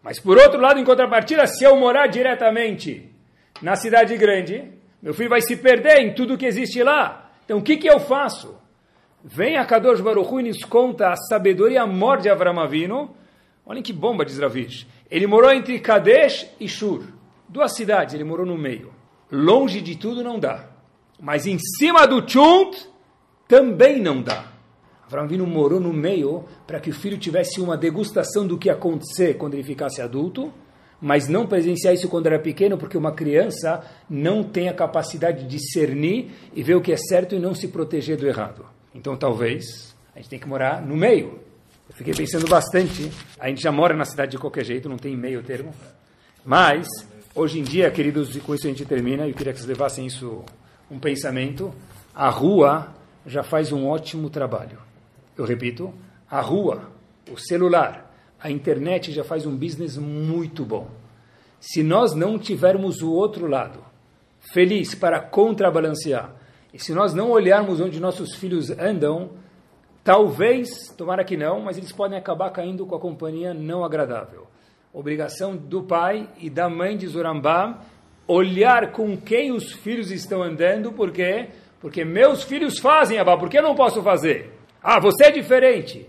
Mas 0.02 0.20
por 0.20 0.36
outro 0.36 0.60
lado, 0.60 0.80
em 0.80 0.84
contrapartida, 0.84 1.46
se 1.46 1.64
eu 1.64 1.76
morar 1.76 2.08
diretamente 2.08 3.08
na 3.62 3.76
cidade 3.76 4.18
grande, 4.18 4.72
meu 5.00 5.14
filho 5.14 5.30
vai 5.30 5.42
se 5.42 5.56
perder 5.56 6.00
em 6.00 6.16
tudo 6.16 6.40
que 6.40 6.46
existe 6.48 6.82
lá. 6.82 7.30
Então 7.46 7.60
o 7.60 7.62
que, 7.62 7.78
que 7.78 7.88
eu 7.88 8.00
faço? 8.00 8.60
Vem 9.24 9.58
a 9.58 9.66
Kadosh 9.66 10.02
Baruch 10.02 10.40
e 10.40 10.48
nos 10.48 10.64
conta 10.64 11.10
a 11.10 11.16
sabedoria 11.16 11.76
e 11.76 11.78
a 11.78 11.86
morte 11.86 12.24
de 12.24 12.30
Avram 12.32 12.60
Avinu. 12.60 13.16
Olhem 13.64 13.84
que 13.84 13.94
bomba, 13.94 14.26
diz 14.26 14.40
Ravish. 14.40 14.88
Ele 15.12 15.28
morou 15.28 15.52
entre 15.52 15.80
Kadesh 15.80 16.50
e 16.60 16.68
Shur. 16.68 17.04
Duas 17.48 17.76
cidades, 17.76 18.16
ele 18.16 18.24
morou 18.24 18.46
no 18.46 18.58
meio. 18.58 18.92
Longe 19.32 19.82
de 19.82 19.96
tudo 19.96 20.24
não 20.24 20.40
dá. 20.40 20.74
Mas 21.20 21.46
em 21.46 21.58
cima 21.60 22.06
do 22.06 22.28
Chunt 22.28 22.88
também 23.48 24.02
não 24.02 24.22
dá. 24.22 24.52
Avram 25.06 25.28
Vino 25.28 25.46
morou 25.46 25.80
no 25.80 25.94
meio 25.94 26.46
para 26.66 26.80
que 26.80 26.90
o 26.90 26.94
filho 26.94 27.18
tivesse 27.18 27.62
uma 27.62 27.78
degustação 27.78 28.46
do 28.46 28.58
que 28.58 28.70
ia 28.70 28.74
acontecer 28.74 29.36
quando 29.36 29.54
ele 29.54 29.64
ficasse 29.64 30.02
adulto, 30.02 30.52
mas 31.00 31.28
não 31.28 31.46
presenciar 31.46 31.94
isso 31.94 32.10
quando 32.10 32.26
era 32.26 32.40
pequeno, 32.40 32.78
porque 32.78 32.98
uma 32.98 33.12
criança 33.12 33.84
não 34.10 34.44
tem 34.44 34.68
a 34.68 34.74
capacidade 34.74 35.44
de 35.44 35.48
discernir 35.48 36.32
e 36.54 36.64
ver 36.64 36.76
o 36.76 36.82
que 36.82 36.92
é 36.92 36.98
certo 36.98 37.36
e 37.36 37.40
não 37.40 37.54
se 37.54 37.68
proteger 37.68 38.18
do 38.18 38.28
errado. 38.28 38.66
Então 38.94 39.16
talvez 39.16 39.96
a 40.16 40.20
gente 40.20 40.30
tem 40.30 40.40
que 40.40 40.48
morar 40.48 40.82
no 40.82 40.96
meio. 40.96 41.40
Eu 41.88 41.96
fiquei 41.96 42.14
pensando 42.14 42.48
bastante. 42.48 43.12
A 43.40 43.48
gente 43.48 43.62
já 43.62 43.72
mora 43.72 43.96
na 43.96 44.06
cidade 44.06 44.32
de 44.32 44.38
qualquer 44.40 44.66
jeito, 44.66 44.90
não 44.90 44.98
tem 44.98 45.16
meio 45.16 45.44
termo. 45.44 45.72
Mas, 46.44 46.88
hoje 47.36 47.60
em 47.60 47.64
dia, 47.64 47.92
queridos, 47.92 48.36
e 48.36 48.40
com 48.40 48.56
isso 48.56 48.66
a 48.66 48.70
gente 48.70 48.86
termina, 48.86 49.28
eu 49.28 49.34
queria 49.34 49.54
que 49.54 49.60
vocês 49.60 49.70
levassem 49.70 50.08
isso 50.08 50.44
um 50.90 51.00
pensamento, 51.00 51.74
a 52.14 52.30
rua 52.30 52.94
já 53.26 53.44
faz 53.44 53.72
um 53.72 53.88
ótimo 53.88 54.30
trabalho. 54.30 54.80
Eu 55.38 55.46
repito, 55.46 55.94
a 56.30 56.40
rua, 56.42 56.92
o 57.32 57.38
celular, 57.38 58.14
a 58.40 58.50
internet 58.50 59.12
já 59.12 59.24
faz 59.24 59.46
um 59.46 59.56
business 59.56 59.98
muito 59.98 60.64
bom. 60.64 60.88
Se 61.60 61.82
nós 61.82 62.14
não 62.14 62.38
tivermos 62.38 63.02
o 63.02 63.12
outro 63.12 63.48
lado, 63.48 63.80
feliz 64.54 64.94
para 64.94 65.20
contrabalancear, 65.20 66.36
e 66.74 66.80
se 66.80 66.94
nós 66.94 67.14
não 67.14 67.32
olharmos 67.32 67.80
onde 67.80 68.00
nossos 68.00 68.36
filhos 68.36 68.70
andam, 68.70 69.32
talvez, 70.04 70.90
tomara 70.90 71.24
que 71.24 71.38
não, 71.38 71.62
mas 71.62 71.78
eles 71.78 71.92
podem 71.92 72.18
acabar 72.18 72.52
caindo 72.52 72.86
com 72.86 72.96
a 72.96 73.00
companhia 73.00 73.54
não 73.54 73.84
agradável. 73.84 74.46
Obrigação 74.94 75.56
do 75.58 75.84
pai 75.84 76.30
e 76.38 76.50
da 76.50 76.70
mãe 76.70 76.96
de 76.96 77.08
Zorambá 77.08 77.82
olhar 78.28 78.92
com 78.92 79.16
quem 79.16 79.52
os 79.52 79.72
filhos 79.72 80.12
estão 80.12 80.42
andando, 80.42 80.92
por 80.92 81.12
quê? 81.12 81.50
Porque 81.80 82.04
meus 82.04 82.44
filhos 82.44 82.80
fazem, 82.80 83.20
Abba, 83.20 83.38
por 83.38 83.50
que 83.50 83.58
eu 83.58 83.64
não 83.64 83.76
posso 83.76 84.02
fazer? 84.02 84.52
Ah, 84.82 85.00
você 85.00 85.26
é 85.26 85.32
diferente. 85.32 86.08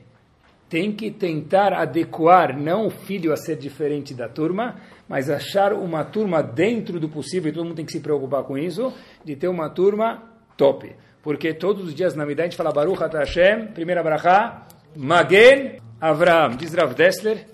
tem 0.69 0.93
que 0.93 1.11
tentar 1.11 1.73
adequar 1.73 2.59
não 2.59 2.87
o 2.87 2.91
filho 2.91 3.33
a 3.33 3.37
ser 3.37 3.57
diferente 3.57 4.13
da 4.13 4.29
turma, 4.29 4.77
mas 5.09 5.31
achar 5.31 5.73
uma 5.73 6.05
turma 6.05 6.43
dentro 6.43 6.99
do 6.99 7.09
possível, 7.09 7.51
e 7.51 7.55
todo 7.55 7.65
mundo 7.65 7.77
tem 7.77 7.85
que 7.85 7.93
se 7.93 8.01
preocupar 8.01 8.43
com 8.43 8.59
isso, 8.59 8.93
de 9.25 9.37
ter 9.37 9.49
uma 9.49 9.71
turma 9.71 10.23
top. 10.57 10.93
Porque 11.23 11.55
todos 11.55 11.85
os 11.87 11.95
dias 11.95 12.15
na 12.15 12.27
Midah 12.27 12.45
a 12.45 12.47
gente 12.47 12.57
fala 12.57 12.73
Baruch 12.73 13.01
Hashem, 13.01 13.69
primeira 13.69 14.03
brachá, 14.03 14.67
Magen 14.97 15.79
Avram, 16.01 16.57
diz 16.57 16.75
Rav 16.75 16.95
Dessler, 16.95 17.47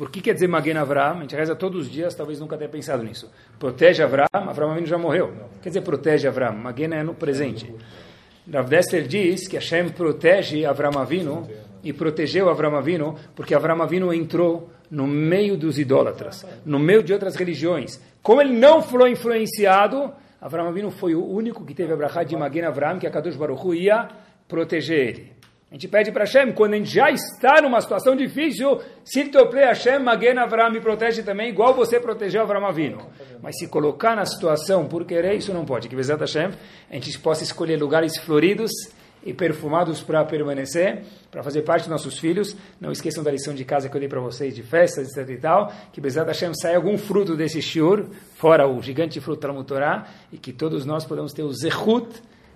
por 0.00 0.10
que 0.10 0.22
quer 0.22 0.32
dizer 0.32 0.48
Magen 0.48 0.78
Avram? 0.78 1.18
A 1.18 1.20
gente 1.20 1.36
reza 1.36 1.54
todos 1.54 1.82
os 1.82 1.92
dias, 1.92 2.14
talvez 2.14 2.40
nunca 2.40 2.56
tenha 2.56 2.70
pensado 2.70 3.02
nisso. 3.02 3.30
Protege 3.58 4.02
Avram, 4.02 4.24
Avram 4.32 4.70
Avinu 4.70 4.86
já 4.86 4.96
morreu. 4.96 5.30
Quer 5.60 5.68
dizer 5.68 5.82
protege 5.82 6.26
Avram, 6.26 6.54
Magen 6.54 6.94
é 6.94 7.02
no 7.02 7.12
presente. 7.12 7.70
Rav 8.50 8.66
Dessler 8.66 9.06
diz 9.06 9.46
que 9.46 9.56
Hashem 9.56 9.90
protege 9.90 10.64
Avram 10.64 10.98
Avinu 10.98 11.46
e 11.84 11.92
protegeu 11.92 12.48
Avram 12.48 12.74
Avinu 12.76 13.14
porque 13.36 13.54
Avram 13.54 13.82
Avinu 13.82 14.10
entrou 14.10 14.70
no 14.90 15.06
meio 15.06 15.54
dos 15.54 15.78
idólatras, 15.78 16.46
no 16.64 16.78
meio 16.78 17.02
de 17.02 17.12
outras 17.12 17.36
religiões. 17.36 18.00
Como 18.22 18.40
ele 18.40 18.54
não 18.54 18.80
foi 18.80 19.10
influenciado, 19.10 20.14
Avram 20.40 20.68
Avinu 20.68 20.90
foi 20.90 21.14
o 21.14 21.22
único 21.22 21.62
que 21.66 21.74
teve 21.74 21.92
a 21.92 21.96
brachá 21.96 22.22
de 22.22 22.34
Magen 22.34 22.64
Avram, 22.64 22.98
que 22.98 23.06
a 23.06 23.10
Kadosh 23.10 23.36
Baruch 23.36 23.66
Hu 23.66 23.74
ia 23.74 24.08
proteger 24.48 25.08
ele. 25.08 25.39
A 25.70 25.74
gente 25.74 25.86
pede 25.86 26.10
para 26.10 26.24
Hashem, 26.24 26.52
quando 26.52 26.74
a 26.74 26.76
gente 26.78 26.90
já 26.92 27.12
está 27.12 27.62
numa 27.62 27.80
situação 27.80 28.16
difícil, 28.16 28.80
se 29.04 29.26
tople 29.26 29.60
Hashem, 29.60 30.00
Magen 30.00 30.36
Avram 30.38 30.68
me 30.68 30.80
protege 30.80 31.22
também, 31.22 31.48
igual 31.48 31.72
você 31.74 32.00
protegeu 32.00 32.42
Avram 32.42 32.66
Avinu. 32.66 32.98
Mas 33.40 33.56
se 33.56 33.68
colocar 33.68 34.16
na 34.16 34.24
situação 34.24 34.88
por 34.88 35.04
querer, 35.04 35.36
isso 35.36 35.54
não 35.54 35.64
pode. 35.64 35.88
Que 35.88 35.94
Bezat 35.94 36.18
Hashem, 36.18 36.50
a 36.90 36.94
gente 36.94 37.16
possa 37.20 37.44
escolher 37.44 37.76
lugares 37.76 38.16
floridos 38.16 38.72
e 39.24 39.32
perfumados 39.32 40.00
para 40.00 40.24
permanecer, 40.24 41.04
para 41.30 41.40
fazer 41.44 41.62
parte 41.62 41.82
dos 41.82 41.90
nossos 41.90 42.18
filhos. 42.18 42.56
Não 42.80 42.90
esqueçam 42.90 43.22
da 43.22 43.30
lição 43.30 43.54
de 43.54 43.64
casa 43.64 43.88
que 43.88 43.96
eu 43.96 44.00
dei 44.00 44.08
para 44.08 44.20
vocês, 44.20 44.52
de 44.52 44.64
festas, 44.64 45.16
etc 45.16 45.30
e 45.30 45.36
tal. 45.36 45.72
Que 45.92 46.00
Bezat 46.00 46.26
Hashem 46.26 46.52
saia 46.52 46.78
algum 46.78 46.98
fruto 46.98 47.36
desse 47.36 47.62
shiur, 47.62 48.06
fora 48.34 48.66
o 48.66 48.82
gigante 48.82 49.20
fruto 49.20 49.40
Talmud 49.40 49.70
e 50.32 50.36
que 50.36 50.52
todos 50.52 50.84
nós 50.84 51.04
podemos 51.04 51.32
ter 51.32 51.44
o 51.44 51.52
zehut, 51.52 52.08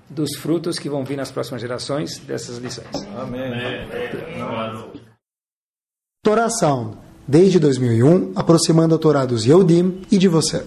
dos 0.09 0.37
frutos 0.37 0.79
que 0.79 0.89
vão 0.89 1.05
vir 1.05 1.17
nas 1.17 1.31
próximas 1.31 1.61
gerações 1.61 2.19
dessas 2.19 2.59
lições. 2.59 2.89
Amém. 3.17 3.53
Torá 6.23 6.49
Sound, 6.49 6.97
desde 7.27 7.59
2001, 7.59 8.33
aproximando 8.35 8.95
a 8.95 8.99
Torá 8.99 9.27
dos 9.27 9.45
Yehudim 9.45 10.03
e 10.11 10.19
de 10.19 10.29
você. 10.29 10.65